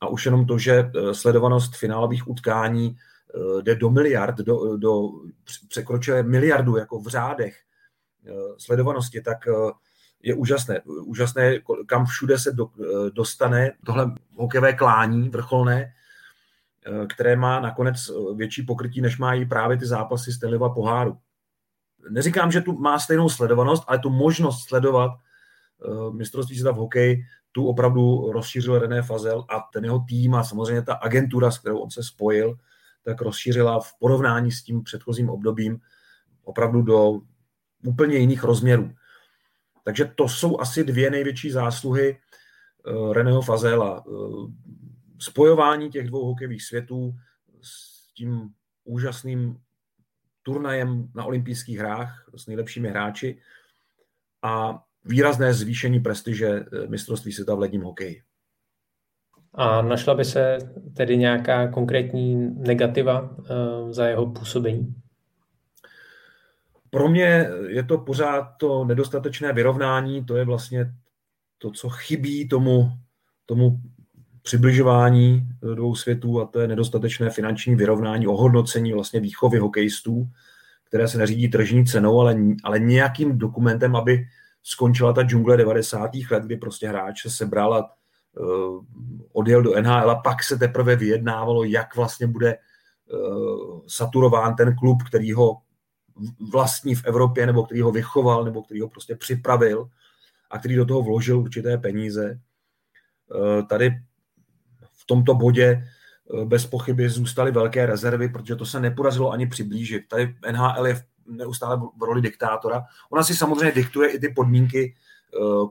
A 0.00 0.08
už 0.08 0.24
jenom 0.24 0.46
to, 0.46 0.58
že 0.58 0.72
eh, 0.72 1.14
sledovanost 1.14 1.76
finálových 1.76 2.28
utkání 2.28 2.96
eh, 2.96 3.62
jde 3.62 3.74
do 3.74 3.90
miliard, 3.90 4.36
do, 4.36 4.76
do, 4.76 5.08
překročuje 5.68 6.22
miliardu 6.22 6.76
jako 6.76 7.00
v 7.00 7.06
řádech 7.06 7.56
eh, 7.56 7.67
sledovanosti, 8.58 9.20
tak 9.20 9.38
je 10.22 10.34
úžasné. 10.34 10.80
Úžasné, 10.84 11.58
kam 11.86 12.06
všude 12.06 12.38
se 12.38 12.52
do, 12.52 12.68
dostane 13.12 13.72
tohle 13.84 14.12
hokejové 14.36 14.72
klání 14.72 15.28
vrcholné, 15.28 15.92
Eh, 16.88 17.06
které 17.06 17.36
má 17.36 17.60
nakonec 17.60 17.96
eh, 18.08 18.34
větší 18.34 18.62
pokrytí, 18.62 19.00
než 19.00 19.18
mají 19.18 19.46
právě 19.46 19.76
ty 19.76 19.86
zápasy 19.86 20.32
Stanleyva 20.32 20.68
poháru. 20.68 21.18
Neříkám, 22.10 22.52
že 22.52 22.60
tu 22.60 22.78
má 22.78 22.98
stejnou 22.98 23.28
sledovanost, 23.28 23.84
ale 23.86 23.98
tu 23.98 24.10
možnost 24.10 24.68
sledovat 24.68 25.10
eh, 25.12 26.16
mistrovství 26.16 26.56
světa 26.56 26.72
v 26.72 26.76
hokeji, 26.76 27.24
tu 27.52 27.66
opravdu 27.66 28.32
rozšířil 28.32 28.78
René 28.78 29.02
Fazel 29.02 29.44
a 29.48 29.68
ten 29.72 29.84
jeho 29.84 29.98
tým 29.98 30.34
a 30.34 30.44
samozřejmě 30.44 30.82
ta 30.82 30.94
agentura, 30.94 31.50
s 31.50 31.58
kterou 31.58 31.78
on 31.78 31.90
se 31.90 32.02
spojil, 32.02 32.56
tak 33.02 33.20
rozšířila 33.20 33.80
v 33.80 33.92
porovnání 33.98 34.52
s 34.52 34.62
tím 34.62 34.82
předchozím 34.82 35.30
obdobím 35.30 35.80
opravdu 36.44 36.82
do 36.82 37.20
úplně 37.84 38.16
jiných 38.16 38.44
rozměrů. 38.44 38.90
Takže 39.84 40.04
to 40.04 40.28
jsou 40.28 40.60
asi 40.60 40.84
dvě 40.84 41.10
největší 41.10 41.50
zásluhy 41.50 42.18
Reného 43.12 43.42
Fazela 43.42 44.04
spojování 45.18 45.90
těch 45.90 46.06
dvou 46.06 46.24
hokejových 46.26 46.62
světů 46.62 47.14
s 47.62 48.12
tím 48.14 48.50
úžasným 48.84 49.56
turnajem 50.42 51.08
na 51.14 51.24
olympijských 51.24 51.78
hrách 51.78 52.30
s 52.36 52.46
nejlepšími 52.46 52.88
hráči 52.88 53.38
a 54.42 54.82
výrazné 55.04 55.54
zvýšení 55.54 56.00
prestiže 56.00 56.48
eh, 56.48 56.86
mistrovství 56.86 57.32
světa 57.32 57.54
v 57.54 57.58
ledním 57.58 57.82
hokeji. 57.82 58.22
A 59.54 59.82
našla 59.82 60.14
by 60.14 60.24
se 60.24 60.58
tedy 60.96 61.16
nějaká 61.16 61.68
konkrétní 61.68 62.34
negativa 62.54 63.36
za 63.90 64.06
jeho 64.06 64.26
působení? 64.26 64.94
Pro 66.90 67.08
mě 67.08 67.48
je 67.68 67.82
to 67.82 67.98
pořád 67.98 68.42
to 68.42 68.84
nedostatečné 68.84 69.52
vyrovnání, 69.52 70.24
to 70.24 70.36
je 70.36 70.44
vlastně 70.44 70.94
to, 71.58 71.70
co 71.70 71.88
chybí 71.88 72.48
tomu, 72.48 72.90
tomu 73.46 73.80
přibližování 74.42 75.48
dvou 75.74 75.94
světů 75.94 76.40
a 76.40 76.46
to 76.46 76.60
je 76.60 76.68
nedostatečné 76.68 77.30
finanční 77.30 77.74
vyrovnání, 77.74 78.26
ohodnocení 78.26 78.92
vlastně 78.92 79.20
výchovy 79.20 79.58
hokejistů, 79.58 80.28
které 80.84 81.08
se 81.08 81.18
neřídí 81.18 81.48
tržní 81.48 81.86
cenou, 81.86 82.20
ale, 82.20 82.36
ale 82.64 82.78
nějakým 82.78 83.38
dokumentem, 83.38 83.96
aby 83.96 84.24
skončila 84.62 85.12
ta 85.12 85.22
džungle 85.22 85.56
90. 85.56 86.10
let, 86.30 86.42
kdy 86.44 86.56
prostě 86.56 86.88
hráč 86.88 87.22
se 87.22 87.30
sebral 87.30 87.74
a 87.74 87.90
uh, 88.40 88.84
odjel 89.32 89.62
do 89.62 89.82
NHL 89.82 90.10
a 90.10 90.14
pak 90.14 90.42
se 90.42 90.56
teprve 90.56 90.96
vyjednávalo, 90.96 91.64
jak 91.64 91.96
vlastně 91.96 92.26
bude 92.26 92.56
uh, 92.56 93.80
saturován 93.86 94.56
ten 94.56 94.76
klub, 94.76 94.98
který 95.08 95.32
ho 95.32 95.56
vlastní 96.52 96.94
v 96.94 97.04
Evropě, 97.04 97.46
nebo 97.46 97.64
který 97.64 97.80
ho 97.80 97.92
vychoval, 97.92 98.44
nebo 98.44 98.62
který 98.62 98.80
ho 98.80 98.88
prostě 98.88 99.14
připravil 99.14 99.88
a 100.50 100.58
který 100.58 100.76
do 100.76 100.84
toho 100.84 101.02
vložil 101.02 101.38
určité 101.38 101.78
peníze. 101.78 102.40
Uh, 103.34 103.66
tady 103.66 103.90
v 104.92 105.06
tomto 105.06 105.34
bodě 105.34 105.84
bez 106.44 106.66
pochyby 106.66 107.08
zůstaly 107.08 107.52
velké 107.52 107.86
rezervy, 107.86 108.28
protože 108.28 108.56
to 108.56 108.66
se 108.66 108.80
nepodařilo 108.80 109.30
ani 109.30 109.46
přiblížit. 109.46 110.08
Tady 110.08 110.34
NHL 110.52 110.86
je 110.86 111.02
neustále 111.26 111.76
v 111.76 112.02
roli 112.02 112.22
diktátora. 112.22 112.82
Ona 113.10 113.22
si 113.22 113.36
samozřejmě 113.36 113.72
diktuje 113.72 114.10
i 114.10 114.18
ty 114.18 114.28
podmínky 114.28 114.94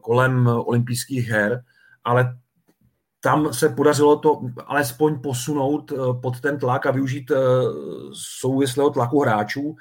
kolem 0.01 0.47
olympijských 0.47 1.29
her, 1.29 1.63
ale 2.03 2.37
tam 3.19 3.53
se 3.53 3.69
podařilo 3.69 4.19
to 4.19 4.41
alespoň 4.65 5.21
posunout 5.21 5.93
pod 6.21 6.41
ten 6.41 6.59
tlak 6.59 6.85
a 6.85 6.91
využít 6.91 7.31
souvislého 8.13 8.89
tlaku 8.89 9.21
hráčů 9.21 9.75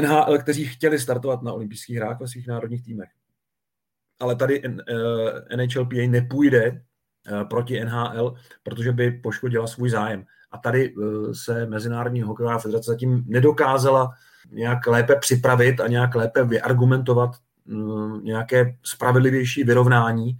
NHL, 0.00 0.38
kteří 0.38 0.64
chtěli 0.64 0.98
startovat 0.98 1.42
na 1.42 1.52
olympijských 1.52 1.96
hrách 1.96 2.20
ve 2.20 2.28
svých 2.28 2.46
národních 2.46 2.84
týmech. 2.84 3.08
Ale 4.20 4.36
tady 4.36 4.62
NHLPA 5.56 6.08
nepůjde 6.08 6.82
Eh, 7.26 7.44
proti 7.44 7.84
NHL, 7.84 8.34
protože 8.62 8.92
by 8.92 9.10
poškodila 9.10 9.66
svůj 9.66 9.90
zájem. 9.90 10.24
A 10.50 10.58
tady 10.58 10.94
eh, 10.94 11.34
se 11.34 11.66
Mezinárodní 11.66 12.22
hokejová 12.22 12.58
federace 12.58 12.90
zatím 12.90 13.24
nedokázala 13.26 14.10
nějak 14.50 14.86
lépe 14.86 15.16
připravit 15.16 15.80
a 15.80 15.88
nějak 15.88 16.14
lépe 16.14 16.44
vyargumentovat 16.44 17.30
nějaké 18.22 18.76
spravedlivější 18.82 19.64
vyrovnání, 19.64 20.38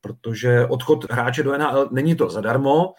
protože 0.00 0.66
odchod 0.66 1.10
hráče 1.10 1.42
do 1.42 1.58
NHL 1.58 1.88
není 1.92 2.14
to 2.14 2.30
zadarmo, 2.30 2.94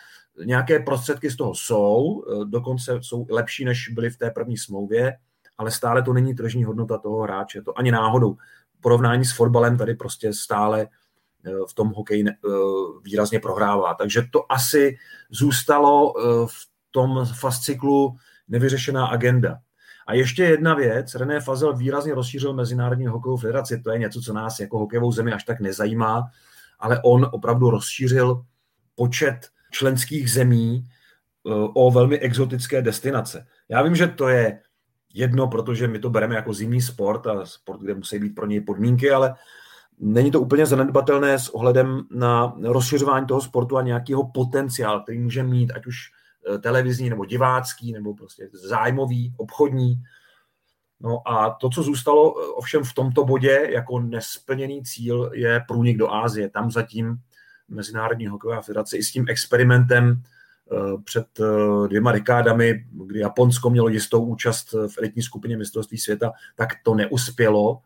nějaké 0.45 0.80
prostředky 0.80 1.32
z 1.32 1.36
toho 1.36 1.56
jsou, 1.56 2.23
eh, 2.23 2.45
dokonce 2.45 2.99
jsou 3.02 3.28
lepší, 3.30 3.65
než 3.65 3.89
byly 3.89 4.10
v 4.10 4.17
té 4.17 4.32
první 4.32 4.58
smlouvě, 4.58 5.17
ale 5.60 5.72
stále 5.72 6.04
to 6.04 6.13
není 6.13 6.36
tržní 6.36 6.63
hodnota 6.63 6.98
toho 6.98 7.22
hráče, 7.22 7.62
to 7.62 7.80
ani 7.80 7.91
náhodou. 7.91 8.38
Porovnání 8.82 9.26
s 9.26 9.36
fotbalem 9.36 9.78
tady 9.78 9.95
prostě 9.95 10.34
stále 10.34 10.88
Eh, 11.45 11.52
v 11.69 11.74
tom 11.74 11.93
hokeji 11.95 12.26
eh, 12.28 12.34
výrazně 13.04 13.39
prohrává. 13.39 13.93
Takže 13.93 14.22
to 14.32 14.52
asi 14.52 14.98
zůstalo 15.30 16.13
eh, 16.17 16.48
v 16.48 16.67
tom 16.91 17.26
fasciklu 17.39 18.15
nevyřešená 18.48 19.08
agenda. 19.08 19.58
A 20.08 20.13
ještě 20.13 20.43
jedna 20.43 20.74
věc, 20.74 21.15
René 21.15 21.41
Fazel 21.41 21.78
výrazně 21.78 22.15
rozšířil 22.15 22.54
Mezinárodní 22.54 23.08
hokejovou 23.08 23.38
federaci, 23.38 23.82
to 23.82 23.91
je 23.91 24.00
něco, 24.00 24.22
co 24.22 24.34
nás 24.34 24.60
jako 24.60 24.80
hokejovou 24.80 25.12
zemi 25.12 25.34
až 25.34 25.43
tak 25.43 25.60
nezajímá, 25.60 26.24
ale 26.80 27.02
on 27.04 27.30
opravdu 27.32 27.69
rozšířil 27.69 28.43
počet 28.95 29.48
členských 29.72 30.32
zemí 30.32 30.84
o 31.74 31.91
velmi 31.91 32.19
exotické 32.19 32.82
destinace. 32.82 33.45
Já 33.69 33.82
vím, 33.82 33.95
že 33.95 34.08
to 34.08 34.28
je 34.28 34.60
jedno, 35.13 35.48
protože 35.48 35.88
my 35.88 36.00
to 36.00 36.10
bereme 36.10 36.36
jako 36.36 36.54
zimní 36.54 36.82
sport 36.82 37.28
a 37.28 37.45
sport, 37.45 37.82
kde 37.82 37.93
musí 37.93 38.19
být 38.19 38.36
pro 38.36 38.45
něj 38.45 38.62
podmínky, 38.62 39.12
ale 39.12 39.36
není 40.00 40.32
to 40.32 40.41
úplně 40.41 40.65
zanedbatelné 40.65 41.39
s 41.39 41.50
ohledem 41.50 42.02
na 42.12 42.56
rozšiřování 42.62 43.26
toho 43.28 43.41
sportu 43.41 43.78
a 43.78 43.82
nějakého 43.82 44.32
potenciál, 44.32 45.02
který 45.02 45.19
může 45.19 45.43
mít, 45.43 45.72
ať 45.72 45.86
už 45.86 45.95
eh, 46.54 46.58
televizní, 46.58 47.10
nebo 47.10 47.26
divácký, 47.26 47.93
nebo 47.93 48.13
prostě 48.13 48.50
zájmový, 48.54 49.34
obchodní. 49.38 49.95
No 51.00 51.28
a 51.28 51.50
to, 51.50 51.69
co 51.69 51.84
zůstalo 51.84 52.36
eh, 52.39 52.48
ovšem 52.48 52.84
v 52.84 52.93
tomto 52.93 53.26
bodě 53.26 53.67
jako 53.69 54.00
nesplněný 54.00 54.84
cíl, 54.84 55.32
je 55.34 55.62
průnik 55.67 55.98
do 55.98 56.13
Ázie. 56.13 56.50
Tam 56.50 56.72
zatím 56.72 57.17
Mezinárodní 57.67 58.28
hokejová 58.28 58.62
federace 58.62 58.98
i 58.98 59.04
s 59.04 59.12
tím 59.12 59.26
experimentem 59.30 60.24
před 61.03 61.27
dvěma 61.88 62.12
dekádami, 62.12 62.86
kdy 62.91 63.19
Japonsko 63.19 63.69
mělo 63.69 63.89
jistou 63.89 64.23
účast 64.23 64.71
v 64.71 64.97
elitní 64.97 65.21
skupině 65.21 65.58
mistrovství 65.58 65.97
světa, 65.97 66.32
tak 66.55 66.69
to 66.84 66.95
neuspělo 66.95 67.82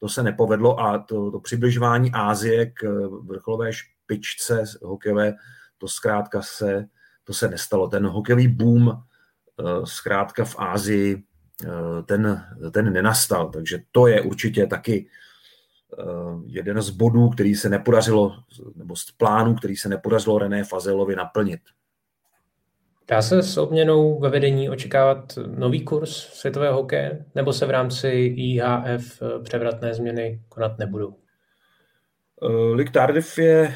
to 0.00 0.08
se 0.08 0.22
nepovedlo 0.22 0.80
a 0.80 0.98
to, 0.98 1.30
to 1.30 1.40
přibližování 1.40 2.12
Ázie 2.12 2.66
k 2.66 2.82
vrcholové 3.22 3.72
špičce 3.72 4.64
hokejové, 4.82 5.34
to 5.78 5.88
zkrátka 5.88 6.42
se, 6.42 6.88
to 7.24 7.34
se 7.34 7.48
nestalo. 7.48 7.88
Ten 7.88 8.06
hokejový 8.06 8.48
boom 8.48 8.90
eh, 8.90 9.64
zkrátka 9.84 10.44
v 10.44 10.54
Ázii 10.58 11.22
eh, 11.64 12.02
ten, 12.02 12.46
ten 12.70 12.92
nenastal, 12.92 13.50
takže 13.50 13.78
to 13.92 14.06
je 14.06 14.20
určitě 14.20 14.66
taky 14.66 15.08
eh, 15.98 16.04
jeden 16.46 16.82
z 16.82 16.90
bodů, 16.90 17.28
který 17.28 17.54
se 17.54 17.68
nepodařilo, 17.68 18.36
nebo 18.76 18.96
z 18.96 19.10
plánů, 19.10 19.54
který 19.54 19.76
se 19.76 19.88
nepodařilo 19.88 20.38
René 20.38 20.64
Fazelovi 20.64 21.16
naplnit. 21.16 21.60
Dá 23.10 23.22
se 23.22 23.42
s 23.42 23.56
obměnou 23.56 24.20
ve 24.20 24.30
vedení 24.30 24.70
očekávat 24.70 25.38
nový 25.46 25.84
kurz 25.84 26.10
světového 26.10 26.76
hokeje, 26.76 27.24
nebo 27.34 27.52
se 27.52 27.66
v 27.66 27.70
rámci 27.70 28.08
IHF 28.36 29.22
eh, 29.22 29.42
převratné 29.42 29.94
změny 29.94 30.42
konat 30.48 30.78
nebudou? 30.78 31.14
Uh, 32.42 32.74
Lik 32.74 32.90
Tardif 32.90 33.38
je 33.38 33.74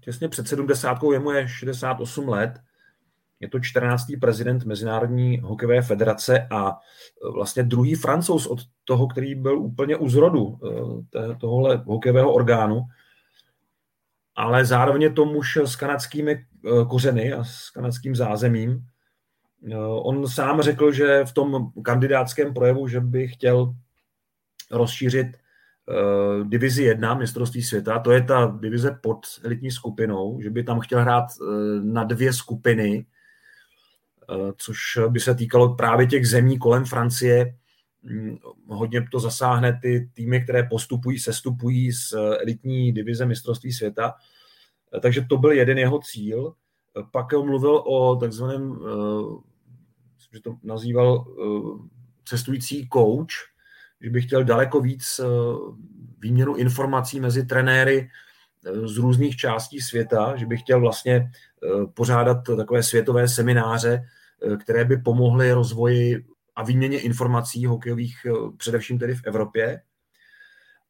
těsně 0.00 0.28
před 0.28 0.48
70. 0.48 0.98
jemu 1.12 1.30
je 1.30 1.48
68 1.48 2.28
let. 2.28 2.52
Je 3.40 3.48
to 3.48 3.60
14. 3.60 4.04
prezident 4.20 4.64
Mezinárodní 4.64 5.38
hokejové 5.38 5.82
federace 5.82 6.46
a 6.50 6.70
eh, 6.70 6.76
vlastně 7.34 7.62
druhý 7.62 7.94
francouz 7.94 8.46
od 8.46 8.58
toho, 8.84 9.06
který 9.06 9.34
byl 9.34 9.58
úplně 9.58 9.96
u 9.96 10.08
zrodu 10.08 10.58
tohohle 11.40 11.82
hokejového 11.86 12.32
orgánu 12.32 12.82
ale 14.42 14.64
zároveň 14.64 15.02
je 15.02 15.10
to 15.10 15.24
muž 15.24 15.56
s 15.56 15.76
kanadskými 15.76 16.32
eh, 16.32 16.84
kořeny 16.90 17.32
a 17.32 17.44
s 17.44 17.70
kanadským 17.70 18.16
zázemím. 18.16 18.86
Eh, 19.70 19.76
on 19.76 20.28
sám 20.28 20.62
řekl, 20.62 20.92
že 20.92 21.24
v 21.24 21.32
tom 21.32 21.72
kandidátském 21.82 22.54
projevu, 22.54 22.88
že 22.88 23.00
by 23.00 23.28
chtěl 23.28 23.74
rozšířit 24.70 25.26
uh, 25.26 26.48
divizi 26.48 26.82
1 26.82 27.14
mistrovství 27.14 27.62
světa, 27.62 27.98
to 27.98 28.12
je 28.12 28.22
ta 28.22 28.58
divize 28.60 28.98
pod 29.02 29.26
elitní 29.44 29.70
skupinou, 29.70 30.40
že 30.42 30.50
by 30.50 30.64
tam 30.64 30.80
chtěl 30.80 31.00
hrát 31.00 31.24
na 31.82 32.04
dvě 32.04 32.32
skupiny, 32.32 33.06
což 34.56 34.78
by 35.08 35.20
se 35.20 35.34
týkalo 35.34 35.74
právě 35.74 36.06
těch 36.06 36.28
zemí 36.28 36.58
kolem 36.58 36.84
Francie. 36.84 37.54
Um, 38.10 38.38
hodně 38.66 39.06
to 39.10 39.20
zasáhne 39.20 39.78
ty 39.82 40.10
týmy, 40.14 40.40
které 40.40 40.62
postupují, 40.62 41.18
sestupují 41.18 41.92
z 41.92 42.12
elitní 42.40 42.92
divize 42.92 43.26
mistrovství 43.26 43.72
světa. 43.72 44.14
Takže 45.00 45.26
to 45.28 45.36
byl 45.36 45.52
jeden 45.52 45.78
jeho 45.78 46.00
cíl. 46.00 46.54
Pak 47.10 47.32
mluvil 47.32 47.76
o 47.76 48.16
takzvaném, 48.16 48.78
že 50.34 50.40
to 50.40 50.56
nazýval 50.62 51.26
cestující 52.24 52.88
coach, 52.92 53.32
že 54.00 54.10
by 54.10 54.22
chtěl 54.22 54.44
daleko 54.44 54.80
víc 54.80 55.20
výměnu 56.18 56.54
informací 56.54 57.20
mezi 57.20 57.46
trenéry 57.46 58.08
z 58.84 58.96
různých 58.96 59.36
částí 59.36 59.80
světa, 59.80 60.36
že 60.36 60.46
by 60.46 60.56
chtěl 60.56 60.80
vlastně 60.80 61.30
pořádat 61.94 62.36
takové 62.56 62.82
světové 62.82 63.28
semináře, 63.28 64.02
které 64.60 64.84
by 64.84 64.96
pomohly 64.96 65.52
rozvoji 65.52 66.24
a 66.56 66.64
výměně 66.64 67.00
informací 67.00 67.66
hokejových, 67.66 68.26
především 68.56 68.98
tedy 68.98 69.14
v 69.14 69.24
Evropě. 69.24 69.80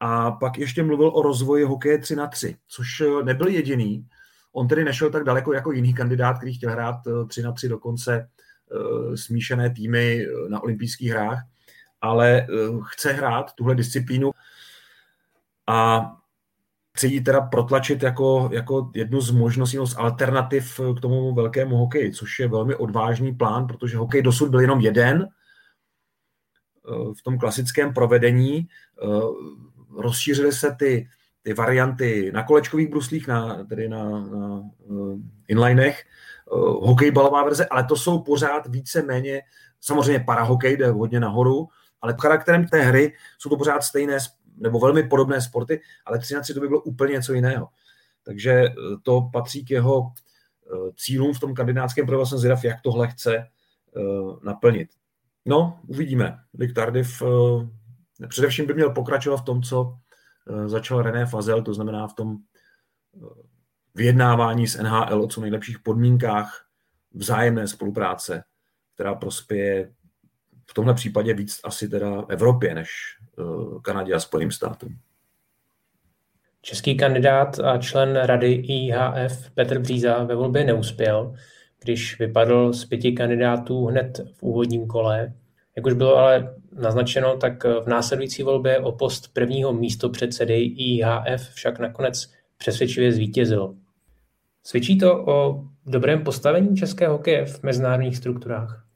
A 0.05 0.31
pak 0.31 0.59
ještě 0.59 0.83
mluvil 0.83 1.11
o 1.15 1.23
rozvoji 1.23 1.65
hokeje 1.65 1.99
3 1.99 2.17
na 2.17 2.27
3, 2.27 2.57
což 2.69 3.01
eh, 3.01 3.25
nebyl 3.25 3.49
jediný. 3.49 4.07
On 4.53 4.69
tedy 4.69 4.85
nešel 4.85 5.11
tak 5.11 5.25
daleko 5.25 5.53
jako 5.53 5.73
jiný 5.73 5.95
kandidát, 5.95 6.37
který 6.37 6.55
chtěl 6.55 6.71
hrát 6.71 6.97
3 7.29 7.41
eh, 7.41 7.45
na 7.45 7.53
3 7.53 7.69
dokonce 7.69 8.29
eh, 8.73 9.17
smíšené 9.17 9.71
týmy 9.71 10.27
na 10.49 10.63
olympijských 10.63 11.11
hrách, 11.11 11.39
ale 12.01 12.47
chce 12.83 13.13
hrát 13.13 13.53
tuhle 13.55 13.75
disciplínu 13.75 14.31
a 15.67 16.11
chce 16.97 17.07
ji 17.07 17.21
teda 17.21 17.41
protlačit 17.41 18.03
jako, 18.03 18.49
jako 18.53 18.91
jednu 18.95 19.21
z 19.21 19.31
možností, 19.31 19.79
z 19.85 19.97
alternativ 19.97 20.81
k 20.97 21.01
tomu 21.01 21.35
velkému 21.35 21.77
hokeji, 21.77 22.13
což 22.13 22.39
je 22.39 22.49
velmi 22.49 22.75
odvážný 22.75 23.35
plán, 23.35 23.67
protože 23.67 23.97
hokej 23.97 24.23
dosud 24.23 24.49
byl 24.49 24.61
jenom 24.61 24.81
jeden 24.81 25.29
v 27.19 27.23
tom 27.23 27.39
klasickém 27.39 27.95
provedení 27.95 28.69
rozšířily 29.97 30.53
se 30.53 30.77
ty, 30.79 31.09
ty 31.43 31.55
varianty 31.55 32.31
na 32.35 32.43
kolečkových 32.43 32.89
bruslích, 32.89 33.27
na, 33.27 33.65
tedy 33.65 33.89
na, 33.89 34.05
na 34.11 34.63
uh, 34.85 35.19
inlinech, 35.49 36.05
uh, 36.53 36.89
hokejbalová 36.89 37.45
verze, 37.45 37.67
ale 37.67 37.85
to 37.85 37.97
jsou 37.97 38.19
pořád 38.19 38.67
více 38.67 39.03
méně, 39.03 39.43
samozřejmě 39.81 40.21
parahokej 40.21 40.77
jde 40.77 40.91
hodně 40.91 41.21
nahoru, 41.21 41.69
ale 42.01 42.15
charakterem 42.21 42.69
té 42.69 42.83
hry 42.83 43.13
jsou 43.39 43.49
to 43.49 43.57
pořád 43.57 43.83
stejné 43.83 44.19
nebo 44.57 44.79
velmi 44.79 45.03
podobné 45.03 45.41
sporty, 45.41 45.81
ale 46.07 46.19
3 46.19 46.35
na 46.35 46.41
3 46.41 46.55
to 46.55 46.61
by 46.61 46.69
bylo 46.69 46.81
úplně 46.81 47.13
něco 47.13 47.33
jiného. 47.33 47.69
Takže 48.23 48.53
eh, 48.53 48.73
to 49.03 49.29
patří 49.33 49.65
k 49.65 49.71
jeho 49.71 50.13
eh, 50.67 50.93
cílům 50.97 51.35
v 51.35 51.41
tom 51.41 51.55
kandidátském 51.55 52.07
projevu. 52.07 52.27
Jsem 52.27 52.39
zvědav, 52.39 52.65
jak 52.65 52.81
tohle 52.83 53.09
chce 53.09 53.37
eh, 53.37 53.47
naplnit. 54.43 54.89
No, 55.47 55.81
uvidíme. 55.87 56.39
Dick 56.55 56.75
Tardif 56.75 57.23
především 58.29 58.67
by 58.67 58.75
měl 58.75 58.91
pokračovat 58.91 59.37
v 59.37 59.45
tom, 59.45 59.63
co 59.63 59.95
začal 60.67 61.03
René 61.03 61.27
Fazel, 61.27 61.63
to 61.63 61.75
znamená 61.75 62.09
v 62.09 62.15
tom 62.15 62.37
vyjednávání 63.95 64.67
s 64.67 64.83
NHL 64.83 65.23
o 65.23 65.29
co 65.29 65.41
nejlepších 65.41 65.79
podmínkách 65.79 66.67
vzájemné 67.15 67.69
spolupráce, 67.69 68.45
která 68.95 69.15
prospěje 69.15 69.93
v 70.71 70.75
tomhle 70.75 70.95
případě 70.95 71.35
víc 71.35 71.61
asi 71.65 71.89
teda 71.89 72.25
Evropě 72.29 72.75
než 72.75 72.91
Kanadě 73.83 74.15
a 74.15 74.21
Spojeným 74.21 74.51
státům. 74.51 74.99
Český 76.63 76.97
kandidát 76.97 77.61
a 77.61 77.79
člen 77.79 78.17
rady 78.17 78.53
IHF 78.53 79.51
Petr 79.55 79.79
Bříza 79.79 80.25
ve 80.25 80.35
volbě 80.35 80.65
neuspěl, 80.65 81.35
když 81.83 82.19
vypadl 82.19 82.73
z 82.73 82.85
pěti 82.85 83.13
kandidátů 83.13 83.87
hned 83.87 84.21
v 84.35 84.43
úvodním 84.43 84.87
kole. 84.87 85.33
Jak 85.77 85.87
už 85.87 85.93
bylo 85.93 86.17
ale 86.17 86.55
naznačeno, 86.75 87.37
tak 87.37 87.65
v 87.65 87.87
následující 87.87 88.43
volbě 88.43 88.79
o 88.79 88.93
post 88.93 89.33
prvního 89.33 89.73
místopředsedy 89.73 90.63
IHF 90.63 91.49
však 91.55 91.79
nakonec 91.79 92.33
přesvědčivě 92.57 93.13
zvítězil. 93.13 93.75
Svědčí 94.63 94.99
to 94.99 95.27
o 95.27 95.65
dobrém 95.87 96.25
postavení 96.25 96.77
českého 96.77 97.13
hokeje 97.13 97.47
v 97.47 97.63
mezinárodních 97.63 98.17
strukturách? 98.17 98.87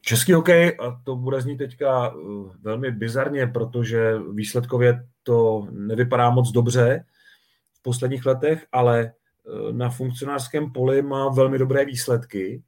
Český 0.00 0.32
hokej, 0.32 0.76
a 0.80 1.00
to 1.04 1.16
bude 1.16 1.40
znít 1.40 1.56
teďka 1.56 2.08
eh, 2.08 2.18
velmi 2.62 2.90
bizarně, 2.90 3.46
protože 3.46 4.18
výsledkově 4.32 5.06
to 5.22 5.66
nevypadá 5.70 6.30
moc 6.30 6.50
dobře 6.50 7.04
v 7.72 7.82
posledních 7.82 8.26
letech, 8.26 8.66
ale 8.72 9.00
eh, 9.00 9.72
na 9.72 9.90
funkcionářském 9.90 10.72
poli 10.72 11.02
má 11.02 11.28
velmi 11.28 11.58
dobré 11.58 11.84
výsledky 11.84 12.62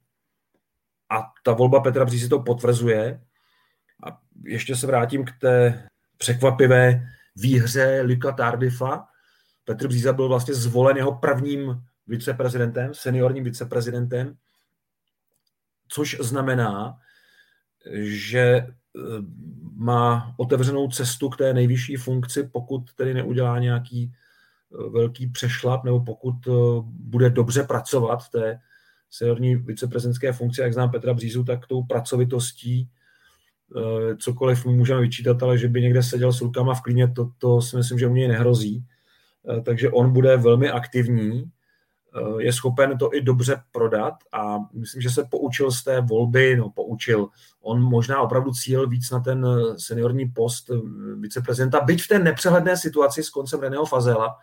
a 1.09 1.23
ta 1.43 1.53
volba 1.53 1.79
Petra 1.79 2.05
Břízy 2.05 2.29
to 2.29 2.39
potvrzuje. 2.39 3.21
A 4.03 4.19
ještě 4.43 4.75
se 4.75 4.87
vrátím 4.87 5.25
k 5.25 5.31
té 5.41 5.83
překvapivé 6.17 7.07
výhře 7.35 8.01
Luka 8.01 8.31
Tardifa. 8.31 9.05
Petr 9.65 9.87
Bříza 9.87 10.13
byl 10.13 10.27
vlastně 10.27 10.53
zvolen 10.53 10.97
jeho 10.97 11.15
prvním 11.15 11.83
viceprezidentem, 12.07 12.93
seniorním 12.93 13.43
viceprezidentem, 13.43 14.35
což 15.87 16.17
znamená, 16.19 16.97
že 18.01 18.39
eh, 18.39 18.67
má 19.75 20.33
otevřenou 20.37 20.87
cestu 20.91 21.29
k 21.29 21.37
té 21.37 21.53
nejvyšší 21.53 21.95
funkci, 21.95 22.43
pokud 22.43 22.93
tedy 22.93 23.13
neudělá 23.13 23.59
nějaký 23.59 24.11
eh, 24.13 24.89
velký 24.89 25.27
přešlap, 25.27 25.83
nebo 25.83 25.99
pokud 25.99 26.35
eh, 26.47 26.51
bude 26.83 27.29
dobře 27.29 27.63
pracovat 27.63 28.23
v 28.23 28.29
té 28.29 28.59
seniorní 29.09 29.55
viceprezidentské 29.55 30.33
funkci, 30.33 30.61
jak 30.61 30.73
znám 30.73 30.91
Petra 30.91 31.13
Břízu, 31.13 31.43
tak 31.43 31.67
tou 31.67 31.83
pracovitostí 31.83 32.89
cokoliv 34.17 34.65
můžeme 34.65 35.01
vyčítat, 35.01 35.43
ale 35.43 35.57
že 35.57 35.67
by 35.67 35.81
někde 35.81 36.03
seděl 36.03 36.33
s 36.33 36.41
rukama 36.41 36.73
v 36.73 36.81
klíně, 36.81 37.11
to, 37.15 37.29
to 37.37 37.61
si 37.61 37.77
myslím, 37.77 37.99
že 37.99 38.07
u 38.07 38.13
něj 38.13 38.27
nehrozí. 38.27 38.85
Takže 39.63 39.89
on 39.89 40.13
bude 40.13 40.37
velmi 40.37 40.69
aktivní 40.69 41.51
Eh, 42.15 42.43
je 42.43 42.53
schopen 42.53 42.97
to 42.97 43.15
i 43.15 43.21
dobře 43.21 43.61
prodat 43.71 44.13
a 44.31 44.57
myslím, 44.73 45.01
že 45.01 45.09
se 45.09 45.23
poučil 45.23 45.71
z 45.71 45.83
té 45.83 46.01
volby, 46.01 46.55
no 46.55 46.69
poučil, 46.69 47.27
on 47.61 47.81
možná 47.81 48.21
opravdu 48.21 48.51
cíl 48.51 48.87
víc 48.87 49.11
na 49.11 49.19
ten 49.19 49.45
eh, 49.45 49.79
seniorní 49.79 50.29
post 50.29 50.69
eh, 50.69 50.75
viceprezidenta, 51.15 51.81
byť 51.81 52.03
v 52.03 52.07
té 52.07 52.19
nepřehledné 52.19 52.77
situaci 52.77 53.23
s 53.23 53.29
koncem 53.29 53.59
Reného 53.59 53.85
Fazela, 53.85 54.37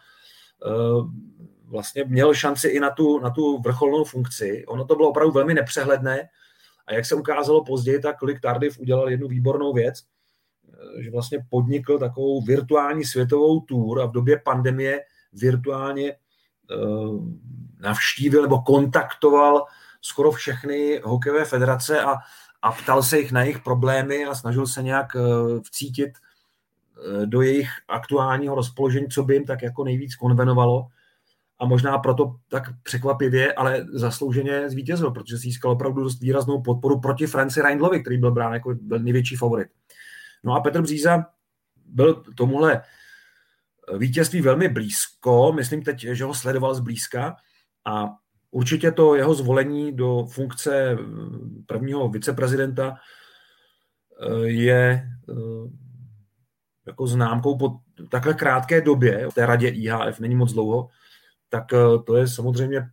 vlastně 1.65 2.05
měl 2.05 2.35
šanci 2.35 2.69
i 2.69 2.81
na 2.81 2.91
tu, 2.91 3.19
na 3.19 3.31
tu 3.31 3.59
vrcholnou 3.59 4.05
funkci. 4.05 4.65
Ono 4.67 4.85
to 4.85 4.97
bylo 4.97 5.09
opravdu 5.09 5.33
velmi 5.33 5.55
nepřehledné 5.55 6.29
a 6.87 6.95
jak 6.95 7.07
se 7.07 7.15
ukázalo 7.15 7.65
později, 7.65 8.01
tak 8.01 8.23
Lik 8.23 8.41
Tardif 8.41 8.79
udělal 8.79 9.11
jednu 9.11 9.29
výbornou 9.29 9.73
věc, 9.73 10.03
že 11.03 11.11
vlastně 11.11 11.39
podnikl 11.51 11.99
takovou 11.99 12.43
virtuální 12.43 13.05
světovou 13.05 13.61
tour 13.61 14.01
a 14.01 14.07
v 14.07 14.13
době 14.13 14.41
pandemie 14.45 15.01
virtuálně 15.33 16.17
Eh, 16.71 16.77
navštívil 17.79 18.43
nebo 18.43 18.63
kontaktoval 18.63 19.65
skoro 20.01 20.33
všechny 20.33 21.01
hokejové 21.05 21.45
federace 21.45 22.01
a, 22.01 22.15
a 22.63 22.73
ptal 22.73 23.03
se 23.03 23.19
jich 23.19 23.33
na 23.33 23.43
jejich 23.43 23.59
problémy 23.59 24.25
a 24.25 24.35
snažil 24.35 24.67
se 24.67 24.83
nějak 24.83 25.17
eh, 25.17 25.21
vcítit 25.61 26.11
eh, 26.11 27.27
do 27.27 27.43
jejich 27.43 27.69
aktuálního 27.89 28.55
rozpoložení, 28.55 29.09
co 29.09 29.23
by 29.25 29.35
jim 29.35 29.45
tak 29.45 29.63
jako 29.63 29.85
nejvíc 29.85 30.17
konvenovalo. 30.17 30.87
A 31.59 31.67
možná 31.67 31.99
proto 31.99 32.37
tak 32.49 32.63
překvapivě, 32.83 33.53
ale 33.53 33.87
zaslouženě 33.93 34.71
zvítězil, 34.71 35.11
protože 35.11 35.37
získal 35.37 35.71
opravdu 35.71 36.03
dost 36.03 36.21
výraznou 36.21 36.63
podporu 36.63 37.01
proti 37.01 37.27
Franci 37.27 37.63
Reindlovi, 37.63 38.01
který 38.01 38.19
byl 38.19 38.31
brán 38.31 38.53
jako 38.53 38.75
největší 38.99 39.37
favorit. 39.37 39.69
No 40.45 40.53
a 40.53 40.61
Petr 40.61 40.83
Bříza 40.83 41.27
byl 41.87 42.23
tomuhle 42.37 42.83
vítězství 43.99 44.41
velmi 44.41 44.69
blízko, 44.69 45.53
myslím 45.53 45.83
teď, 45.83 46.01
že 46.01 46.25
ho 46.25 46.35
sledoval 46.35 46.75
zblízka 46.75 47.37
a 47.85 48.09
určitě 48.51 48.93
to 48.93 49.15
jeho 49.15 49.35
zvolení 49.35 49.93
do 49.93 50.27
funkce 50.27 50.99
prvního 51.67 52.09
viceprezidenta 52.09 52.95
eh, 52.95 54.47
je 54.47 55.09
eh, 55.29 55.33
jako 56.87 57.07
známkou 57.07 57.59
po 57.59 57.77
takhle 58.11 58.35
krátké 58.35 58.81
době, 58.81 59.31
v 59.31 59.35
té 59.35 59.47
radě 59.47 59.69
IHF 59.69 60.21
není 60.21 60.35
moc 60.35 60.53
dlouho, 60.53 60.89
tak 61.49 61.73
eh, 61.73 62.03
to 62.07 62.17
je 62.17 62.29
samozřejmě 62.29 62.89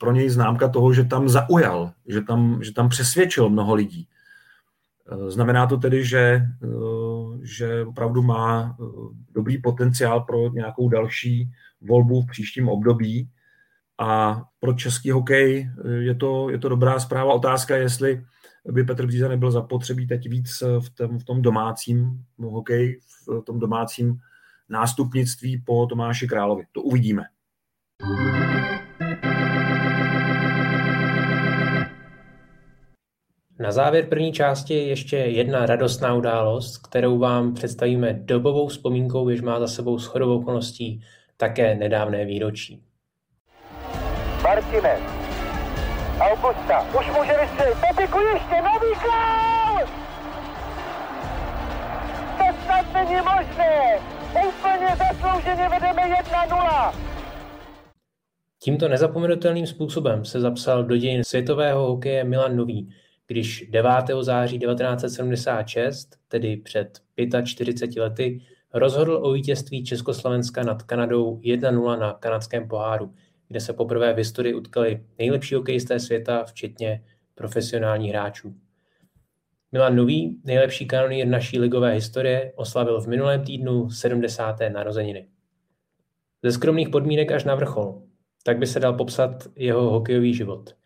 pro 0.00 0.12
něj 0.12 0.30
známka 0.30 0.68
toho, 0.68 0.92
že 0.92 1.04
tam 1.04 1.28
zaujal, 1.28 1.92
že 2.06 2.20
tam, 2.20 2.62
že 2.62 2.72
tam 2.72 2.88
přesvědčil 2.88 3.48
mnoho 3.48 3.74
lidí. 3.74 4.08
Znamená 5.28 5.66
to 5.66 5.76
tedy, 5.76 6.04
že 6.04 6.46
že 7.42 7.84
opravdu 7.84 8.22
má 8.22 8.76
eh, 8.80 8.84
dobrý 9.34 9.58
potenciál 9.58 10.20
pro 10.20 10.48
nějakou 10.48 10.88
další 10.88 11.50
volbu 11.80 12.22
v 12.22 12.26
příštím 12.26 12.68
období. 12.68 13.30
A 13.98 14.42
pro 14.60 14.72
český 14.72 15.10
hokej 15.10 15.70
eh, 15.84 15.90
je 15.90 16.14
to, 16.14 16.50
je 16.50 16.58
to 16.58 16.68
dobrá 16.68 17.00
zpráva. 17.00 17.34
Otázka 17.34 17.76
je, 17.76 17.82
jestli 17.82 18.24
by 18.70 18.84
Petr 18.84 19.06
Bříza 19.06 19.28
nebyl 19.28 19.50
zapotřebí 19.50 20.06
teď 20.06 20.28
víc 20.28 20.62
v 20.80 20.90
tom, 20.90 21.18
v 21.18 21.24
tom 21.24 21.42
domácím 21.42 22.24
hokej, 22.38 23.00
v 23.26 23.44
tom 23.44 23.58
domácím 23.58 24.18
nástupnictví 24.68 25.62
po 25.66 25.86
Tomáši 25.86 26.28
Královi. 26.28 26.64
To 26.72 26.82
uvidíme. 26.82 27.22
Na 33.58 33.72
závěr 33.72 34.06
první 34.06 34.32
části 34.32 34.74
ještě 34.74 35.16
jedna 35.16 35.66
radostná 35.66 36.14
událost, 36.14 36.76
kterou 36.76 37.18
vám 37.18 37.54
představíme 37.54 38.12
dobovou 38.12 38.68
vzpomínkou, 38.68 39.28
jež 39.28 39.40
má 39.40 39.60
za 39.60 39.66
sebou 39.66 39.98
shodovou 39.98 40.38
okolností 40.38 41.04
také 41.36 41.74
nedávné 41.74 42.24
výročí. 42.24 42.82
Martinez. 44.42 45.00
Augusta. 46.20 46.86
Už 47.00 47.06
může 47.06 47.32
vystřelit. 47.40 47.78
Pepiku 47.88 48.18
ještě 48.18 48.62
nový 48.62 48.94
gol! 49.02 49.86
To 52.38 52.44
snad 52.64 52.92
není 52.94 53.16
možné. 53.16 53.98
Úplně 54.48 54.96
zaslouženě 54.96 55.68
vedeme 55.68 56.02
1-0. 56.02 57.11
Tímto 58.64 58.88
nezapomenutelným 58.88 59.66
způsobem 59.66 60.24
se 60.24 60.40
zapsal 60.40 60.84
do 60.84 60.96
dějin 60.96 61.24
světového 61.24 61.86
hokeje 61.86 62.24
Milan 62.24 62.56
Nový, 62.56 62.94
když 63.26 63.64
9. 63.70 63.92
září 64.20 64.58
1976, 64.58 66.16
tedy 66.28 66.56
před 66.56 67.00
45 67.44 68.02
lety, 68.02 68.42
rozhodl 68.74 69.20
o 69.22 69.32
vítězství 69.32 69.84
Československa 69.84 70.62
nad 70.62 70.82
Kanadou 70.82 71.36
1-0 71.36 71.98
na 71.98 72.12
kanadském 72.12 72.68
poháru, 72.68 73.14
kde 73.48 73.60
se 73.60 73.72
poprvé 73.72 74.12
v 74.12 74.16
historii 74.16 74.54
utkali 74.54 75.04
nejlepší 75.18 75.54
hokejisté 75.54 76.00
světa, 76.00 76.44
včetně 76.44 77.04
profesionálních 77.34 78.10
hráčů. 78.10 78.54
Milan 79.72 79.96
Nový, 79.96 80.40
nejlepší 80.44 80.86
kanonýr 80.86 81.26
naší 81.26 81.58
ligové 81.58 81.92
historie, 81.92 82.52
oslavil 82.56 83.00
v 83.00 83.06
minulém 83.06 83.44
týdnu 83.44 83.90
70. 83.90 84.56
narozeniny. 84.72 85.26
Ze 86.42 86.52
skromných 86.52 86.88
podmínek 86.88 87.32
až 87.32 87.44
na 87.44 87.54
vrchol. 87.54 88.11
Tak 88.44 88.58
by 88.58 88.66
se 88.66 88.80
dal 88.80 88.92
popsat 88.92 89.48
jeho 89.56 89.90
hokejový 89.90 90.34
život– 90.34 90.74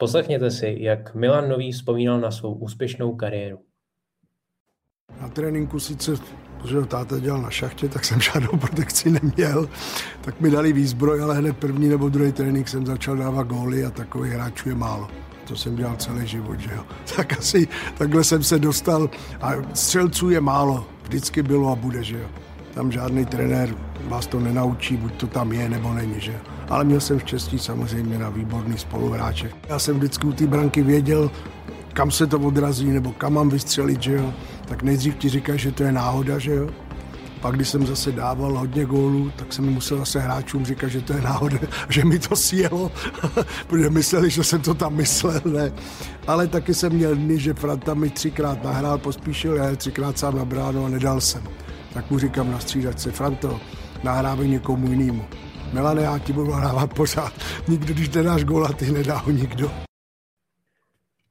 Poslechněte 0.00 0.50
si, 0.50 0.76
jak 0.80 1.14
Milan 1.14 1.48
Nový 1.48 1.72
vzpomínal 1.72 2.20
na 2.20 2.30
svou 2.30 2.54
úspěšnou 2.54 3.14
kariéru. 3.14 3.58
Na 5.20 5.28
tréninku 5.28 5.80
sice, 5.80 6.12
protože 6.58 6.80
táta 6.80 7.18
dělal 7.18 7.42
na 7.42 7.50
šachtě, 7.50 7.88
tak 7.88 8.04
jsem 8.04 8.20
žádnou 8.32 8.58
protekci 8.58 9.10
neměl, 9.10 9.68
tak 10.20 10.40
mi 10.40 10.50
dali 10.50 10.72
výzbroj, 10.72 11.22
ale 11.22 11.38
hned 11.38 11.56
první 11.56 11.88
nebo 11.88 12.08
druhý 12.08 12.32
trénink 12.32 12.68
jsem 12.68 12.86
začal 12.86 13.16
dávat 13.16 13.46
góly 13.46 13.84
a 13.84 13.90
takových 13.90 14.32
hráčů 14.32 14.68
je 14.68 14.74
málo. 14.74 15.08
to 15.48 15.56
jsem 15.56 15.76
dělal 15.76 15.96
celý 15.96 16.26
život, 16.26 16.60
že 16.60 16.70
jo. 16.74 16.84
Tak 17.16 17.38
asi 17.38 17.68
takhle 17.98 18.24
jsem 18.24 18.42
se 18.42 18.58
dostal 18.58 19.10
a 19.40 19.52
střelců 19.74 20.30
je 20.30 20.40
málo, 20.40 20.86
vždycky 21.02 21.42
bylo 21.42 21.72
a 21.72 21.74
bude, 21.74 22.04
že 22.04 22.18
jo. 22.18 22.26
Tam 22.74 22.92
žádný 22.92 23.26
trenér 23.26 23.74
vás 24.08 24.26
to 24.26 24.40
nenaučí, 24.40 24.96
buď 24.96 25.12
to 25.14 25.26
tam 25.26 25.52
je, 25.52 25.68
nebo 25.68 25.94
není, 25.94 26.20
že 26.20 26.40
Ale 26.70 26.84
měl 26.84 27.00
jsem 27.00 27.20
štěstí 27.20 27.58
samozřejmě 27.58 28.18
na 28.18 28.30
výborný 28.30 28.78
spoluhráče. 28.78 29.50
Já 29.68 29.78
jsem 29.78 29.96
vždycky 29.96 30.26
u 30.26 30.32
té 30.32 30.46
branky 30.46 30.82
věděl, 30.82 31.30
kam 31.92 32.10
se 32.10 32.26
to 32.26 32.38
odrazí, 32.38 32.86
nebo 32.86 33.12
kam 33.12 33.32
mám 33.32 33.50
vystřelit, 33.50 34.02
že 34.02 34.12
jo. 34.12 34.34
Tak 34.64 34.82
nejdřív 34.82 35.16
ti 35.16 35.28
říkají, 35.28 35.58
že 35.58 35.72
to 35.72 35.82
je 35.82 35.92
náhoda, 35.92 36.38
že 36.38 36.54
jo. 36.54 36.70
Pak, 37.40 37.54
když 37.54 37.68
jsem 37.68 37.86
zase 37.86 38.12
dával 38.12 38.58
hodně 38.58 38.84
gólů, 38.84 39.32
tak 39.36 39.52
jsem 39.52 39.72
musel 39.72 39.98
zase 39.98 40.20
hráčům 40.20 40.64
říkat, 40.64 40.88
že 40.88 41.00
to 41.00 41.12
je 41.12 41.20
náhoda, 41.20 41.58
že 41.88 42.04
mi 42.04 42.18
to 42.18 42.36
sjelo, 42.36 42.92
protože 43.66 43.90
mysleli, 43.90 44.30
že 44.30 44.44
jsem 44.44 44.60
to 44.60 44.74
tam 44.74 44.94
myslel, 44.94 45.40
ne. 45.44 45.72
Ale 46.26 46.46
taky 46.46 46.74
jsem 46.74 46.92
měl 46.92 47.16
dny, 47.16 47.38
že 47.38 47.54
Franta 47.54 47.94
mi 47.94 48.10
třikrát 48.10 48.64
nahrál, 48.64 48.98
pospíšil, 48.98 49.54
já 49.54 49.76
třikrát 49.76 50.18
sám 50.18 50.36
na 50.36 50.44
bránu 50.44 50.84
a 50.84 50.88
nedal 50.88 51.20
jsem. 51.20 51.42
Tak 51.94 52.10
mu 52.10 52.18
říkám 52.18 52.50
na 52.50 52.60
střídačce, 52.60 53.10
Franto, 53.10 53.60
nahrávej 54.04 54.48
někomu 54.48 54.90
jinému. 54.90 55.24
Milane, 55.72 56.02
já 56.02 56.18
ti 56.18 56.32
budu 56.32 56.52
hrávat 56.52 56.94
pořád. 56.94 57.32
Nikdo, 57.68 57.94
když 57.94 58.10
nedáš 58.10 58.44
góla, 58.44 58.72
ty 58.72 58.90
nedá 58.90 59.16
ho 59.16 59.30
nikdo. 59.30 59.70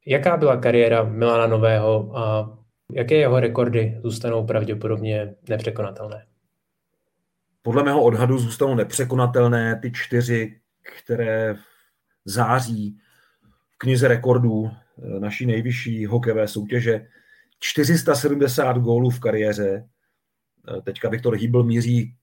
Jaká 0.06 0.38
byla 0.38 0.58
kariéra 0.58 1.04
Milana 1.04 1.48
Nového 1.48 2.18
a 2.18 2.58
jaké 2.94 3.16
jeho 3.16 3.40
rekordy 3.40 4.00
zůstanou 4.04 4.46
pravděpodobně 4.46 5.36
nepřekonatelné? 5.50 6.26
Podle 7.62 7.84
mého 7.84 8.04
odhadu 8.04 8.38
zůstanou 8.38 8.76
nepřekonatelné 8.76 9.80
ty 9.82 9.92
čtyři, 9.92 10.60
které 10.82 11.56
září 12.26 12.98
v 13.70 13.78
knize 13.78 14.08
rekordů 14.08 14.72
eh, 14.72 15.20
naší 15.20 15.46
nejvyšší 15.46 16.06
hokejové 16.06 16.48
soutěže. 16.48 17.08
470 17.60 18.78
gólů 18.78 19.10
v 19.10 19.20
kariéře. 19.20 19.90
Eh, 20.78 20.82
teďka 20.82 21.10
Viktor 21.10 21.36
Hýbl 21.36 21.64
míří 21.64 22.16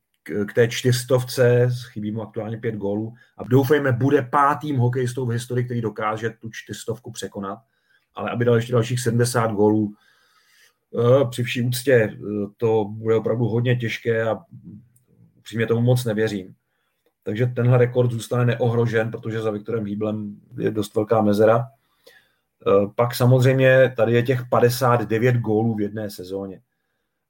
k 0.47 0.53
té 0.53 0.69
čtyřstovce, 0.69 1.69
chybí 1.93 2.13
mu 2.13 2.23
aktuálně 2.23 2.57
pět 2.57 2.75
gólů 2.75 3.15
a 3.39 3.45
doufejme, 3.45 3.93
bude 3.93 4.23
pátým 4.23 4.77
hokejistou 4.77 5.27
v 5.27 5.31
historii, 5.31 5.65
který 5.65 5.81
dokáže 5.81 6.31
tu 6.31 6.51
čtyřstovku 6.53 7.11
překonat, 7.11 7.59
ale 8.15 8.31
aby 8.31 8.45
dal 8.45 8.57
ještě 8.57 8.73
dalších 8.73 9.01
70 9.01 9.53
gólů, 9.53 9.95
eh, 10.99 11.25
při 11.31 11.43
vší 11.43 11.63
úctě 11.63 11.93
eh, 11.93 12.17
to 12.57 12.85
bude 12.85 13.15
opravdu 13.15 13.45
hodně 13.45 13.77
těžké 13.77 14.23
a 14.23 14.39
upřímně 15.39 15.67
tomu 15.67 15.81
moc 15.81 16.05
nevěřím. 16.05 16.55
Takže 17.23 17.47
tenhle 17.47 17.79
rekord 17.79 18.13
zůstane 18.13 18.45
neohrožen, 18.45 19.11
protože 19.11 19.41
za 19.41 19.51
Viktorem 19.51 19.87
Hýblem 19.87 20.37
je 20.59 20.71
dost 20.71 20.95
velká 20.95 21.23
mezera. 21.23 21.67
Eh, 22.67 22.87
pak 22.95 23.15
samozřejmě 23.15 23.95
tady 23.97 24.13
je 24.13 24.23
těch 24.23 24.41
59 24.51 25.37
gólů 25.37 25.75
v 25.75 25.81
jedné 25.81 26.11
sezóně 26.11 26.61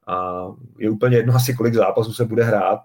a 0.07 0.47
je 0.79 0.91
úplně 0.91 1.17
jedno 1.17 1.35
asi, 1.35 1.55
kolik 1.55 1.75
zápasů 1.75 2.13
se 2.13 2.25
bude 2.25 2.45
hrát, 2.45 2.81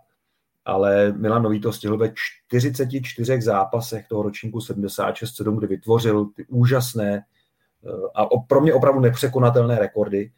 ale 0.65 1.11
Milan 1.11 1.43
Nový 1.43 1.61
to 1.61 1.73
stihl 1.73 1.97
ve 1.97 2.13
44 2.47 3.41
zápasech 3.41 4.07
toho 4.07 4.23
ročníku 4.23 4.59
76-7, 4.59 5.57
kdy 5.57 5.67
vytvořil 5.67 6.25
ty 6.25 6.45
úžasné 6.45 7.15
eh, 7.15 7.89
a 8.15 8.25
pro 8.47 8.61
mě 8.61 8.73
opravdu 8.73 8.99
nepřekonatelné 8.99 9.79
rekordy. 9.79 10.31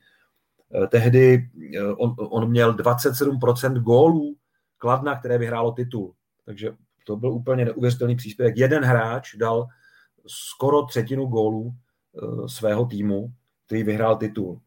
Eh, 0.83 0.87
tehdy 0.87 1.49
eh, 1.75 1.83
on, 1.83 2.15
on 2.17 2.49
měl 2.49 2.73
27% 2.73 3.73
gólů 3.73 4.35
Kladna, 4.77 5.19
které 5.19 5.37
vyhrálo 5.37 5.71
titul. 5.71 6.13
Takže 6.45 6.75
to 7.05 7.15
byl 7.15 7.33
úplně 7.33 7.65
neuvěřitelný 7.65 8.15
příspěvek. 8.15 8.57
Jeden 8.57 8.83
hráč 8.83 9.35
dal 9.35 9.67
skoro 10.27 10.83
třetinu 10.83 11.25
gólů 11.25 11.73
svého 12.47 12.85
týmu, 12.85 13.33
který 13.65 13.83
vyhrál 13.83 14.15
titul 14.15 14.61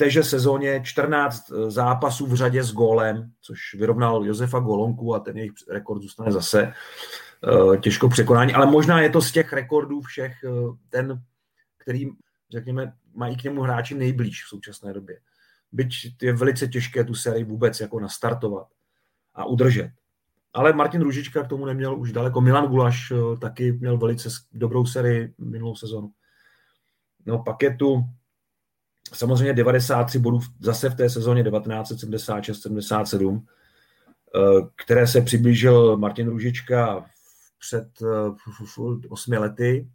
téže 0.00 0.22
sezóně 0.22 0.80
14 0.84 1.52
eh, 1.52 1.70
zápasů 1.70 2.26
v 2.26 2.34
řadě 2.34 2.64
s 2.64 2.72
gólem, 2.72 3.32
což 3.40 3.74
vyrovnal 3.74 4.24
Josefa 4.24 4.58
Golonku 4.58 5.14
a 5.14 5.20
ten 5.20 5.36
jejich 5.36 5.52
rekord 5.70 6.02
zůstane 6.02 6.32
zase 6.32 6.72
eh, 6.72 7.76
těžko 7.76 8.08
překonání, 8.08 8.54
ale 8.54 8.66
možná 8.66 9.00
je 9.00 9.10
to 9.10 9.20
z 9.22 9.32
těch 9.32 9.52
rekordů 9.52 10.00
všech 10.00 10.44
eh, 10.44 10.50
ten, 10.88 11.22
který, 11.78 12.10
řekněme, 12.50 12.92
mají 13.14 13.36
k 13.36 13.44
němu 13.44 13.62
hráči 13.62 13.94
nejblíž 13.94 14.44
v 14.44 14.48
současné 14.48 14.92
době. 14.92 15.20
Byť 15.72 15.92
je 16.22 16.32
velice 16.32 16.68
těžké 16.68 17.04
tu 17.04 17.14
sérii 17.14 17.44
vůbec 17.44 17.80
jako 17.80 18.00
nastartovat 18.00 18.66
a 19.34 19.44
udržet. 19.44 19.90
Ale 20.52 20.72
Martin 20.72 21.00
Ružička 21.00 21.42
k 21.42 21.48
tomu 21.48 21.66
neměl 21.66 22.00
už 22.00 22.12
daleko. 22.12 22.40
Milan 22.40 22.66
Gulaš 22.66 23.12
taky 23.40 23.72
měl 23.72 23.98
velice 23.98 24.28
dobrou 24.52 24.86
sérii 24.86 25.34
minulou 25.38 25.74
sezonu. 25.74 26.10
No 27.26 27.42
pak 27.42 27.62
je 27.62 27.76
tu 27.76 28.04
samozřejmě 29.12 29.52
93 29.52 30.18
bodů 30.18 30.40
zase 30.60 30.90
v 30.90 30.94
té 30.94 31.10
sezóně 31.10 31.44
1976-77, 31.44 33.42
eh, 33.42 34.40
které 34.84 35.06
se 35.06 35.20
přiblížil 35.20 35.96
Martin 35.96 36.28
Růžička 36.28 37.06
před 37.58 37.88
8 39.08 39.34
eh, 39.34 39.38
lety, 39.38 39.88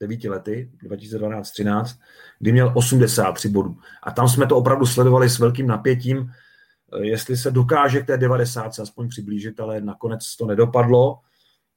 9 0.00 0.24
lety, 0.24 0.70
2012-13, 0.82 1.98
kdy 2.38 2.52
měl 2.52 2.72
83 2.74 3.48
bodů. 3.48 3.76
A 4.02 4.10
tam 4.10 4.28
jsme 4.28 4.46
to 4.46 4.56
opravdu 4.56 4.86
sledovali 4.86 5.30
s 5.30 5.38
velkým 5.38 5.66
napětím, 5.66 6.30
eh, 6.30 7.06
jestli 7.06 7.36
se 7.36 7.50
dokáže 7.50 8.00
k 8.00 8.06
té 8.06 8.16
90 8.16 8.78
aspoň 8.78 9.08
přiblížit, 9.08 9.60
ale 9.60 9.80
nakonec 9.80 10.36
to 10.36 10.46
nedopadlo. 10.46 11.18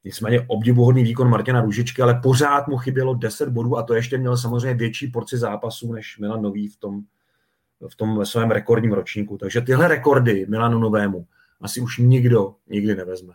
Nicméně 0.03 0.41
obdivuhodný 0.47 1.03
výkon 1.03 1.29
Martina 1.29 1.61
Růžičky, 1.61 2.01
ale 2.01 2.19
pořád 2.23 2.67
mu 2.67 2.77
chybělo 2.77 3.13
10 3.13 3.49
bodů 3.49 3.77
a 3.77 3.83
to 3.83 3.93
ještě 3.93 4.17
měl 4.17 4.37
samozřejmě 4.37 4.73
větší 4.73 5.07
porci 5.07 5.37
zápasů 5.37 5.93
než 5.93 6.17
Milan 6.17 6.41
Nový 6.41 6.67
v 6.67 6.77
tom, 6.77 7.01
v 7.89 7.95
tom 7.95 8.25
svém 8.25 8.51
rekordním 8.51 8.93
ročníku. 8.93 9.37
Takže 9.37 9.61
tyhle 9.61 9.87
rekordy 9.87 10.45
Milanu 10.49 10.79
Novému 10.79 11.27
asi 11.61 11.81
už 11.81 11.97
nikdo 11.97 12.55
nikdy 12.67 12.95
nevezme. 12.95 13.33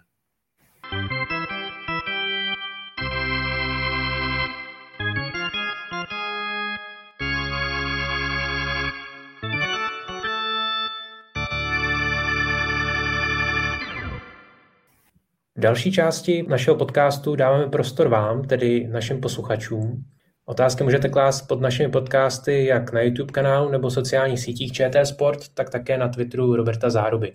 Další 15.63 15.93
části 15.93 16.45
našeho 16.49 16.77
podcastu 16.77 17.37
dáváme 17.37 17.67
prostor 17.67 18.09
vám, 18.09 18.45
tedy 18.45 18.89
našim 18.93 19.21
posluchačům. 19.21 20.05
Otázky 20.47 20.85
můžete 20.85 21.09
klást 21.09 21.43
pod 21.43 21.61
našimi 21.61 21.89
podcasty 21.89 22.65
jak 22.65 22.93
na 22.93 23.01
YouTube 23.01 23.33
kanálu 23.33 23.71
nebo 23.71 23.91
sociálních 23.91 24.41
sítích 24.41 24.73
ČT 24.73 25.07
Sport, 25.07 25.49
tak 25.55 25.71
také 25.71 25.99
na 25.99 26.09
Twitteru 26.09 26.57
Roberta 26.57 26.91
Záruby. 26.91 27.33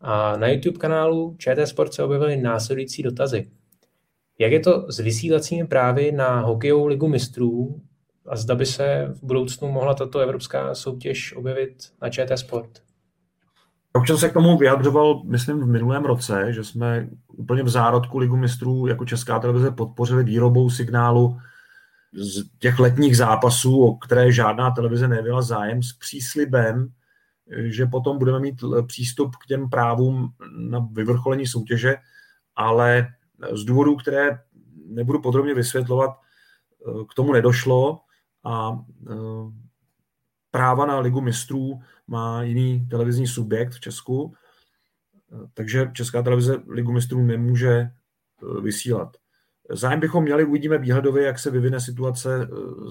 A 0.00 0.36
na 0.36 0.48
YouTube 0.48 0.78
kanálu 0.78 1.34
ČT 1.38 1.66
Sport 1.68 1.94
se 1.94 2.02
objevily 2.02 2.36
následující 2.36 3.02
dotazy. 3.02 3.46
Jak 4.38 4.52
je 4.52 4.60
to 4.60 4.86
s 4.88 4.98
vysílacími 4.98 5.66
právy 5.66 6.12
na 6.12 6.40
hokejovou 6.40 6.86
ligu 6.86 7.08
mistrů 7.08 7.80
a 8.26 8.36
zda 8.36 8.54
by 8.54 8.66
se 8.66 9.06
v 9.10 9.24
budoucnu 9.24 9.72
mohla 9.72 9.94
tato 9.94 10.18
evropská 10.18 10.74
soutěž 10.74 11.32
objevit 11.36 11.76
na 12.02 12.10
ČT 12.10 12.38
Sport? 12.38 12.87
Občas 13.92 14.20
se 14.20 14.28
k 14.28 14.32
tomu 14.32 14.58
vyjadřoval, 14.58 15.22
myslím, 15.24 15.60
v 15.60 15.66
minulém 15.66 16.04
roce, 16.04 16.52
že 16.52 16.64
jsme 16.64 17.08
úplně 17.26 17.62
v 17.62 17.68
zárodku 17.68 18.18
Ligu 18.18 18.36
mistrů 18.36 18.86
jako 18.86 19.04
Česká 19.04 19.38
televize 19.38 19.70
podpořili 19.70 20.24
výrobou 20.24 20.70
signálu 20.70 21.38
z 22.12 22.44
těch 22.58 22.78
letních 22.78 23.16
zápasů, 23.16 23.82
o 23.82 23.96
které 23.96 24.32
žádná 24.32 24.70
televize 24.70 25.08
nevěla 25.08 25.42
zájem, 25.42 25.82
s 25.82 25.92
příslibem, 25.92 26.88
že 27.64 27.86
potom 27.86 28.18
budeme 28.18 28.40
mít 28.40 28.64
přístup 28.86 29.36
k 29.36 29.46
těm 29.46 29.70
právům 29.70 30.28
na 30.58 30.88
vyvrcholení 30.92 31.46
soutěže, 31.46 31.96
ale 32.56 33.08
z 33.52 33.64
důvodů, 33.64 33.96
které 33.96 34.38
nebudu 34.86 35.20
podrobně 35.20 35.54
vysvětlovat, 35.54 36.10
k 37.10 37.14
tomu 37.14 37.32
nedošlo 37.32 38.00
a 38.44 38.78
práva 40.50 40.86
na 40.86 40.98
Ligu 40.98 41.20
mistrů 41.20 41.80
má 42.06 42.42
jiný 42.42 42.86
televizní 42.90 43.26
subjekt 43.26 43.72
v 43.72 43.80
Česku, 43.80 44.34
takže 45.54 45.90
Česká 45.92 46.22
televize 46.22 46.56
Ligu 46.68 46.92
mistrů 46.92 47.22
nemůže 47.22 47.70
e, 47.70 47.90
vysílat. 48.62 49.16
Zájem 49.70 50.00
bychom 50.00 50.24
měli, 50.24 50.44
uvidíme 50.44 50.78
výhledově, 50.78 51.26
jak 51.26 51.38
se 51.38 51.50
vyvine 51.50 51.80
situace 51.80 52.42
e, 52.42 52.46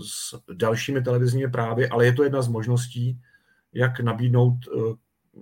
s 0.07 0.35
dalšími 0.53 1.01
televizními 1.01 1.51
právy, 1.51 1.89
ale 1.89 2.05
je 2.05 2.13
to 2.13 2.23
jedna 2.23 2.41
z 2.41 2.47
možností, 2.47 3.19
jak 3.73 3.99
nabídnout 3.99 4.53
e, 4.53 4.69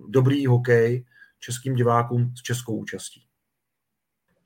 dobrý 0.08 0.46
hokej 0.46 1.06
českým 1.40 1.76
divákům 1.76 2.34
s 2.36 2.42
českou 2.42 2.78
účastí. 2.78 3.26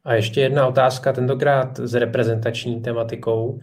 A 0.03 0.13
ještě 0.13 0.41
jedna 0.41 0.67
otázka, 0.67 1.13
tentokrát 1.13 1.79
s 1.79 1.93
reprezentační 1.93 2.81
tematikou. 2.81 3.59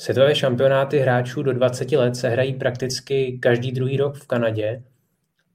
Světové 0.00 0.34
šampionáty 0.34 0.98
hráčů 0.98 1.42
do 1.42 1.52
20 1.52 1.92
let 1.92 2.16
se 2.16 2.28
hrají 2.28 2.54
prakticky 2.54 3.38
každý 3.42 3.72
druhý 3.72 3.96
rok 3.96 4.16
v 4.16 4.26
Kanadě. 4.26 4.82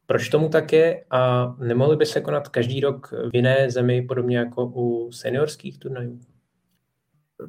Proč 0.06 0.30
tomu 0.30 0.50
tak 0.50 0.74
je 0.74 1.06
a 1.10 1.56
nemohly 1.60 1.96
by 1.96 2.06
se 2.06 2.22
konat 2.22 2.50
každý 2.50 2.80
rok 2.80 3.14
v 3.32 3.36
jiné 3.36 3.72
zemi, 3.72 4.02
podobně 4.02 4.38
jako 4.38 4.66
u 4.66 5.12
seniorských 5.12 5.80
turnajů? 5.80 6.20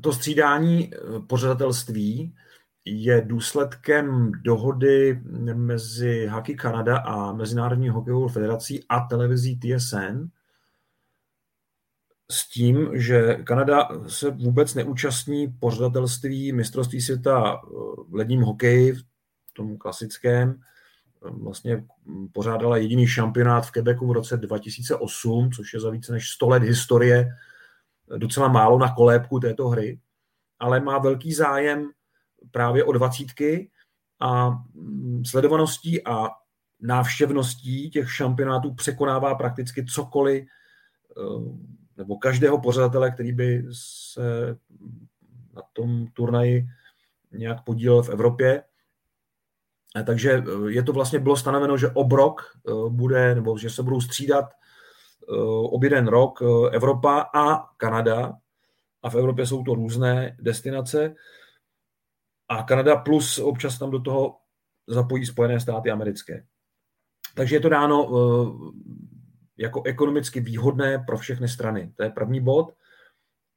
to 0.01 0.12
střídání 0.12 0.90
pořadatelství 1.26 2.34
je 2.84 3.22
důsledkem 3.26 4.32
dohody 4.42 5.20
mezi 5.55 6.26
Hockey 6.26 6.57
Canada 6.57 6.99
a 6.99 7.32
Mezinárodní 7.32 7.88
hokejovou 7.88 8.28
federací 8.28 8.84
a 8.88 9.01
televizí 9.01 9.61
TSN 9.61 10.28
s 12.31 12.49
tím, 12.49 12.91
že 12.93 13.35
Kanada 13.35 13.89
se 14.07 14.31
vůbec 14.31 14.74
neúčastní 14.74 15.49
pořadatelství 15.49 16.53
mistrovství 16.53 17.01
světa 17.01 17.61
v 18.09 18.14
ledním 18.14 18.43
hokeji, 18.43 18.93
v 18.93 19.03
tom 19.53 19.77
klasickém. 19.77 20.61
Vlastně 21.20 21.85
pořádala 22.33 22.77
jediný 22.77 23.07
šampionát 23.07 23.66
v 23.66 23.70
Quebecu 23.70 24.07
v 24.07 24.12
roce 24.12 24.37
2008, 24.37 25.51
což 25.51 25.74
je 25.74 25.81
za 25.81 25.91
více 25.91 26.12
než 26.12 26.31
100 26.31 26.49
let 26.49 26.62
historie 26.62 27.29
docela 28.16 28.49
málo 28.49 28.79
na 28.79 28.95
kolébku 28.95 29.41
této 29.41 29.68
hry, 29.68 30.01
ale 30.59 30.81
má 30.81 30.99
velký 30.99 31.35
zájem 31.35 31.91
právě 32.51 32.85
o 32.85 32.93
dvacítky 32.93 33.70
a 34.20 34.51
mm, 34.74 35.22
sledovaností 35.24 36.07
a 36.07 36.29
návštěvností 36.81 37.91
těch 37.91 38.12
šampionátů 38.12 38.74
překonává 38.74 39.35
prakticky 39.35 39.85
cokoliv 39.85 40.45
eh, 40.45 41.22
nebo 41.97 42.16
každého 42.16 42.61
pořadatele, 42.61 43.11
který 43.11 43.32
by 43.32 43.66
se 43.72 44.57
na 45.55 45.62
tom 45.72 46.07
turnaji 46.07 46.66
nějak 47.32 47.64
podílel 47.64 48.03
v 48.03 48.09
Evropě. 48.09 48.62
Takže 50.07 50.32
eh, 50.32 50.70
je 50.70 50.82
to 50.82 50.92
vlastně 50.92 51.18
bylo 51.18 51.36
stanoveno, 51.36 51.76
že 51.76 51.88
obrok 51.88 52.42
eh, 52.42 52.72
bude, 52.88 53.34
nebo 53.34 53.59
že 53.59 53.70
se 53.70 53.82
budou 53.82 54.01
střídat 54.01 54.44
ob 55.70 55.82
jeden 55.82 56.09
rok 56.09 56.42
Evropa 56.72 57.20
a 57.34 57.66
Kanada. 57.76 58.32
A 59.03 59.11
v 59.11 59.14
Evropě 59.14 59.47
jsou 59.47 59.64
to 59.64 59.74
různé 59.74 60.36
destinace 60.40 61.14
a 62.49 62.62
Kanada 62.62 62.97
plus 62.97 63.38
občas 63.38 63.78
tam 63.78 63.90
do 63.90 64.01
toho 64.01 64.36
zapojí 64.86 65.26
Spojené 65.26 65.61
státy 65.61 65.90
americké. 65.90 66.47
Takže 67.34 67.57
je 67.57 67.61
to 67.61 67.68
dáno 67.68 68.09
eh, 68.09 68.16
jako 69.59 69.83
ekonomicky 69.83 70.41
výhodné 70.41 70.99
pro 70.99 71.19
všechny 71.19 71.49
strany. 71.49 71.93
To 71.97 72.03
je 72.03 72.11
první 72.11 72.41
bod. 72.41 72.73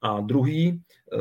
A 0.01 0.21
druhý, 0.21 0.81
eh, 1.13 1.17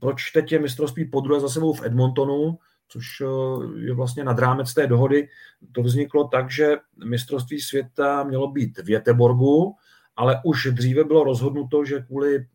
proč 0.00 0.30
teď 0.30 0.52
je 0.52 0.58
mistrovství 0.58 1.04
podruhé 1.04 1.40
za 1.40 1.48
sebou 1.48 1.72
v 1.72 1.86
Edmontonu, 1.86 2.58
což 2.88 3.04
eh, 3.20 3.80
je 3.80 3.94
vlastně 3.94 4.24
nad 4.24 4.38
rámec 4.38 4.74
té 4.74 4.86
dohody, 4.86 5.28
to 5.72 5.82
vzniklo 5.82 6.28
tak, 6.28 6.50
že 6.50 6.76
mistrovství 7.04 7.60
světa 7.60 8.24
mělo 8.24 8.50
být 8.50 8.78
v 8.78 8.90
Jeteborgu, 8.90 9.74
ale 10.16 10.40
už 10.44 10.68
dříve 10.70 11.04
bylo 11.04 11.24
rozhodnuto, 11.24 11.84
že 11.84 12.00
kvůli 12.00 12.46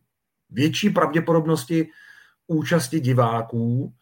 větší 0.50 0.90
pravděpodobnosti 0.90 1.88
účasti 2.46 3.00
diváků 3.00 3.92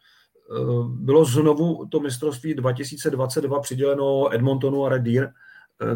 Eh, 0.51 0.85
bylo 0.89 1.25
znovu 1.25 1.87
to 1.87 2.01
mistrovství 2.01 2.55
2022 2.55 3.61
přiděleno 3.61 4.35
Edmontonu 4.35 4.85
a 4.85 4.89
Red 4.89 5.03
Deer, 5.03 5.33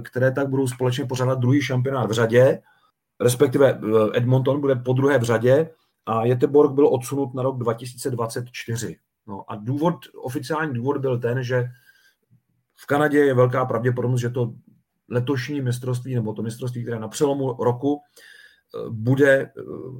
které 0.03 0.33
tak 0.33 0.49
budou 0.49 0.66
společně 0.66 1.07
pořádat 1.07 1.39
druhý 1.39 1.62
šampionát 1.62 2.11
v 2.11 2.12
řadě, 2.12 2.62
respektive 3.20 3.70
eh, 3.70 4.18
Edmonton 4.18 4.61
bude 4.61 4.76
po 4.76 4.93
druhé 4.93 5.18
v 5.18 5.22
řadě 5.22 5.70
a 6.07 6.24
Jeteborg 6.24 6.72
byl 6.72 6.89
odsunut 6.89 7.35
na 7.35 7.43
rok 7.43 7.59
2024. 7.59 8.97
No 9.26 9.51
a 9.51 9.57
důvod, 9.57 9.95
oficiální 10.22 10.74
důvod 10.74 10.97
byl 10.97 11.18
ten, 11.18 11.43
že 11.43 11.68
v 12.76 12.87
Kanadě 12.87 13.18
je 13.18 13.35
velká 13.35 13.64
pravděpodobnost, 13.64 14.20
že 14.20 14.31
to 14.31 14.53
letošní 15.09 15.61
mistrovství 15.61 16.14
nebo 16.14 16.33
to 16.33 16.43
mistrovství, 16.43 16.83
které 16.83 16.99
na 16.99 17.09
přelomu 17.09 17.64
roku 17.64 18.01
bude 18.91 19.53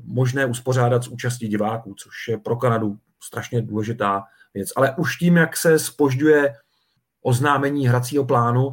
možné 0.05 0.47
uspořádat 0.47 1.05
s 1.05 1.09
účastí 1.09 1.49
diváků, 1.49 1.95
což 1.95 2.28
je 2.28 2.39
pro 2.39 2.57
Kanadu 2.57 2.99
strašně 3.22 3.62
důležitá 3.62 4.24
věc. 4.55 4.68
Ale 4.76 4.97
už 4.97 5.16
tím, 5.16 5.37
jak 5.37 5.57
se 5.57 5.78
spožďuje 5.78 6.55
oznámení 7.22 7.89
hracího 7.89 8.24
plánu, 8.24 8.72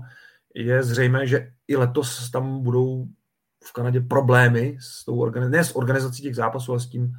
je 0.57 0.83
zřejmé, 0.83 1.27
že 1.27 1.51
i 1.67 1.75
letos 1.75 2.31
tam 2.31 2.63
budou 2.63 3.07
v 3.63 3.73
Kanadě 3.73 4.01
problémy 4.01 4.77
s 4.81 5.05
tou 5.05 5.25
organiz- 5.25 5.49
ne 5.49 5.63
s 5.63 5.75
organizací 5.75 6.21
těch 6.21 6.35
zápasů, 6.35 6.71
ale 6.71 6.79
s 6.79 6.87
tím 6.87 7.11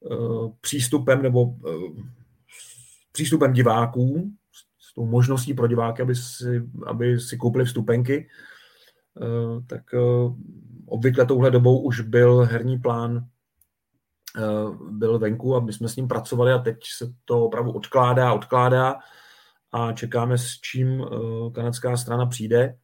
uh, 0.00 0.52
přístupem 0.60 1.22
nebo 1.22 1.42
uh, 1.42 1.96
přístupem 3.12 3.52
diváků, 3.52 4.30
s 4.78 4.94
tou 4.94 5.06
možností 5.06 5.54
pro 5.54 5.66
diváky, 5.66 6.02
aby 6.02 6.14
si, 6.14 6.62
aby 6.86 7.20
si 7.20 7.36
koupili 7.36 7.64
vstupenky, 7.64 8.28
uh, 9.20 9.64
tak 9.66 9.82
uh, 9.92 10.34
obvykle 10.86 11.26
touhle 11.26 11.50
dobou 11.50 11.82
už 11.82 12.00
byl 12.00 12.44
herní 12.44 12.78
plán 12.78 13.26
byl 14.90 15.18
venku 15.18 15.56
a 15.56 15.60
my 15.60 15.72
jsme 15.72 15.88
s 15.88 15.96
ním 15.96 16.08
pracovali 16.08 16.52
a 16.52 16.58
teď 16.58 16.76
se 16.96 17.12
to 17.24 17.44
opravdu 17.44 17.72
odkládá, 17.72 18.32
odkládá 18.32 18.98
a 19.72 19.92
čekáme, 19.92 20.38
s 20.38 20.60
čím 20.60 21.02
eh, 21.02 21.50
kanadská 21.52 21.96
strana 21.96 22.26
přijde, 22.26 22.76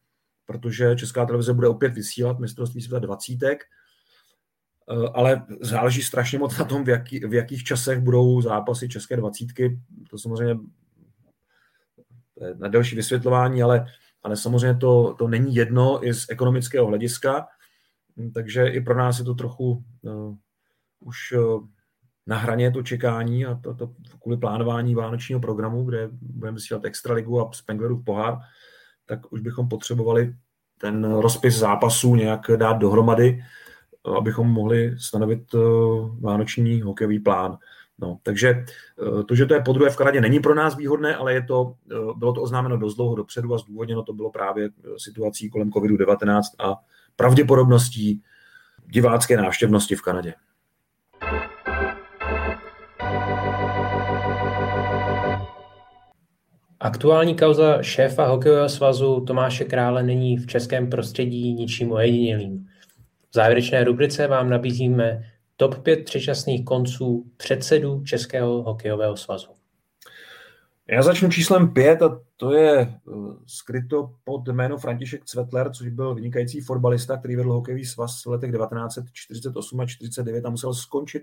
protože 0.47 0.97
Česká 0.97 1.27
televize 1.27 1.55
bude 1.55 1.69
opět 1.69 1.95
vysílat 1.95 2.39
mistrovství 2.39 2.83
světa 2.83 3.07
dvacítek, 3.07 3.65
eh, 3.65 5.09
ale 5.15 5.47
záleží 5.61 6.03
strašně 6.03 6.39
moc 6.39 6.59
na 6.59 6.65
tom, 6.65 6.85
v, 6.85 6.89
jaký, 6.89 7.27
v 7.27 7.35
jakých 7.35 7.65
časech 7.65 8.01
budou 8.01 8.41
zápasy 8.41 8.89
České 8.89 9.17
dvacítky. 9.17 9.81
To 10.11 10.19
samozřejmě 10.19 10.57
na 12.55 12.69
delší 12.69 12.97
vysvětlování, 12.97 13.63
ale, 13.63 13.87
ale 14.23 14.37
samozřejmě 14.37 14.75
to, 14.75 15.15
to 15.19 15.29
není 15.29 15.55
jedno 15.55 16.07
i 16.07 16.15
z 16.15 16.27
ekonomického 16.29 16.87
hlediska, 16.87 17.47
takže 18.35 18.67
i 18.67 18.81
pro 18.81 18.99
nás 18.99 19.19
je 19.19 19.25
to 19.25 19.35
trochu 19.35 19.85
už 21.05 21.33
eh, 21.33 21.39
na 22.27 22.37
hraně 22.37 22.71
to 22.71 22.83
čekání 22.83 23.47
a 23.47 23.55
to, 23.55 23.75
to 23.75 23.91
kvůli 24.23 24.37
plánování 24.37 24.95
vánočního 24.95 25.41
programu, 25.41 25.85
kde 25.85 26.09
budeme 26.13 26.55
vysílat 26.55 26.85
Extraligu 26.85 27.41
a 27.41 27.51
Spenglerův 27.53 28.05
pohár, 28.05 28.39
tak 29.07 29.33
už 29.33 29.41
bychom 29.41 29.69
potřebovali 29.69 30.35
ten 30.79 31.15
rozpis 31.15 31.59
zápasů 31.59 32.15
nějak 32.15 32.41
dát 32.57 32.73
dohromady, 32.73 33.45
abychom 34.19 34.49
mohli 34.49 34.95
stanovit 34.99 35.55
eh, 35.55 35.59
vánoční 36.21 36.83
hokejový 36.83 37.19
plán. 37.19 37.59
No, 37.99 38.19
takže 38.23 38.49
eh, 38.49 39.25
to, 39.25 39.35
že 39.35 39.47
to 39.47 39.55
je 39.55 39.61
podruhé 39.61 39.91
v 39.91 39.97
Kanadě, 39.97 40.21
není 40.21 40.41
pro 40.41 40.55
nás 40.55 40.77
výhodné, 40.77 41.17
ale 41.17 41.35
je 41.35 41.43
to, 41.43 41.75
bylo 42.17 42.33
to 42.33 42.43
oznámeno 42.43 42.77
dost 42.77 42.95
dlouho 42.95 43.15
dopředu 43.15 43.55
a 43.55 43.59
zdůvodněno 43.59 44.03
to 44.03 44.13
bylo 44.13 44.31
právě 44.31 44.71
situací 44.99 45.51
kolem 45.51 45.71
COVID-19 45.71 46.43
a 46.59 46.75
pravděpodobností 47.17 48.23
divácké 48.87 49.37
návštěvnosti 49.37 49.97
v 49.97 50.03
Kanadě. 50.03 50.35
Aktuální 56.85 57.37
kauza 57.37 57.83
šéfa 57.83 58.27
hokejového 58.27 58.69
svazu 58.69 59.21
Tomáše 59.21 59.65
Krále 59.65 60.03
není 60.03 60.37
v 60.37 60.47
českém 60.47 60.91
prostředí 60.91 61.55
ničím 61.55 61.93
ojedinělým. 61.93 62.67
V 63.31 63.35
závěrečné 63.35 63.85
rubrice 63.85 64.27
vám 64.27 64.51
nabízíme 64.51 65.25
top 65.57 65.79
5 65.79 66.05
předčasných 66.05 66.65
konců 66.65 67.31
předsedů 67.37 68.05
Českého 68.05 68.63
hokejového 68.63 69.17
svazu. 69.17 69.49
Já 70.91 71.03
začnu 71.03 71.31
číslem 71.31 71.73
5 71.73 72.03
a 72.03 72.21
to 72.37 72.55
je 72.55 72.81
eh, 72.81 72.91
skryto 73.47 74.11
pod 74.25 74.49
jméno 74.49 74.79
František 74.79 75.25
Cvetler, 75.25 75.73
což 75.73 75.89
byl 75.89 76.15
vynikající 76.15 76.61
fotbalista, 76.61 77.17
který 77.17 77.37
vedl 77.37 77.53
hokejový 77.53 77.85
svaz 77.85 78.25
v 78.25 78.29
letech 78.29 78.53
1948 78.53 79.81
a 79.81 79.87
49 79.87 80.47
a 80.47 80.51
musel 80.51 80.75
skončit 80.75 81.23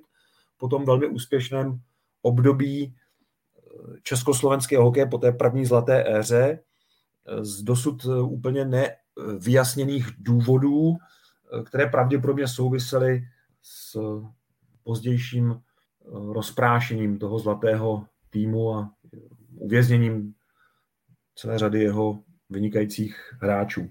po 0.58 0.68
tom 0.68 0.86
velmi 0.86 1.08
úspěšném 1.08 1.80
období 2.22 2.96
československého 4.04 4.84
hokeje 4.84 5.06
po 5.06 5.18
té 5.18 5.32
první 5.32 5.66
zlaté 5.66 6.18
éře 6.18 6.60
z 7.42 7.64
dosud 7.64 8.06
úplně 8.06 8.66
nevyjasněných 8.66 10.08
důvodů, 10.18 10.98
které 11.66 11.88
pravděpodobně 11.88 12.48
souvisely 12.48 13.24
s 13.62 14.00
pozdějším 14.84 15.62
rozprášením 16.34 17.20
toho 17.20 17.40
zlatého 17.40 18.06
týmu 18.30 18.76
a 18.76 18.92
uvězněním 19.56 20.34
celé 21.36 21.60
řady 21.60 21.84
jeho 21.84 22.20
vynikajících 22.50 23.34
hráčů. 23.42 23.90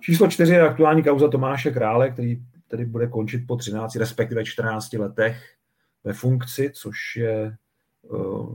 Číslo 0.00 0.28
čtyři 0.28 0.52
je 0.52 0.68
aktuální 0.68 1.02
kauza 1.02 1.28
Tomáše 1.28 1.70
Krále, 1.70 2.10
který 2.10 2.42
tedy 2.68 2.84
bude 2.84 3.06
končit 3.06 3.46
po 3.46 3.56
13, 3.56 3.96
respektive 3.96 4.44
14 4.44 4.92
letech 4.92 5.54
ve 6.04 6.12
funkci, 6.12 6.70
což 6.74 6.96
je 7.16 7.56
Eh, 7.56 7.65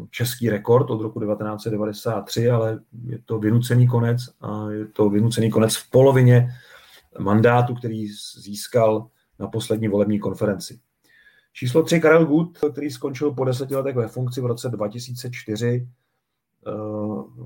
český 0.09 0.49
rekord 0.49 0.89
od 0.89 1.01
roku 1.01 1.19
1993, 1.19 2.49
ale 2.49 2.79
je 3.05 3.19
to 3.25 3.39
vynucený 3.39 3.87
konec 3.87 4.21
a 4.41 4.69
je 4.69 4.85
to 4.85 5.09
vynucený 5.09 5.49
konec 5.49 5.75
v 5.75 5.89
polovině 5.89 6.49
mandátu, 7.19 7.75
který 7.75 8.07
získal 8.37 9.07
na 9.39 9.47
poslední 9.47 9.87
volební 9.87 10.19
konferenci. 10.19 10.79
Číslo 11.53 11.83
3 11.83 11.99
Karel 11.99 12.25
Gut, 12.25 12.57
který 12.71 12.91
skončil 12.91 13.31
po 13.31 13.45
deseti 13.45 13.75
letech 13.75 13.95
ve 13.95 14.07
funkci 14.07 14.41
v 14.41 14.45
roce 14.45 14.69
2004. 14.69 15.87
Eh, 16.67 16.71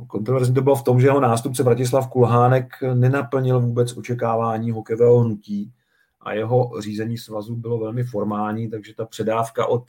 kontroverzní 0.08 0.56
to 0.56 0.62
bylo 0.62 0.76
v 0.76 0.84
tom, 0.84 1.02
že 1.02 1.08
jeho 1.08 1.20
nástupce 1.20 1.64
Bratislav 1.64 2.10
Kulhánek 2.10 2.72
nenaplnil 2.94 3.60
vůbec 3.60 3.98
očekávání 3.98 4.72
hokejového 4.72 5.20
hnutí 5.20 5.74
a 6.22 6.34
jeho 6.34 6.72
řízení 6.80 7.18
svazu 7.18 7.56
bylo 7.56 7.80
velmi 7.80 8.04
formální, 8.04 8.70
takže 8.70 8.94
ta 8.96 9.06
předávka 9.06 9.66
od 9.66 9.84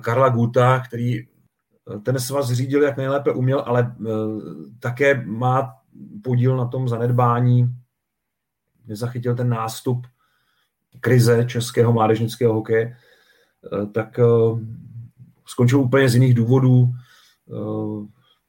Karla 0.00 0.28
Guta, 0.28 0.80
který 0.80 1.26
ten 2.02 2.20
svaz 2.20 2.52
řídil, 2.52 2.82
jak 2.82 2.96
nejlépe 2.96 3.32
uměl, 3.32 3.62
ale 3.66 3.96
také 4.80 5.24
má 5.26 5.74
podíl 6.24 6.56
na 6.56 6.66
tom 6.66 6.88
zanedbání, 6.88 7.68
nezachytil 8.86 9.36
ten 9.36 9.48
nástup 9.48 10.06
krize 11.00 11.44
českého 11.44 11.92
mládežnického 11.92 12.54
hokeje, 12.54 12.96
tak 13.92 14.20
skončil 15.46 15.80
úplně 15.80 16.08
z 16.08 16.14
jiných 16.14 16.34
důvodů. 16.34 16.88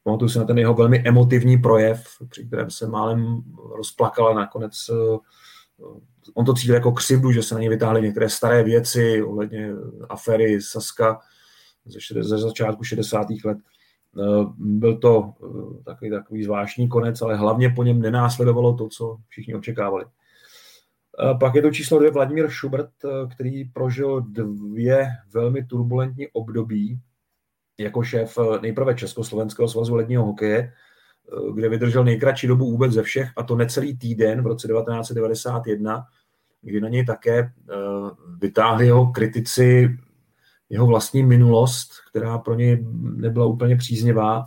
Pamatuju 0.04 0.30
si 0.30 0.40
na 0.40 0.46
ten 0.46 0.58
jeho 0.58 0.74
velmi 0.74 1.04
emotivní 1.08 1.58
projev, 1.58 2.08
při 2.30 2.46
kterém 2.48 2.70
se 2.70 2.88
málem 2.88 3.44
rozplakala 3.76 4.34
nakonec. 4.34 4.90
Eh, 6.30 6.32
on 6.34 6.46
to 6.46 6.54
cítil 6.54 6.76
jako 6.76 6.92
křivdu, 6.92 7.32
že 7.32 7.44
se 7.44 7.56
na 7.56 7.62
něj 7.62 7.70
vytáhly 7.70 8.02
některé 8.02 8.30
staré 8.30 8.64
věci 8.64 9.24
ohledně 9.24 9.72
aféry 10.10 10.62
Saska 10.62 11.20
ze, 11.86 12.24
ze 12.24 12.38
začátku 12.38 12.84
60. 12.84 13.28
let. 13.46 13.58
Eh, 13.58 14.46
byl 14.58 14.98
to 14.98 15.34
eh, 15.44 15.84
takový, 15.84 16.12
takový 16.12 16.44
zvláštní 16.44 16.88
konec, 16.88 17.22
ale 17.22 17.36
hlavně 17.36 17.70
po 17.70 17.84
něm 17.84 18.02
nenásledovalo 18.02 18.74
to, 18.74 18.88
co 18.88 19.18
všichni 19.28 19.56
očekávali. 19.56 20.06
Pak 21.40 21.56
je 21.56 21.62
to 21.62 21.72
číslo 21.72 22.00
dvě 22.00 22.12
Vladimír 22.12 22.50
Schubert, 22.50 22.90
který 23.36 23.66
prožil 23.66 24.22
dvě 24.22 25.08
velmi 25.34 25.66
turbulentní 25.66 26.28
období 26.28 27.00
jako 27.78 28.04
šéf 28.04 28.38
eh, 28.38 28.60
nejprve 28.62 28.96
Československého 28.96 29.68
svazu 29.68 29.96
ledního 29.96 30.26
hokeje, 30.26 30.58
eh, 30.60 31.52
kde 31.54 31.70
vydržel 31.70 32.04
nejkratší 32.04 32.48
dobu 32.48 32.72
vůbec 32.72 32.92
ze 32.92 33.04
všech, 33.04 33.30
a 33.38 33.44
to 33.44 33.56
necelý 33.56 33.98
týden 33.98 34.42
v 34.42 34.48
roce 34.48 34.68
1991, 34.68 36.06
kdy 36.66 36.82
na 36.82 36.90
něj 36.90 37.06
také 37.06 37.40
eh, 37.40 37.76
vytáhli 38.40 38.86
jeho 38.86 39.12
kritici 39.12 39.98
jeho 40.70 40.86
vlastní 40.88 41.24
minulost, 41.24 41.92
která 42.10 42.38
pro 42.38 42.56
něj 42.56 42.86
nebyla 43.16 43.46
úplně 43.46 43.76
příznivá. 43.76 44.46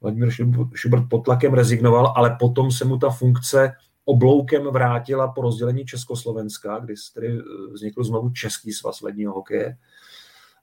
Vladimír 0.00 0.30
Schubert 0.76 1.08
pod 1.10 1.24
tlakem 1.24 1.54
rezignoval, 1.54 2.12
ale 2.16 2.36
potom 2.38 2.70
se 2.70 2.84
mu 2.84 2.98
ta 2.98 3.10
funkce 3.10 3.72
obloukem 4.04 4.64
vrátila 4.64 5.28
po 5.28 5.42
rozdělení 5.42 5.84
Československa, 5.84 6.78
kdy 6.78 6.94
tedy 7.14 7.38
vznikl 7.72 8.04
znovu 8.04 8.30
Český 8.30 8.72
svaz 8.72 9.00
ledního 9.00 9.34
hokeje 9.34 9.76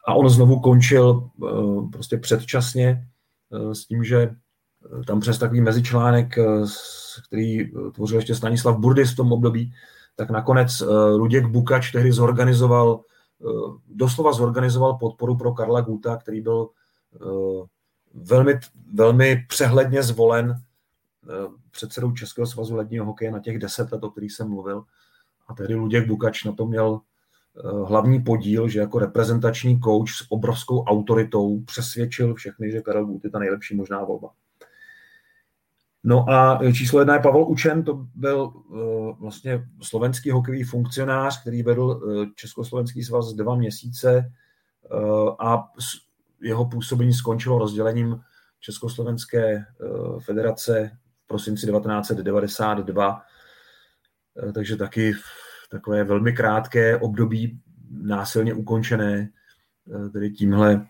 a 0.08 0.14
on 0.14 0.30
znovu 0.30 0.60
končil 0.60 1.30
eh, 1.44 1.48
prostě 1.92 2.18
předčasně 2.18 3.08
eh, 3.52 3.76
s 3.76 3.86
tím, 3.86 4.04
že 4.04 4.22
eh, 4.22 5.04
tam 5.08 5.20
přes 5.20 5.38
takový 5.38 5.62
mezičlánek, 5.62 6.36
který 7.28 7.72
tvořil 7.92 8.18
ještě 8.18 8.36
Stanislav 8.36 8.78
Burdis 8.78 9.12
v 9.12 9.16
tom 9.16 9.32
období, 9.32 9.74
tak 10.16 10.30
nakonec 10.30 10.82
Luděk 11.16 11.46
Bukač 11.46 11.92
tehdy 11.92 12.12
zorganizoval, 12.12 13.02
doslova 13.88 14.34
zorganizoval 14.34 14.94
podporu 14.94 15.38
pro 15.38 15.54
Karla 15.54 15.82
Guta, 15.82 16.18
který 16.18 16.42
byl 16.42 16.70
velmi, 18.14 18.60
velmi 18.94 19.46
přehledně 19.48 20.04
zvolen 20.04 20.56
předsedou 21.72 22.12
Českého 22.12 22.48
svazu 22.48 22.76
ledního 22.76 23.06
hokeje 23.06 23.32
na 23.32 23.40
těch 23.40 23.60
deset 23.60 23.92
let, 23.92 24.04
o 24.04 24.10
kterých 24.10 24.32
jsem 24.32 24.50
mluvil. 24.50 24.84
A 25.48 25.54
tehdy 25.54 25.76
Luděk 25.76 26.08
Bukač 26.08 26.44
na 26.44 26.52
to 26.52 26.66
měl 26.66 27.02
Eh, 27.58 27.86
hlavní 27.88 28.24
podíl, 28.24 28.70
že 28.70 28.80
jako 28.80 29.00
reprezentační 29.00 29.80
coach 29.80 30.10
s 30.10 30.26
obrovskou 30.30 30.84
autoritou 30.84 31.62
přesvědčil 31.62 32.34
všechny, 32.34 32.72
že 32.72 32.82
Karel 32.82 33.06
Gut 33.06 33.24
je 33.24 33.30
ta 33.30 33.40
nejlepší 33.40 33.76
možná 33.76 34.04
volba. 34.04 34.30
No 36.08 36.30
a 36.30 36.60
číslo 36.74 37.00
jedna 37.00 37.14
je 37.14 37.20
Pavel 37.20 37.44
Učen, 37.44 37.84
to 37.84 38.08
byl 38.16 38.42
uh, 38.42 39.20
vlastně 39.20 39.68
slovenský 39.82 40.32
hokejový 40.32 40.64
funkcionář, 40.64 41.42
který 41.42 41.64
vedl 41.64 41.84
uh, 41.84 42.26
Československý 42.36 43.04
svaz 43.04 43.34
dva 43.34 43.56
měsíce 43.56 44.32
a 45.40 45.68
jeho 46.42 46.66
působení 46.66 47.14
skončilo 47.14 47.60
rozdělením 47.60 48.22
Československé 48.60 49.66
federace 50.20 50.92
v 51.24 51.28
prosinci 51.28 51.68
1992, 51.68 53.22
uh, 54.44 54.52
takže 54.52 54.76
taky 54.76 55.14
takové 55.70 56.04
velmi 56.04 56.34
krátké 56.34 56.98
období 56.98 57.60
násilně 57.90 58.54
ukončené 58.54 59.30
eh, 59.96 60.10
tedy 60.10 60.32
tímhle, 60.32 60.88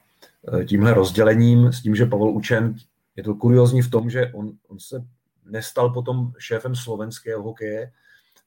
eh, 0.53 0.65
tímhle 0.65 0.93
rozdělením, 0.93 1.73
s 1.73 1.81
tím, 1.81 1.95
že 1.95 2.05
Pavel 2.05 2.29
Učen, 2.29 2.75
je 3.15 3.23
to 3.23 3.35
kuriozní 3.35 3.81
v 3.81 3.89
tom, 3.89 4.09
že 4.09 4.31
on, 4.33 4.51
on 4.67 4.79
se 4.79 5.05
nestal 5.45 5.89
potom 5.89 6.31
šéfem 6.37 6.75
slovenského 6.75 7.43
hokeje, 7.43 7.91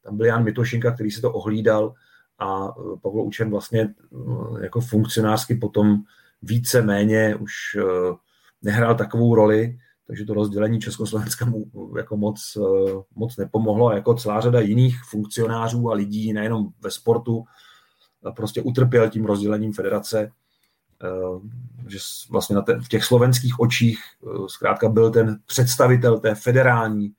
tam 0.02 0.16
byl 0.16 0.26
Jan 0.26 0.44
Mitošinka, 0.44 0.90
který 0.90 1.10
si 1.10 1.20
to 1.20 1.32
ohlídal 1.32 1.94
a 2.38 2.68
eh, 2.68 2.96
Pavel 3.02 3.22
Učen 3.22 3.50
vlastně 3.50 3.94
jako 4.62 4.80
funkcionářsky 4.80 5.54
potom 5.54 6.02
více 6.42 6.82
méně 6.82 7.36
už 7.36 7.52
nehrál 8.62 8.94
takovou 8.94 9.34
roli, 9.34 9.78
takže 10.06 10.24
to 10.24 10.34
rozdělení 10.34 10.80
Československa 10.80 11.44
mu 11.44 11.64
jako 11.96 12.16
moc, 12.16 12.58
moc 13.14 13.36
nepomohlo. 13.36 13.88
A 13.88 13.94
jako 13.94 14.14
celá 14.14 14.40
řada 14.40 14.60
jiných 14.60 14.96
funkcionářů 15.10 15.90
a 15.90 15.94
lidí, 15.94 16.32
nejenom 16.32 16.68
ve 16.80 16.90
sportu, 16.90 17.44
prostě 18.36 18.62
utrpěl 18.62 19.10
tím 19.10 19.24
rozdělením 19.24 19.72
federace, 19.72 20.30
že 21.88 21.98
vlastně 22.30 22.56
na 22.56 22.64
v 22.84 22.88
těch 22.88 23.04
slovenských 23.04 23.60
očích 23.60 23.98
zkrátka 24.46 24.88
byl 24.88 25.10
ten 25.10 25.38
představitel 25.46 26.18
té 26.18 26.34
federální 26.34 27.12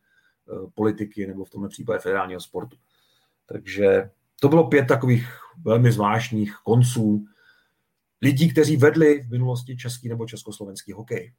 politiky 0.75 1.27
nebo 1.27 1.45
v 1.45 1.49
tomhle 1.49 1.69
případě 1.69 1.99
federálního 1.99 2.41
sportu. 2.41 2.77
Takže 3.45 4.09
to 4.41 4.49
bylo 4.49 4.67
pět 4.67 4.87
takových 4.87 5.27
velmi 5.63 5.91
zvláštních 5.91 6.55
konců 6.63 7.25
lidí, 8.21 8.51
kteří 8.51 8.77
vedli 8.77 9.23
v 9.23 9.31
minulosti 9.31 9.77
český 9.77 10.09
nebo 10.09 10.25
československý 10.25 10.91
hokej. 10.91 11.33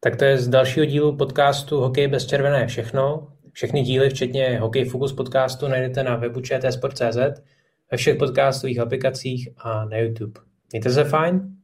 Tak 0.00 0.16
to 0.16 0.24
je 0.24 0.38
z 0.38 0.48
dalšího 0.48 0.86
dílu 0.86 1.16
podcastu 1.16 1.80
Hokej 1.80 2.08
bez 2.08 2.26
červené 2.26 2.66
všechno. 2.66 3.32
Všechny 3.52 3.82
díly, 3.82 4.10
včetně 4.10 4.60
Hokej 4.60 4.84
Focus 4.84 5.12
podcastu, 5.12 5.68
najdete 5.68 6.02
na 6.02 6.16
webu 6.16 6.40
čtsport.cz, 6.40 7.42
ve 7.90 7.96
všech 7.96 8.16
podcastových 8.16 8.78
aplikacích 8.78 9.48
a 9.56 9.84
na 9.84 9.96
YouTube. 9.96 10.47
Mějte 10.72 10.90
se 10.90 11.04
fajn. 11.04 11.56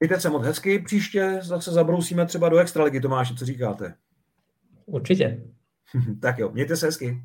Mějte 0.00 0.20
se 0.20 0.30
moc 0.30 0.42
hezky, 0.44 0.78
příště 0.78 1.38
zase 1.42 1.70
zabrousíme 1.70 2.26
třeba 2.26 2.48
do 2.48 2.58
extraligy, 2.58 3.00
Tomáši, 3.00 3.34
co 3.34 3.44
říkáte? 3.44 3.94
Určitě. 4.86 5.42
tak 6.20 6.38
jo, 6.38 6.50
mějte 6.50 6.76
se 6.76 6.86
hezky. 6.86 7.22